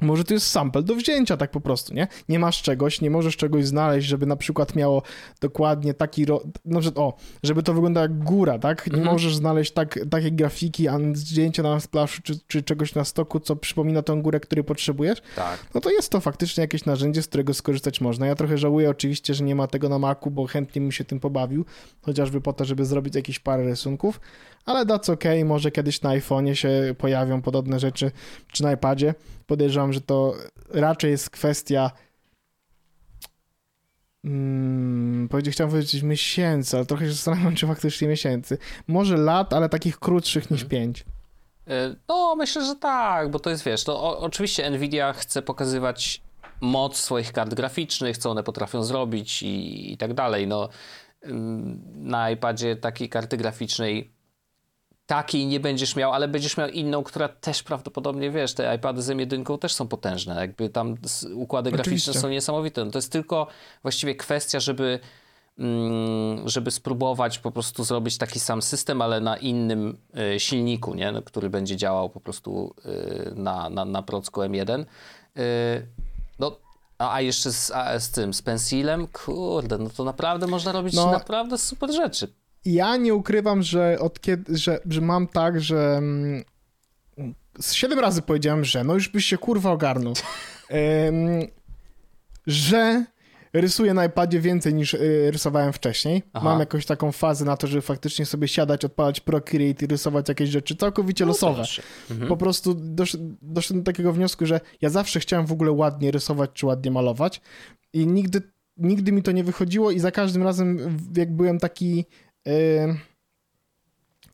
może 0.00 0.24
to 0.24 0.34
jest 0.34 0.46
sample 0.46 0.82
do 0.82 0.94
wzięcia 0.94 1.36
tak 1.36 1.50
po 1.50 1.60
prostu, 1.60 1.94
nie? 1.94 2.08
Nie 2.28 2.38
masz 2.38 2.62
czegoś, 2.62 3.00
nie 3.00 3.10
możesz 3.10 3.36
czegoś 3.36 3.66
znaleźć, 3.66 4.08
żeby 4.08 4.26
na 4.26 4.36
przykład 4.36 4.76
miało 4.76 5.02
dokładnie 5.40 5.94
taki, 5.94 6.24
ro... 6.24 6.42
no, 6.64 6.82
że, 6.82 6.94
o, 6.94 7.14
żeby 7.42 7.62
to 7.62 7.74
wyglądało 7.74 8.02
jak 8.02 8.18
góra, 8.18 8.58
tak? 8.58 8.86
Nie 8.86 8.92
mhm. 8.92 9.12
możesz 9.12 9.36
znaleźć 9.36 9.72
tak, 9.72 9.98
takiej 10.10 10.32
grafiki, 10.32 10.88
a 10.88 10.98
zdjęcia 11.12 11.62
na 11.62 11.80
splaszu 11.80 12.22
czy, 12.22 12.38
czy 12.46 12.62
czegoś 12.62 12.94
na 12.94 13.04
stoku, 13.04 13.40
co 13.40 13.56
przypomina 13.56 14.02
tą 14.02 14.22
górę, 14.22 14.40
której 14.40 14.64
potrzebujesz. 14.64 15.22
Tak. 15.36 15.66
No 15.74 15.80
to 15.80 15.90
jest 15.90 16.10
to 16.10 16.20
faktycznie 16.20 16.60
jakieś 16.60 16.84
narzędzie, 16.84 17.22
z 17.22 17.26
którego 17.26 17.54
skorzystać 17.54 18.00
można. 18.00 18.26
Ja 18.26 18.34
trochę 18.34 18.58
żałuję 18.58 18.90
oczywiście, 18.90 19.34
że 19.34 19.44
nie 19.44 19.54
ma 19.54 19.66
tego 19.66 19.88
na 19.88 19.98
Macu, 19.98 20.30
bo 20.30 20.46
chętnie 20.46 20.82
bym 20.82 20.92
się 20.92 21.04
tym 21.04 21.20
pobawił, 21.20 21.64
chociażby 22.02 22.40
po 22.40 22.52
to, 22.52 22.64
żeby 22.64 22.84
zrobić 22.84 23.14
jakieś 23.14 23.38
parę 23.38 23.64
rysunków, 23.64 24.20
ale 24.66 24.86
that's 24.86 25.12
ok, 25.12 25.24
może 25.44 25.70
kiedyś 25.70 26.02
na 26.02 26.10
iPhone'ie 26.10 26.52
się 26.52 26.94
pojawią 26.98 27.42
podobne 27.42 27.80
rzeczy, 27.80 28.10
czy 28.52 28.62
na 28.62 28.72
iPadzie. 28.72 29.14
Podejrzewam, 29.46 29.92
że 29.92 30.00
to 30.00 30.34
raczej 30.70 31.10
jest 31.10 31.30
kwestia 31.30 31.90
Hmm, 34.26 35.28
chciałem 35.50 35.70
powiedzieć 35.70 36.02
miesięcy, 36.02 36.76
ale 36.76 36.86
trochę 36.86 37.04
się 37.04 37.12
zastanawiam, 37.12 37.54
czy 37.54 37.66
faktycznie 37.66 38.08
miesięcy. 38.08 38.58
Może 38.88 39.16
lat, 39.16 39.52
ale 39.52 39.68
takich 39.68 39.98
krótszych 39.98 40.50
niż 40.50 40.60
hmm. 40.60 40.70
pięć. 40.70 41.04
E, 41.68 41.94
no, 42.08 42.34
myślę, 42.36 42.64
że 42.64 42.76
tak, 42.76 43.30
bo 43.30 43.38
to 43.38 43.50
jest, 43.50 43.64
wiesz, 43.64 43.84
to 43.84 44.02
o, 44.02 44.18
oczywiście 44.18 44.70
Nvidia 44.70 45.12
chce 45.12 45.42
pokazywać 45.42 46.22
moc 46.60 46.96
swoich 46.96 47.32
kart 47.32 47.54
graficznych, 47.54 48.18
co 48.18 48.30
one 48.30 48.42
potrafią 48.42 48.84
zrobić 48.84 49.42
i, 49.42 49.92
i 49.92 49.96
tak 49.96 50.14
dalej. 50.14 50.46
No, 50.46 50.68
na 51.94 52.30
iPadzie 52.30 52.76
takiej 52.76 53.08
karty 53.08 53.36
graficznej 53.36 54.15
takiej 55.06 55.46
nie 55.46 55.60
będziesz 55.60 55.96
miał, 55.96 56.12
ale 56.12 56.28
będziesz 56.28 56.56
miał 56.56 56.68
inną, 56.68 57.02
która 57.02 57.28
też 57.28 57.62
prawdopodobnie, 57.62 58.30
wiesz, 58.30 58.54
te 58.54 58.74
iPady 58.76 59.02
z 59.02 59.08
M1 59.08 59.58
też 59.58 59.74
są 59.74 59.88
potężne, 59.88 60.34
jakby 60.34 60.68
tam 60.68 60.96
układy 61.34 61.70
Oczywiście. 61.70 61.90
graficzne 61.90 62.14
są 62.20 62.28
niesamowite. 62.28 62.84
No 62.84 62.90
to 62.90 62.98
jest 62.98 63.12
tylko 63.12 63.46
właściwie 63.82 64.14
kwestia, 64.14 64.60
żeby 64.60 64.98
mm, 65.58 66.48
żeby 66.48 66.70
spróbować 66.70 67.38
po 67.38 67.50
prostu 67.50 67.84
zrobić 67.84 68.18
taki 68.18 68.40
sam 68.40 68.62
system, 68.62 69.02
ale 69.02 69.20
na 69.20 69.36
innym 69.36 69.98
y, 70.34 70.40
silniku, 70.40 70.94
nie? 70.94 71.12
No, 71.12 71.22
który 71.22 71.50
będzie 71.50 71.76
działał 71.76 72.10
po 72.10 72.20
prostu 72.20 72.74
y, 72.86 73.34
na, 73.34 73.70
na, 73.70 73.84
na 73.84 74.02
procku 74.02 74.40
M1. 74.40 74.84
Y, 75.38 75.86
no, 76.38 76.56
a 76.98 77.20
jeszcze 77.20 77.52
z, 77.52 77.72
z 77.98 78.10
tym, 78.10 78.34
z 78.34 78.42
Pencilem, 78.42 79.06
kurde, 79.06 79.78
no 79.78 79.90
to 79.90 80.04
naprawdę 80.04 80.46
można 80.46 80.72
robić 80.72 80.94
no, 80.94 81.12
naprawdę 81.12 81.58
super 81.58 81.92
rzeczy 81.92 82.32
ja 82.66 82.96
nie 82.96 83.14
ukrywam, 83.14 83.62
że 83.62 83.98
od 84.00 84.20
kiedy, 84.20 84.56
że, 84.56 84.80
że 84.90 85.00
mam 85.00 85.26
tak, 85.26 85.60
że 85.60 85.96
mm, 85.96 86.44
z 87.60 87.72
siedem 87.72 87.98
razy 87.98 88.22
powiedziałem, 88.22 88.64
że 88.64 88.84
no 88.84 88.94
już 88.94 89.08
byś 89.08 89.24
się 89.24 89.38
kurwa 89.38 89.70
ogarnął. 89.70 90.14
Um, 90.70 91.46
że 92.46 93.04
rysuję 93.52 93.94
na 93.94 94.04
iPadzie 94.04 94.40
więcej 94.40 94.74
niż 94.74 94.94
y, 94.94 95.30
rysowałem 95.30 95.72
wcześniej. 95.72 96.22
Aha. 96.32 96.44
Mam 96.44 96.60
jakąś 96.60 96.86
taką 96.86 97.12
fazę 97.12 97.44
na 97.44 97.56
to, 97.56 97.66
żeby 97.66 97.82
faktycznie 97.82 98.26
sobie 98.26 98.48
siadać, 98.48 98.84
odpalać 98.84 99.20
Procreate 99.20 99.84
i 99.84 99.88
rysować 99.88 100.28
jakieś 100.28 100.50
rzeczy 100.50 100.76
całkowicie 100.76 101.24
No 101.24 101.28
losowe. 101.28 101.62
Mhm. 102.10 102.28
Po 102.28 102.36
prostu 102.36 102.74
dosz, 102.74 103.16
doszedłem 103.42 103.82
do 103.82 103.92
takiego 103.92 104.12
wniosku, 104.12 104.46
że 104.46 104.60
ja 104.80 104.90
zawsze 104.90 105.20
chciałem 105.20 105.46
w 105.46 105.52
ogóle 105.52 105.72
ładnie 105.72 106.10
rysować 106.10 106.50
czy 106.54 106.66
ładnie 106.66 106.90
malować 106.90 107.40
i 107.92 108.06
nigdy, 108.06 108.42
nigdy 108.76 109.12
mi 109.12 109.22
to 109.22 109.32
nie 109.32 109.44
wychodziło 109.44 109.90
i 109.90 109.98
za 109.98 110.10
każdym 110.10 110.42
razem 110.42 110.98
jak 111.16 111.36
byłem 111.36 111.58
taki 111.58 112.04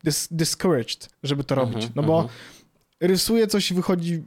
dis, 0.05 0.29
discouraged, 0.31 1.09
żeby 1.23 1.45
to 1.45 1.55
robić. 1.55 1.91
No 1.95 2.03
bo 2.03 2.23
mhm. 2.23 2.39
rysuję 3.01 3.47
coś 3.47 3.71
i 3.71 3.75
wychodzi 3.75 4.23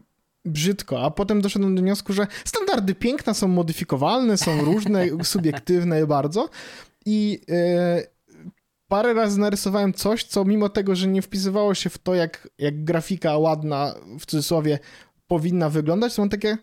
brzydko, 0.45 1.03
a 1.03 1.11
potem 1.11 1.41
doszedłem 1.41 1.75
do 1.75 1.81
wniosku, 1.81 2.13
że 2.13 2.27
standardy 2.45 2.95
piękna 2.95 3.33
są 3.33 3.47
modyfikowalne, 3.47 4.37
są 4.37 4.61
różne, 4.61 5.05
subiektywne 5.23 6.07
bardzo 6.07 6.49
i 7.05 7.41
e, 7.49 8.03
parę 8.87 9.13
razy 9.13 9.39
narysowałem 9.39 9.93
coś, 9.93 10.23
co 10.23 10.45
mimo 10.45 10.69
tego, 10.69 10.95
że 10.95 11.07
nie 11.07 11.21
wpisywało 11.21 11.73
się 11.73 11.89
w 11.89 11.97
to, 11.97 12.15
jak, 12.15 12.49
jak 12.57 12.83
grafika 12.83 13.37
ładna, 13.37 13.95
w 14.19 14.25
cudzysłowie, 14.25 14.79
powinna 15.27 15.69
wyglądać, 15.69 16.17
mam 16.17 16.29
takie, 16.29 16.57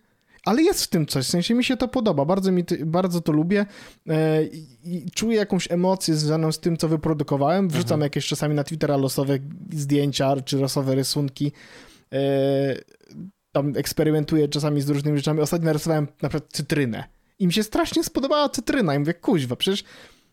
ale 0.44 0.62
jest 0.62 0.84
w 0.84 0.88
tym 0.88 1.06
coś, 1.06 1.26
w 1.26 1.30
sensie 1.30 1.54
mi 1.54 1.64
się 1.64 1.76
to 1.76 1.88
podoba, 1.88 2.24
bardzo, 2.24 2.52
mi 2.52 2.64
to, 2.64 2.74
bardzo 2.86 3.20
to 3.20 3.32
lubię 3.32 3.66
e, 4.08 4.44
i, 4.84 5.10
czuję 5.14 5.36
jakąś 5.36 5.72
emocję 5.72 6.14
związaną 6.14 6.52
z 6.52 6.60
tym, 6.60 6.76
co 6.76 6.88
wyprodukowałem, 6.88 7.68
wrzucam 7.68 8.00
jakieś 8.00 8.26
czasami 8.26 8.54
na 8.54 8.64
Twittera 8.64 8.96
losowe 8.96 9.38
zdjęcia, 9.72 10.40
czy 10.44 10.56
losowe 10.56 10.94
rysunki, 10.94 11.52
e, 12.12 12.76
tam 13.52 13.72
eksperymentuję 13.76 14.48
czasami 14.48 14.80
z 14.80 14.88
różnymi 14.88 15.18
rzeczami. 15.18 15.40
Ostatnio 15.40 15.66
narysowałem 15.66 16.08
na 16.22 16.28
przykład 16.28 16.52
cytrynę. 16.52 17.04
I 17.38 17.46
mi 17.46 17.52
się 17.52 17.62
strasznie 17.62 18.04
spodobała 18.04 18.48
cytryna. 18.48 18.94
I 18.94 18.98
mówię, 18.98 19.14
kuźwa, 19.14 19.56
przecież 19.56 19.84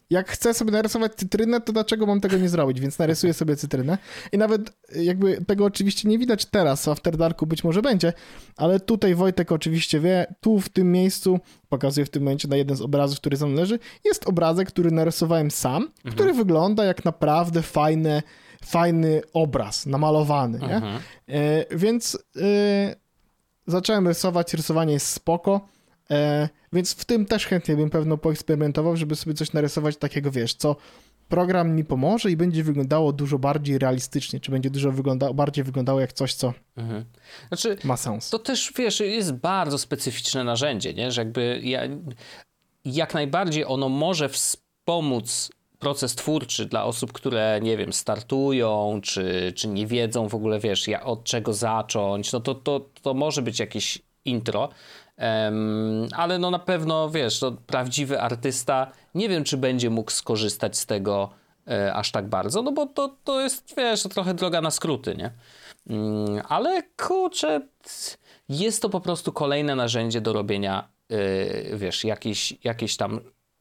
jak 0.10 0.30
chcę 0.30 0.54
sobie 0.54 0.72
narysować 0.72 1.16
cytrynę, 1.16 1.62
to 1.62 1.74
dlaczego 1.74 2.06
mam 2.06 2.22
tego 2.22 2.38
nie 2.38 2.50
zrobić? 2.50 2.80
Więc 2.80 3.00
narysuję 3.00 3.34
sobie 3.34 3.56
cytrynę 3.56 3.98
i 4.32 4.38
nawet 4.38 4.62
jakby 4.96 5.46
tego 5.46 5.66
oczywiście 5.66 6.10
nie 6.10 6.18
widać 6.18 6.46
teraz, 6.46 6.86
w 6.86 6.88
After 6.88 7.18
Darku 7.18 7.46
być 7.48 7.64
może 7.64 7.82
będzie, 7.82 8.14
ale 8.58 8.80
tutaj 8.80 9.16
Wojtek 9.16 9.52
oczywiście 9.52 10.00
wie, 10.00 10.36
tu 10.42 10.60
w 10.60 10.70
tym 10.70 10.92
miejscu, 10.92 11.40
pokazuję 11.70 12.06
w 12.06 12.10
tym 12.10 12.24
momencie 12.24 12.48
na 12.48 12.56
jeden 12.56 12.78
z 12.78 12.82
obrazów, 12.82 13.20
który 13.20 13.38
tam 13.38 13.54
leży, 13.54 13.80
jest 14.06 14.28
obrazek, 14.28 14.68
który 14.68 14.92
narysowałem 14.92 15.52
sam, 15.52 15.90
który 16.12 16.34
wygląda 16.34 16.86
jak 16.86 17.06
naprawdę 17.06 17.62
fajny, 17.62 18.24
fajny 18.66 19.22
obraz, 19.34 19.86
namalowany, 19.86 20.60
nie? 20.60 20.76
Mhm. 20.76 21.00
E, 21.28 21.78
więc 21.78 22.18
e, 22.36 22.96
zacząłem 23.68 24.08
rysować, 24.08 24.54
rysowanie 24.54 24.94
jest 24.94 25.08
spoko, 25.08 25.68
e, 26.12 26.50
więc 26.74 26.94
w 26.94 27.06
tym 27.06 27.26
też 27.26 27.46
chętnie 27.46 27.76
bym 27.76 27.90
pewno 27.90 28.18
poeksperymentował, 28.18 28.98
żeby 28.98 29.16
sobie 29.16 29.34
coś 29.34 29.54
narysować 29.54 29.98
takiego, 29.98 30.32
wiesz, 30.32 30.54
co 30.54 30.76
program 31.30 31.76
mi 31.76 31.86
pomoże 31.86 32.32
i 32.32 32.38
będzie 32.38 32.64
wyglądało 32.64 33.14
dużo 33.14 33.40
bardziej 33.40 33.78
realistycznie, 33.78 34.40
czy 34.40 34.52
będzie 34.52 34.70
dużo 34.70 34.92
wygląda 34.92 35.34
bardziej 35.34 35.64
wyglądało 35.64 36.00
jak 36.00 36.14
coś, 36.14 36.34
co 36.34 36.54
Mhm. 36.78 37.06
Znaczy, 37.48 37.78
ma 37.84 37.98
sens. 37.98 38.30
To 38.30 38.40
też, 38.40 38.74
wiesz, 38.78 39.00
jest 39.00 39.34
bardzo 39.34 39.78
specyficzne 39.78 40.44
narzędzie, 40.44 40.94
nie? 40.94 41.12
że 41.12 41.22
jakby 41.22 41.62
ja, 41.64 41.82
jak 42.86 43.14
najbardziej 43.14 43.66
ono 43.66 43.90
może 43.90 44.30
wspomóc 44.30 45.50
proces 45.80 46.16
twórczy 46.16 46.66
dla 46.66 46.84
osób, 46.84 47.14
które, 47.14 47.60
nie 47.64 47.78
wiem, 47.78 47.94
startują, 47.94 49.00
czy, 49.04 49.54
czy 49.56 49.68
nie 49.68 49.88
wiedzą 49.88 50.28
w 50.28 50.36
ogóle, 50.36 50.60
wiesz, 50.60 50.88
ja, 50.88 51.04
od 51.04 51.24
czego 51.24 51.54
zacząć, 51.54 52.32
no 52.32 52.40
to, 52.40 52.56
to, 52.56 52.90
to 53.02 53.14
może 53.14 53.42
być 53.42 53.60
jakieś 53.60 54.02
intro, 54.26 54.70
Em, 55.20 56.08
ale 56.16 56.40
no 56.40 56.52
na 56.52 56.60
pewno, 56.60 57.10
wiesz, 57.10 57.42
no, 57.42 57.52
prawdziwy 57.52 58.22
artysta 58.22 58.92
nie 59.16 59.30
wiem, 59.30 59.44
czy 59.44 59.58
będzie 59.58 59.90
mógł 59.90 60.12
skorzystać 60.12 60.78
z 60.78 60.86
tego 60.86 61.30
e, 61.68 61.94
aż 61.94 62.12
tak 62.12 62.28
bardzo, 62.28 62.62
no 62.62 62.72
bo 62.72 62.86
to, 62.86 63.16
to 63.24 63.42
jest, 63.42 63.74
wiesz, 63.78 64.04
trochę 64.04 64.34
droga 64.34 64.62
na 64.62 64.72
skróty, 64.72 65.16
nie? 65.16 65.32
Mm, 65.90 66.42
ale 66.50 66.84
kurczę, 66.84 67.62
jest 68.50 68.82
to 68.82 68.90
po 68.90 69.02
prostu 69.02 69.32
kolejne 69.32 69.76
narzędzie 69.76 70.22
do 70.22 70.34
robienia, 70.34 70.88
yy, 71.10 71.78
wiesz, 71.78 72.04
jakiejś, 72.04 72.54
jakiejś 72.64 72.98
tam 72.98 73.20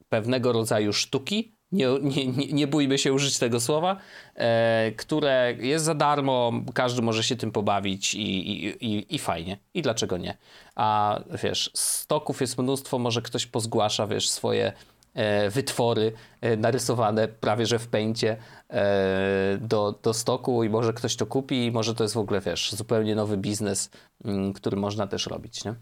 pewnego 0.09 0.51
rodzaju 0.51 0.93
sztuki. 0.93 1.55
Nie, 1.71 1.87
nie, 2.01 2.27
nie, 2.53 2.67
bójmy 2.67 2.97
się 2.97 3.13
użyć 3.13 3.39
tego 3.39 3.59
słowa, 3.59 3.97
e, 4.35 4.91
które 4.91 5.55
jest 5.59 5.85
za 5.85 5.95
darmo, 5.95 6.51
każdy 6.73 7.01
może 7.01 7.23
się 7.23 7.35
tym 7.35 7.51
pobawić 7.51 8.15
i, 8.15 8.19
i, 8.19 8.85
i, 8.85 9.15
i 9.15 9.19
fajnie. 9.19 9.57
I 9.73 9.81
dlaczego 9.81 10.17
nie? 10.17 10.37
A 10.75 11.19
wiesz, 11.43 11.71
stoków 11.73 12.41
jest 12.41 12.57
mnóstwo, 12.57 12.99
może 12.99 13.21
ktoś 13.21 13.45
pozgłasza, 13.45 14.07
wiesz, 14.07 14.29
swoje 14.29 14.73
e, 15.13 15.49
wytwory 15.49 16.11
e, 16.41 16.57
narysowane 16.57 17.27
prawie 17.27 17.65
że 17.65 17.79
w 17.79 17.87
pęcie 17.87 18.37
e, 18.69 19.57
do, 19.61 19.99
do 20.03 20.13
stoku 20.13 20.63
i 20.63 20.69
może 20.69 20.93
ktoś 20.93 21.15
to 21.15 21.25
kupi 21.25 21.65
i 21.65 21.71
może 21.71 21.95
to 21.95 22.03
jest 22.03 22.15
w 22.15 22.17
ogóle, 22.17 22.41
wiesz, 22.41 22.71
zupełnie 22.71 23.15
nowy 23.15 23.37
biznes, 23.37 23.89
mm, 24.25 24.53
który 24.53 24.77
można 24.77 25.07
też 25.07 25.27
robić, 25.27 25.65
nie? 25.65 25.75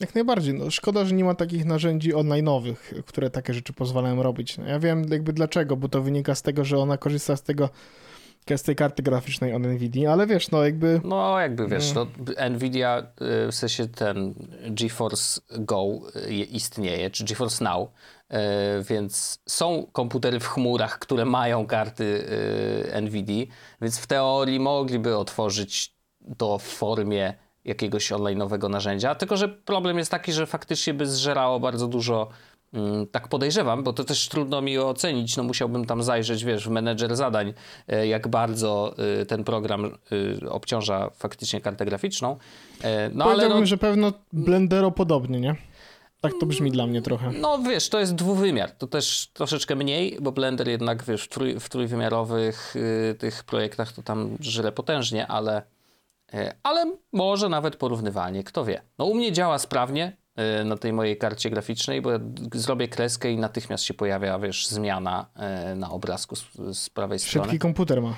Jak 0.00 0.14
najbardziej. 0.14 0.54
No, 0.54 0.70
szkoda, 0.70 1.04
że 1.04 1.14
nie 1.14 1.24
ma 1.24 1.34
takich 1.34 1.64
narzędzi 1.64 2.14
online'owych, 2.14 3.02
które 3.06 3.30
takie 3.30 3.54
rzeczy 3.54 3.72
pozwalają 3.72 4.22
robić. 4.22 4.58
No, 4.58 4.66
ja 4.66 4.78
wiem 4.78 5.04
jakby 5.10 5.32
dlaczego, 5.32 5.76
bo 5.76 5.88
to 5.88 6.02
wynika 6.02 6.34
z 6.34 6.42
tego, 6.42 6.64
że 6.64 6.78
ona 6.78 6.98
korzysta 6.98 7.36
z 7.36 7.42
tego 7.42 7.68
z 8.56 8.62
tej 8.62 8.76
karty 8.76 9.02
graficznej 9.02 9.54
od 9.54 9.62
NVIDIA, 9.62 10.12
ale 10.12 10.26
wiesz, 10.26 10.50
no 10.50 10.64
jakby 10.64 11.00
No, 11.04 11.40
jakby 11.40 11.68
wiesz, 11.68 11.94
no, 11.94 12.06
Nvidia, 12.50 13.06
y, 13.46 13.52
w 13.52 13.54
sensie 13.54 13.88
ten 13.88 14.34
GeForce 14.70 15.40
Go 15.50 15.84
y, 16.16 16.34
istnieje, 16.34 17.10
czy 17.10 17.24
GeForce 17.24 17.64
Now, 17.64 17.88
y, 17.88 18.36
więc 18.82 19.42
są 19.48 19.86
komputery 19.92 20.40
w 20.40 20.48
chmurach, 20.48 20.98
które 20.98 21.24
mają 21.24 21.66
karty 21.66 22.24
Nvidia, 23.02 23.46
więc 23.82 23.98
w 23.98 24.06
teorii 24.06 24.60
mogliby 24.60 25.16
otworzyć 25.16 25.96
to 26.36 26.58
w 26.58 26.62
formie 26.62 27.34
jakiegoś 27.66 28.10
online'owego 28.10 28.70
narzędzia, 28.70 29.14
tylko 29.14 29.36
że 29.36 29.48
problem 29.48 29.98
jest 29.98 30.10
taki, 30.10 30.32
że 30.32 30.46
faktycznie 30.46 30.94
by 30.94 31.06
zżerało 31.06 31.60
bardzo 31.60 31.88
dużo 31.88 32.28
Mm, 32.74 33.06
Tak 33.06 33.28
podejrzewam, 33.28 33.82
bo 33.82 33.92
to 33.92 34.04
też 34.04 34.28
trudno 34.28 34.62
mi 34.62 34.78
ocenić. 34.78 35.36
No 35.36 35.42
musiałbym 35.42 35.84
tam 35.84 36.02
zajrzeć, 36.02 36.44
wiesz, 36.44 36.68
w 36.68 36.70
menedżer 36.70 37.16
zadań, 37.16 37.54
e, 37.88 38.06
jak 38.06 38.28
bardzo 38.28 38.94
e, 39.20 39.26
ten 39.26 39.44
program 39.44 39.84
e, 39.84 40.50
obciąża 40.50 41.10
faktycznie 41.10 41.60
kartę 41.60 41.84
graficzną. 41.84 42.36
No 43.12 43.24
ale 43.24 43.34
powiedziałbym, 43.34 43.60
no, 43.60 43.66
że 43.66 43.78
pewno 43.78 44.12
Blendero 44.32 44.90
podobnie, 44.90 45.40
nie? 45.40 45.56
Tak 46.20 46.32
to 46.40 46.46
brzmi 46.46 46.70
dla 46.70 46.86
mnie 46.86 47.02
trochę. 47.02 47.30
no 47.40 47.58
wiesz, 47.58 47.88
to 47.88 48.00
jest 48.00 48.14
dwuwymiar. 48.14 48.70
To 48.70 48.86
też 48.86 49.28
troszeczkę 49.32 49.76
mniej, 49.76 50.18
bo 50.20 50.32
Blender 50.32 50.68
jednak, 50.68 51.04
wiesz, 51.04 51.22
w, 51.24 51.28
trój, 51.28 51.60
w 51.60 51.68
trójwymiarowych 51.68 52.76
y, 52.76 53.14
tych 53.18 53.44
projektach 53.44 53.92
to 53.92 54.02
tam 54.02 54.36
żyle 54.40 54.72
potężnie, 54.72 55.26
ale, 55.26 55.62
ale 56.62 56.92
może 57.12 57.48
nawet 57.48 57.76
porównywalnie, 57.76 58.44
kto 58.44 58.64
wie. 58.64 58.82
No 58.98 59.04
u 59.04 59.14
mnie 59.14 59.32
działa 59.32 59.58
sprawnie 59.58 60.16
y, 60.60 60.64
na 60.64 60.76
tej 60.76 60.92
mojej 60.92 61.18
karcie 61.18 61.50
graficznej, 61.50 62.02
bo 62.02 62.10
ja 62.10 62.18
zrobię 62.54 62.88
kreskę 62.88 63.30
i 63.32 63.38
natychmiast 63.38 63.84
się 63.84 63.94
pojawia, 63.94 64.38
wiesz, 64.38 64.66
zmiana 64.68 65.26
y, 65.72 65.76
na 65.76 65.90
obrazku 65.90 66.36
z, 66.72 66.90
prawej 66.90 67.18
strony. 67.18 67.44
Szybki 67.44 67.58
komputer 67.58 68.02
ma. 68.02 68.14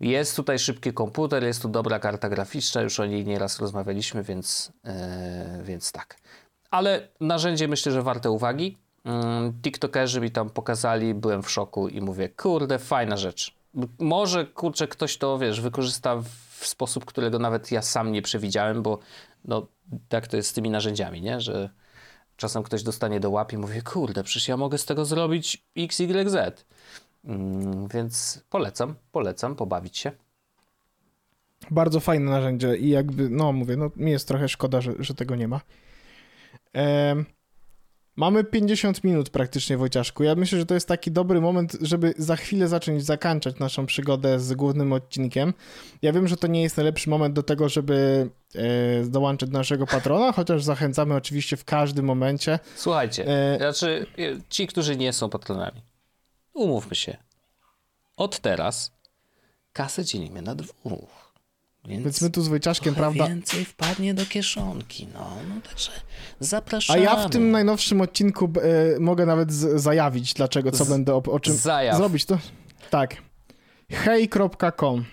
Jest 0.00 0.36
tutaj 0.36 0.58
szybki 0.58 0.92
komputer, 0.92 1.44
jest 1.44 1.62
tu 1.62 1.68
dobra 1.68 1.98
karta 1.98 2.28
graficzna, 2.28 2.80
już 2.82 3.00
o 3.00 3.06
niej 3.06 3.26
nieraz 3.26 3.60
rozmawialiśmy, 3.60 4.22
więc, 4.22 4.72
e, 4.84 5.60
więc 5.64 5.92
tak. 5.92 6.16
Ale 6.70 7.08
narzędzie 7.20 7.68
myślę, 7.68 7.92
że 7.92 8.02
warte 8.02 8.30
uwagi. 8.30 8.78
Mm, 9.04 9.52
TikTokerzy 9.62 10.20
mi 10.20 10.30
tam 10.30 10.50
pokazali, 10.50 11.14
byłem 11.14 11.42
w 11.42 11.50
szoku 11.50 11.88
i 11.88 12.00
mówię, 12.00 12.28
kurde, 12.28 12.78
fajna 12.78 13.16
rzecz. 13.16 13.54
Może, 13.98 14.46
kurczę, 14.46 14.88
ktoś 14.88 15.18
to, 15.18 15.38
wiesz, 15.38 15.60
wykorzysta 15.60 16.16
w- 16.16 16.26
w 16.62 16.66
sposób, 16.66 17.04
którego 17.04 17.38
nawet 17.38 17.72
ja 17.72 17.82
sam 17.82 18.12
nie 18.12 18.22
przewidziałem, 18.22 18.82
bo 18.82 18.98
no, 19.44 19.66
tak 20.08 20.26
to 20.26 20.36
jest 20.36 20.48
z 20.48 20.52
tymi 20.52 20.70
narzędziami, 20.70 21.22
nie? 21.22 21.40
Że 21.40 21.70
czasem 22.36 22.62
ktoś 22.62 22.82
dostanie 22.82 23.20
do 23.20 23.30
łap 23.30 23.52
i 23.52 23.58
mówi, 23.58 23.82
kurde, 23.82 24.24
przecież 24.24 24.48
ja 24.48 24.56
mogę 24.56 24.78
z 24.78 24.84
tego 24.84 25.04
zrobić 25.04 25.64
x, 25.76 26.00
y, 26.00 26.30
z. 26.30 26.64
Mm, 27.24 27.88
więc 27.88 28.44
polecam, 28.50 28.94
polecam 29.12 29.56
pobawić 29.56 29.98
się. 29.98 30.12
Bardzo 31.70 32.00
fajne 32.00 32.30
narzędzie 32.30 32.76
i 32.76 32.88
jakby, 32.88 33.30
no 33.30 33.52
mówię, 33.52 33.76
no 33.76 33.90
mi 33.96 34.10
jest 34.10 34.28
trochę 34.28 34.48
szkoda, 34.48 34.80
że, 34.80 34.92
że 34.98 35.14
tego 35.14 35.36
nie 35.36 35.48
ma. 35.48 35.60
Em, 36.72 37.24
mamy 38.16 38.44
50 38.44 39.04
minut 39.04 39.30
praktycznie, 39.30 39.76
Wojciaszku. 39.76 40.22
Ja 40.22 40.34
myślę, 40.34 40.58
że 40.58 40.66
to 40.66 40.74
jest 40.74 40.88
taki 40.88 41.10
dobry 41.10 41.40
moment, 41.40 41.76
żeby 41.80 42.14
za 42.18 42.36
chwilę 42.36 42.68
zacząć 42.68 43.04
zakończać 43.04 43.58
naszą 43.58 43.86
przygodę 43.86 44.40
z 44.40 44.52
głównym 44.54 44.92
odcinkiem. 44.92 45.54
Ja 46.02 46.12
wiem, 46.12 46.28
że 46.28 46.36
to 46.36 46.46
nie 46.46 46.62
jest 46.62 46.76
najlepszy 46.76 47.10
moment 47.10 47.34
do 47.34 47.42
tego, 47.42 47.68
żeby 47.68 48.28
e, 48.54 49.04
dołączyć 49.04 49.50
do 49.50 49.58
naszego 49.58 49.86
patrona, 49.86 50.32
chociaż 50.32 50.62
zachęcamy 50.64 51.14
oczywiście 51.14 51.56
w 51.56 51.64
każdym 51.64 52.04
momencie. 52.04 52.58
Słuchajcie, 52.76 53.26
E- 53.26 53.56
znaczy 53.58 54.06
e, 54.18 54.22
ci, 54.48 54.66
którzy 54.66 54.96
nie 54.96 55.12
są 55.12 55.28
patronami, 55.28 55.82
umówmy 56.54 56.94
się. 56.94 57.16
Od 58.16 58.40
teraz 58.40 58.92
kasę 59.72 60.04
dzielimy 60.04 60.42
na 60.42 60.54
dwóch. 60.54 61.21
Więc, 61.84 62.04
Więc 62.04 62.22
my 62.22 62.30
tu 62.30 62.42
z 62.42 62.48
Wojciaszkiem, 62.48 62.94
prawda? 62.94 63.26
więcej 63.28 63.64
wpadnie 63.64 64.14
do 64.14 64.26
kieszonki, 64.26 65.08
no, 65.14 65.30
no 65.48 65.54
także 65.68 65.90
A 66.40 66.44
zapraszamy. 66.44 67.00
ja 67.02 67.16
w 67.28 67.30
tym 67.30 67.50
najnowszym 67.50 68.00
odcinku 68.00 68.44
e, 68.96 69.00
mogę 69.00 69.26
nawet 69.26 69.52
z, 69.52 69.82
zajawić, 69.82 70.34
dlaczego, 70.34 70.70
co 70.72 70.84
Z- 70.84 70.88
będę, 70.88 71.14
o, 71.14 71.22
o 71.26 71.40
czym 71.40 71.54
Zajaw. 71.54 71.96
zrobić. 71.96 72.24
To 72.24 72.38
tak. 72.90 73.16
Hej.com. 73.90 75.04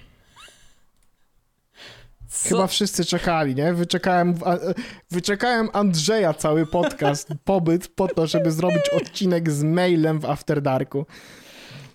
Co? 2.30 2.50
Chyba 2.50 2.68
wszyscy 2.68 3.06
czekali, 3.06 3.56
nie? 3.56 3.74
Wyczekałem, 3.74 4.36
a, 4.46 4.54
e, 4.54 4.74
wyczekałem 5.12 5.70
Andrzeja 5.74 6.34
cały 6.34 6.66
podcast, 6.66 7.28
pobyt 7.46 7.88
po 7.88 8.08
to, 8.08 8.28
żeby 8.28 8.52
zrobić 8.52 8.90
odcinek 8.90 9.52
z 9.52 9.64
mailem 9.64 10.20
w 10.20 10.26
After 10.26 10.62
Darku. 10.62 11.06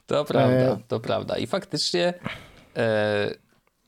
To 0.06 0.24
prawda, 0.24 0.54
E, 0.56 0.78
to 0.88 1.00
prawda. 1.00 1.38
I 1.38 1.46
faktycznie 1.46 2.14
e, 2.76 3.34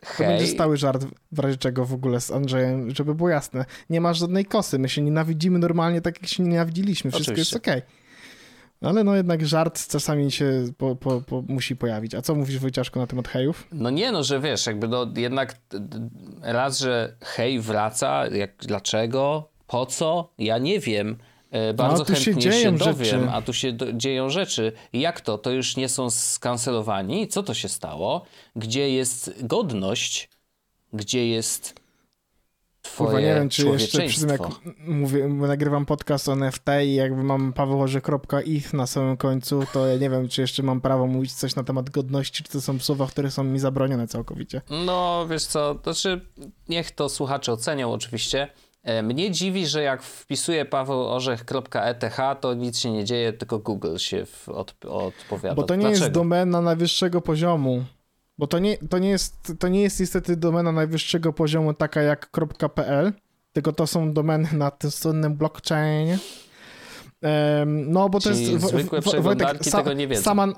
To 0.09 0.25
hej, 0.25 0.27
będzie 0.27 0.47
stały 0.47 0.77
żart 0.77 1.07
w 1.33 1.39
razie 1.39 1.57
czego 1.57 1.85
w 1.85 1.93
ogóle 1.93 2.21
z 2.21 2.31
Andrzejem, 2.31 2.91
żeby 2.95 3.15
było 3.15 3.29
jasne. 3.29 3.65
Nie 3.91 4.01
masz 4.01 4.19
żadnej 4.19 4.45
kosy, 4.45 4.79
my 4.79 4.89
się 4.89 5.03
nienawidzimy 5.03 5.59
normalnie 5.59 6.01
tak, 6.01 6.23
jak 6.23 6.31
się 6.31 6.43
nienawidziliśmy. 6.43 7.11
Wszystko 7.11 7.33
Oczywiście. 7.33 7.57
jest 7.57 7.69
okej. 7.69 7.83
Ale 8.81 9.05
no 9.05 9.17
jednak 9.17 9.47
żart 9.47 9.89
czasami 9.89 10.33
się 10.33 10.65
po, 10.79 10.97
po, 10.97 11.21
po 11.21 11.43
musi 11.49 11.77
pojawić. 11.77 12.15
A 12.15 12.23
co 12.23 12.35
mówisz 12.35 12.59
Wojciaszku 12.59 12.99
na 12.99 13.07
temat 13.07 13.29
hejów? 13.29 13.67
No 13.73 13.91
nie, 13.91 14.13
no 14.13 14.23
że 14.23 14.41
wiesz, 14.41 14.67
jakby 14.67 14.89
no 14.89 15.13
jednak 15.17 15.57
raz, 16.43 16.79
że 16.79 17.17
hej 17.21 17.61
wraca, 17.61 18.27
jak, 18.27 18.57
dlaczego, 18.59 19.49
po 19.67 19.87
co, 19.87 20.33
ja 20.39 20.59
nie 20.59 20.81
wiem. 20.81 21.17
E, 21.51 21.75
Bardzo 21.75 21.99
No, 21.99 22.05
tu 22.05 22.17
się 22.17 22.25
chętnie 22.25 22.43
się, 22.43 22.51
dzieją 22.51 22.77
dowiem, 22.77 22.95
rzeczy. 22.95 23.29
a 23.33 23.43
tu 23.43 23.53
się 23.53 23.73
do, 23.73 23.93
dzieją 23.93 24.31
rzeczy. 24.31 24.73
Jak 24.93 25.21
to? 25.21 25.39
To 25.39 25.51
już 25.51 25.77
nie 25.77 25.89
są 25.89 26.11
skancelowani? 26.11 27.29
Co 27.29 27.43
to 27.43 27.55
się 27.55 27.69
stało? 27.69 28.25
Gdzie 28.57 28.91
jest 28.91 29.35
godność? 29.43 30.31
Gdzie 30.93 31.29
jest 31.29 31.75
twoje 32.83 33.07
Kurwa, 33.11 33.21
nie 33.21 33.35
wiem, 33.35 33.49
czy 33.49 33.67
jeszcze 33.67 34.07
przy 34.07 34.21
tym 34.21 34.29
jak 34.29 34.41
mówię, 34.87 35.29
nagrywam 35.29 35.87
podcast 35.87 36.29
o 36.29 36.33
NFT 36.33 36.65
i 36.85 36.95
jakby 36.95 37.23
mam 37.23 37.53
pawełorze.ich 37.53 38.73
na 38.73 38.87
samym 38.87 39.17
końcu, 39.17 39.63
to 39.73 39.87
ja 39.87 39.97
nie 39.99 40.11
wiem, 40.11 40.29
czy 40.29 40.41
jeszcze 40.41 40.63
mam 40.63 40.81
prawo 40.81 41.07
mówić 41.07 41.33
coś 41.33 41.57
na 41.57 41.65
temat 41.65 41.91
godności, 41.91 42.45
czy 42.45 42.53
to 42.53 42.61
są 42.61 42.79
słowa, 42.79 43.07
które 43.07 43.31
są 43.31 43.45
mi 43.45 43.59
zabronione 43.59 44.09
całkowicie. 44.09 44.61
No, 44.71 45.27
wiesz 45.31 45.45
co, 45.47 45.75
to 45.75 45.93
znaczy, 45.95 46.21
niech 46.69 46.91
to 46.91 47.09
słuchacze 47.09 47.53
ocenią 47.53 47.93
oczywiście. 47.93 48.49
E, 48.87 49.03
Mnie 49.03 49.31
dziwi, 49.31 49.67
że 49.67 49.83
jak 49.83 50.03
wpisuję 50.03 50.65
pawełorzech.eth, 50.65 52.41
to 52.41 52.55
nic 52.55 52.79
się 52.79 52.91
nie 52.93 53.05
dzieje, 53.05 53.33
tylko 53.33 53.59
Google 53.59 53.97
się 53.97 54.27
od, 54.47 54.75
odpowiada. 54.89 55.55
Bo 55.55 55.63
to 55.63 55.75
nie 55.75 55.81
Dlaczego? 55.81 56.05
jest 56.05 56.15
domena 56.15 56.61
najwyższego 56.61 57.21
poziomu. 57.21 57.85
Bo 58.39 58.47
to 58.47 58.59
nie, 58.59 58.79
to, 58.79 58.99
nie 58.99 59.09
jest, 59.09 59.53
to 59.59 59.69
nie 59.69 59.83
jest 59.83 60.01
niestety 60.01 60.37
domena 60.37 60.73
najwyższego 60.73 61.33
poziomu 61.33 61.75
taka 61.75 62.03
jak 62.03 62.31
.pl, 62.75 63.13
tylko 63.53 63.73
to 63.73 63.87
są 63.87 64.13
domeny 64.13 64.49
na 64.53 64.71
tym 64.71 64.91
słynnym 64.91 65.37
blockchainie. 65.37 66.19
No 67.67 68.09
bo 68.09 68.21
to 68.21 68.31
Czyli 68.31 68.53
jest... 68.53 68.63
Wo- 68.63 68.69
zwykłe 68.69 69.01
Wo- 69.01 69.11
przeglądarki 69.11 69.71
tego 69.71 69.93
nie 69.93 70.09
wiedzą. 70.09 70.23
Sama, 70.23 70.49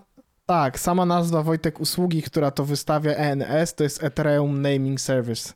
tak, 0.46 0.78
sama 0.78 1.06
nazwa 1.06 1.42
Wojtek 1.42 1.80
usługi, 1.80 2.22
która 2.22 2.50
to 2.50 2.64
wystawia 2.64 3.12
ENS, 3.14 3.74
to 3.74 3.84
jest 3.84 4.02
Ethereum 4.04 4.62
Naming 4.62 5.00
Service. 5.00 5.52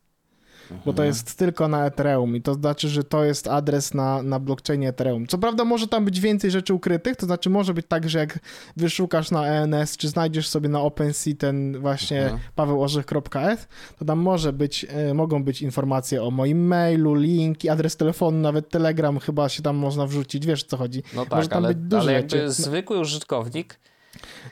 Bo 0.87 0.93
to 0.93 1.05
jest 1.05 1.39
tylko 1.39 1.69
na 1.69 1.87
Ethereum 1.87 2.37
i 2.37 2.43
to 2.43 2.55
znaczy, 2.55 2.89
że 2.89 3.05
to 3.05 3.25
jest 3.25 3.49
adres 3.49 3.95
na, 3.95 4.23
na 4.23 4.39
blockchainie 4.39 4.89
Ethereum. 4.89 5.27
Co 5.27 5.39
prawda 5.39 5.65
może 5.65 5.89
tam 5.89 6.05
być 6.05 6.21
więcej 6.21 6.51
rzeczy 6.51 6.75
ukrytych, 6.75 7.17
to 7.17 7.27
znaczy 7.27 7.51
może 7.51 7.75
być 7.75 7.87
tak, 7.89 8.09
że 8.09 8.19
jak 8.19 8.39
wyszukasz 8.77 9.31
na 9.31 9.47
ENS, 9.47 9.97
czy 9.97 10.09
znajdziesz 10.09 10.49
sobie 10.49 10.69
na 10.69 10.81
OpenSea 10.81 11.35
ten 11.39 11.81
właśnie 11.81 12.23
Mhm. 12.23 12.41
pawełorzech.eth, 12.55 13.69
to 13.99 14.05
tam 14.05 14.19
może 14.19 14.53
być, 14.53 14.87
e, 14.89 15.15
mogą 15.15 15.45
być 15.45 15.63
informacje 15.63 16.23
o 16.23 16.31
moim 16.31 16.67
mailu, 16.67 17.15
linki, 17.15 17.69
adres 17.69 17.97
telefonu, 17.97 18.39
nawet 18.39 18.69
Telegram 18.69 19.19
chyba 19.19 19.49
się 19.49 19.63
tam 19.63 19.77
można 19.77 20.07
wrzucić, 20.07 20.47
wiesz 20.47 20.63
o 20.65 20.67
co 20.67 20.77
chodzi. 20.77 21.03
No 21.15 21.21
może 21.31 21.43
tak, 21.43 21.49
tam 21.49 21.65
ale, 21.65 21.75
być 21.75 21.85
dużo 21.85 22.03
ale 22.03 22.13
jakby 22.13 22.31
rzeczy. 22.31 22.51
Zwykły 22.53 22.99
użytkownik, 23.01 23.79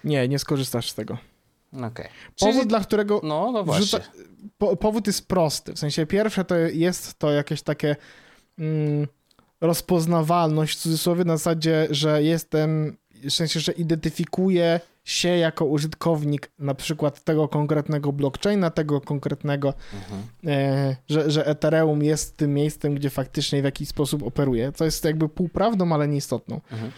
Nie, 0.05 0.29
nie 0.29 0.39
skorzystasz 0.39 0.91
z 0.91 0.95
tego. 0.95 1.19
Okej. 1.73 2.09
Powód, 2.41 2.55
Czyli- 2.57 2.67
dla 2.69 2.81
którego 2.81 3.21
No, 3.25 3.53
no 3.53 3.65
właśnie. 3.65 3.85
Wrzuca- 3.87 4.11
po, 4.59 4.77
powód 4.77 5.07
jest 5.07 5.29
prosty. 5.29 5.73
W 5.73 5.79
sensie 5.79 6.07
pierwsze 6.07 6.45
to 6.45 6.57
jest 6.57 7.19
to 7.19 7.31
jakieś 7.31 7.63
takie 7.63 7.97
mm, 8.59 9.07
rozpoznawalność 9.61 10.79
w 10.79 10.81
cudzysłowie 10.83 11.25
na 11.25 11.37
zasadzie, 11.37 11.87
że 11.91 12.23
jestem, 12.23 12.97
w 13.25 13.31
sensie, 13.33 13.61
że 13.61 13.73
identyfikuję 13.73 14.81
się 15.05 15.29
jako 15.29 15.65
użytkownik 15.65 16.51
na 16.59 16.75
przykład 16.75 17.25
tego 17.25 17.49
konkretnego 17.49 18.13
blockchaina, 18.13 18.71
tego 18.71 19.01
konkretnego, 19.01 19.75
Mhm. 19.95 20.23
e, 20.47 20.97
że, 21.09 21.31
że 21.31 21.47
Ethereum 21.47 22.03
jest 22.03 22.37
tym 22.37 22.55
miejscem, 22.55 22.95
gdzie 22.95 23.11
faktycznie 23.11 23.63
w 23.63 23.65
jakiś 23.65 23.89
sposób 23.89 24.23
operuje. 24.23 24.73
To 24.73 24.85
jest 24.85 25.05
jakby 25.05 25.29
półprawdą, 25.29 25.93
ale 25.93 26.09
nieistotną. 26.09 26.61
Mhm. 26.73 26.93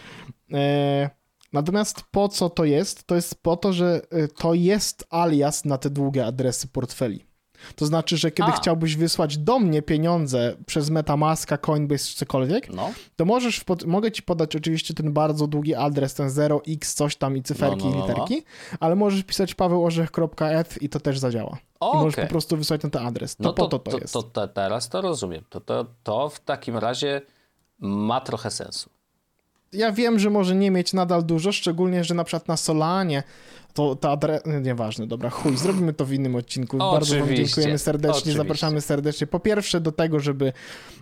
E, 0.53 1.09
natomiast 1.53 2.03
po 2.11 2.29
co 2.29 2.49
to 2.49 2.65
jest? 2.65 3.03
To 3.03 3.15
jest 3.15 3.43
po 3.43 3.57
to, 3.57 3.73
że 3.73 4.01
e, 4.11 4.27
to 4.27 4.53
jest 4.53 5.07
alias 5.09 5.65
na 5.65 5.77
te 5.77 5.89
długie 5.89 6.25
adresy 6.25 6.67
portfeli. 6.67 7.25
To 7.75 7.85
znaczy, 7.85 8.17
że 8.17 8.31
kiedy 8.31 8.49
A. 8.49 8.55
chciałbyś 8.55 8.95
wysłać 8.95 9.37
do 9.37 9.59
mnie 9.59 9.81
pieniądze 9.81 10.55
przez 10.65 10.89
Metamaska, 10.89 11.57
Coinbase 11.57 12.05
czy 12.05 12.15
cokolwiek, 12.15 12.73
No, 12.73 12.91
to 13.15 13.25
możesz, 13.25 13.63
pod... 13.63 13.85
mogę 13.85 14.11
ci 14.11 14.23
podać 14.23 14.55
oczywiście 14.55 14.93
ten 14.93 15.13
bardzo 15.13 15.47
długi 15.47 15.75
adres, 15.75 16.13
ten 16.13 16.29
0x 16.29 16.95
coś 16.95 17.15
tam 17.15 17.37
i 17.37 17.43
cyferki 17.43 17.85
No, 17.85 17.89
no, 17.89 17.97
no, 17.97 18.05
i 18.05 18.07
literki, 18.07 18.43
ale 18.79 18.95
możesz 18.95 19.23
pisać 19.23 19.55
pawełorzech.eth 19.55 20.81
i 20.81 20.89
to 20.89 20.99
też 20.99 21.19
zadziała. 21.19 21.57
I 21.93 21.97
możesz 21.97 22.15
po 22.15 22.27
prostu 22.27 22.57
wysłać 22.57 22.83
na 22.83 22.89
ten 22.89 23.07
adres. 23.07 23.35
To 23.35 23.43
No 23.43 23.53
po 23.53 23.67
to 23.67 23.79
to, 23.79 23.97
jest. 23.97 24.13
To, 24.13 24.23
to 24.23 24.47
teraz 24.47 24.89
to 24.89 25.01
rozumiem. 25.01 25.43
To, 25.49 25.61
to, 25.61 25.85
to 26.03 26.29
w 26.29 26.39
takim 26.39 26.77
razie 26.77 27.21
ma 27.79 28.21
trochę 28.21 28.51
sensu. 28.51 28.89
Ja 29.73 29.91
wiem, 29.91 30.19
że 30.19 30.29
może 30.29 30.55
nie 30.55 30.71
mieć 30.71 30.93
nadal 30.93 31.23
dużo, 31.23 31.51
szczególnie, 31.51 32.03
że 32.03 32.13
na 32.15 32.23
przykład 32.23 32.47
na 32.47 32.57
Solanie 32.57 33.23
to 33.73 33.95
ta 33.95 34.11
adres... 34.11 34.41
Nieważne, 34.61 35.07
dobra, 35.07 35.29
chuj, 35.29 35.57
zrobimy 35.57 35.93
to 35.93 36.05
w 36.05 36.13
innym 36.13 36.35
odcinku. 36.35 36.77
Bardzo 36.77 37.15
wam 37.15 37.23
Oczywiście, 37.23 37.45
dziękujemy 37.45 37.77
serdecznie, 37.77 38.17
oczywiście. 38.17 38.37
zapraszamy 38.37 38.81
serdecznie. 38.81 39.27
Po 39.27 39.39
pierwsze 39.39 39.81
do 39.81 39.91
tego, 39.91 40.19
żeby 40.19 40.53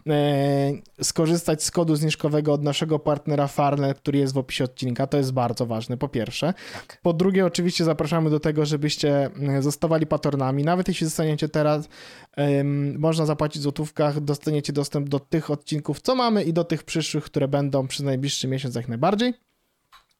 e, 0.07 0.72
skorzystać 1.01 1.63
z 1.63 1.72
kodu 1.72 1.95
zniżkowego 1.95 2.53
od 2.53 2.63
naszego 2.63 2.99
partnera 2.99 3.47
Farnell, 3.47 3.95
który 3.95 4.19
jest 4.19 4.34
w 4.34 4.38
opisie 4.38 4.63
odcinka, 4.63 5.07
to 5.07 5.17
jest 5.17 5.34
bardzo 5.34 5.65
ważne, 5.65 5.97
po 5.97 6.07
pierwsze. 6.07 6.53
Tak. 6.74 6.99
Po 7.01 7.13
drugie, 7.13 7.45
oczywiście 7.45 7.84
zapraszamy 7.84 8.30
do 8.30 8.39
tego, 8.39 8.65
żebyście 8.65 9.30
e, 9.41 9.61
zostawali 9.61 10.07
patronami. 10.07 10.63
Nawet 10.63 10.88
jeśli 10.88 11.07
zostaniecie 11.07 11.49
teraz, 11.49 11.89
em, 12.36 12.99
można 12.99 13.26
zapłacić 13.26 13.59
w 13.59 13.63
złotówkach, 13.63 14.19
dostaniecie 14.19 14.74
dostęp 14.74 15.09
do 15.09 15.19
tych 15.19 15.51
odcinków, 15.51 16.01
co 16.01 16.15
mamy 16.15 16.43
i 16.43 16.53
do 16.53 16.63
tych 16.63 16.84
przyszłych, 16.84 17.24
które 17.24 17.47
będą 17.47 17.88
przez 17.88 18.05
najbliższy 18.05 18.47
miesiąc 18.47 18.76
jak 18.76 18.88
najbardziej. 18.88 19.51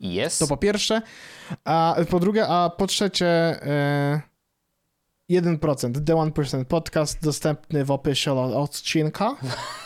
Jest. 0.02 0.39
To 0.39 0.47
po 0.47 0.58
pierwsze. 0.58 1.02
A 1.66 1.95
po 2.10 2.20
drugie, 2.20 2.47
a 2.47 2.70
po 2.70 2.88
trzecie, 2.88 3.28
e, 3.28 4.22
1%, 5.32 6.06
The 6.06 6.16
1% 6.16 6.66
podcast 6.66 7.24
dostępny 7.24 7.86
w 7.86 7.91
opisie 7.91 8.34
odcinka. 8.34 9.30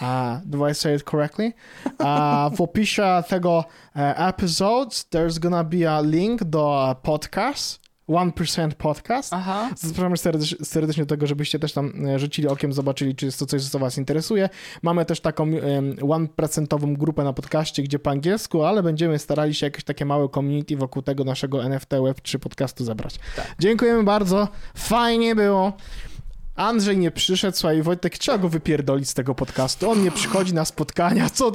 Uh, 0.02 0.42
do 0.46 0.70
I 0.70 0.76
say 0.76 0.96
it 0.96 1.04
correctly? 1.04 1.54
A 2.00 2.50
w 2.56 2.62
opisie 2.62 3.24
tego 3.30 3.66
e, 3.96 4.16
episode 4.28 4.90
there's 4.90 5.40
gonna 5.40 5.64
be 5.64 5.92
a 5.92 6.02
link 6.02 6.44
do 6.44 6.96
podcast. 7.02 7.85
1% 8.10 8.72
podcast. 8.72 9.34
Aha. 9.34 9.70
Zapraszamy 9.76 10.18
serdecznie, 10.18 10.66
serdecznie 10.66 11.04
do 11.04 11.10
tego, 11.10 11.28
żebyście 11.28 11.60
też 11.60 11.74
tam 11.74 12.06
e, 12.06 12.20
rzucili 12.20 12.48
okiem, 12.48 12.74
zobaczyli, 12.74 13.16
czy 13.16 13.26
jest 13.26 13.40
to 13.40 13.46
coś, 13.46 13.64
co 13.64 13.80
was 13.80 13.98
interesuje. 13.98 14.50
Mamy 14.82 15.06
też 15.06 15.22
taką 15.22 15.44
em, 15.44 15.96
1% 15.96 16.98
grupę 16.98 17.24
na 17.24 17.34
podcaście, 17.34 17.84
gdzie 17.84 18.00
po 18.00 18.10
angielsku, 18.10 18.64
ale 18.64 18.84
będziemy 18.84 19.20
starali 19.20 19.54
się 19.54 19.66
jakieś 19.66 19.84
takie 19.84 20.06
małe 20.06 20.30
community 20.30 20.78
wokół 20.78 21.02
tego 21.02 21.24
naszego 21.24 21.64
NFT 21.64 21.90
Web 22.04 22.22
3 22.22 22.40
podcastu 22.40 22.86
zebrać. 22.86 23.20
Dziękujemy 23.60 24.04
bardzo. 24.04 24.48
Fajnie 24.76 25.36
było. 25.36 25.74
Andrzej 26.56 26.98
nie 26.98 27.12
przyszedł, 27.12 27.58
słuchaj, 27.58 27.82
Wojtek, 27.82 28.18
trzeba 28.18 28.38
go 28.38 28.50
wypierdolić 28.50 29.10
z 29.10 29.14
tego 29.14 29.36
podcastu. 29.36 29.92
On 29.92 30.04
nie 30.04 30.12
przychodzi 30.12 30.54
na 30.54 30.66
spotkania, 30.66 31.30
co... 31.30 31.52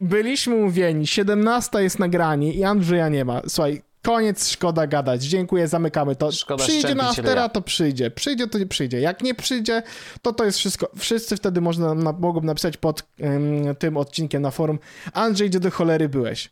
Byliśmy 0.00 0.56
mówieni, 0.56 1.06
17 1.06 1.82
jest 1.82 1.98
nagranie 1.98 2.52
i 2.52 2.64
Andrzeja 2.64 3.08
nie 3.08 3.24
ma. 3.24 3.40
Słuchaj, 3.48 3.82
koniec, 4.02 4.48
szkoda 4.48 4.86
gadać. 4.86 5.22
Dziękuję, 5.24 5.68
zamykamy 5.68 6.16
to. 6.16 6.32
Szkoda 6.32 6.64
przyjdzie 6.64 6.94
na 6.94 7.08
aftera, 7.08 7.48
to 7.48 7.62
przyjdzie. 7.62 8.10
Przyjdzie, 8.10 8.46
to 8.46 8.58
nie 8.58 8.66
przyjdzie. 8.66 9.00
Jak 9.00 9.22
nie 9.22 9.34
przyjdzie, 9.34 9.82
to 10.22 10.32
to 10.32 10.44
jest 10.44 10.58
wszystko. 10.58 10.90
Wszyscy 10.98 11.36
wtedy 11.36 11.60
można, 11.60 11.94
na, 11.94 12.12
mogą 12.12 12.40
napisać 12.40 12.76
pod 12.76 13.02
ym, 13.20 13.76
tym 13.78 13.96
odcinkiem 13.96 14.42
na 14.42 14.50
forum 14.50 14.78
Andrzej, 15.12 15.50
gdzie 15.50 15.60
do 15.60 15.70
cholery 15.70 16.08
byłeś? 16.08 16.50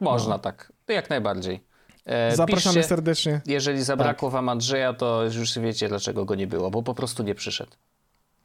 Można 0.00 0.38
tak. 0.38 0.72
Jak 0.88 1.10
najbardziej. 1.10 1.64
E, 2.04 2.36
Zapraszamy 2.36 2.74
piszcie, 2.74 2.88
serdecznie. 2.88 3.40
Jeżeli 3.46 3.78
Tak. 3.78 3.86
zabrakło 3.86 4.30
wam 4.30 4.48
Andrzeja, 4.48 4.92
to 4.92 5.24
już 5.24 5.58
wiecie, 5.58 5.88
dlaczego 5.88 6.24
go 6.24 6.34
nie 6.34 6.46
było, 6.46 6.70
bo 6.70 6.82
po 6.82 6.94
prostu 6.94 7.22
nie 7.22 7.34
przyszedł. 7.34 7.72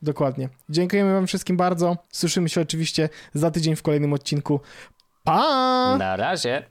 Dokładnie. 0.01 0.49
Dziękujemy 0.69 1.13
wam 1.13 1.27
wszystkim 1.27 1.57
bardzo. 1.57 1.97
Słyszymy 2.11 2.49
się 2.49 2.61
oczywiście 2.61 3.09
za 3.33 3.51
tydzień 3.51 3.75
w 3.75 3.81
kolejnym 3.81 4.13
odcinku. 4.13 4.59
Pa! 5.23 5.97
Na 5.97 6.15
razie. 6.15 6.65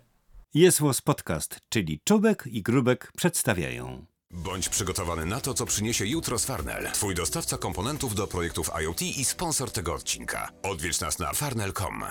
Jest 0.55 0.81
Podcast, 1.05 1.59
czyli 1.69 2.01
Czubek 2.05 2.45
i 2.47 2.63
Grubek 2.63 3.13
przedstawiają. 3.17 4.07
Bądź 4.31 4.69
przygotowany 4.69 5.27
na 5.27 5.41
to, 5.41 5.55
co 5.55 5.67
przyniesie 5.67 6.07
jutro 6.07 6.39
z 6.39 6.45
Farnell. 6.45 6.93
Twój 6.93 7.15
dostawca 7.15 7.59
komponentów 7.59 8.15
do 8.15 8.27
projektów 8.27 8.71
IoT 8.83 9.03
i 9.03 9.25
sponsor 9.25 9.71
tego 9.71 9.95
odcinka. 9.95 10.49
Odwiedź 10.63 11.01
nas 11.01 11.19
na 11.19 11.33
farnell.com. 11.33 12.05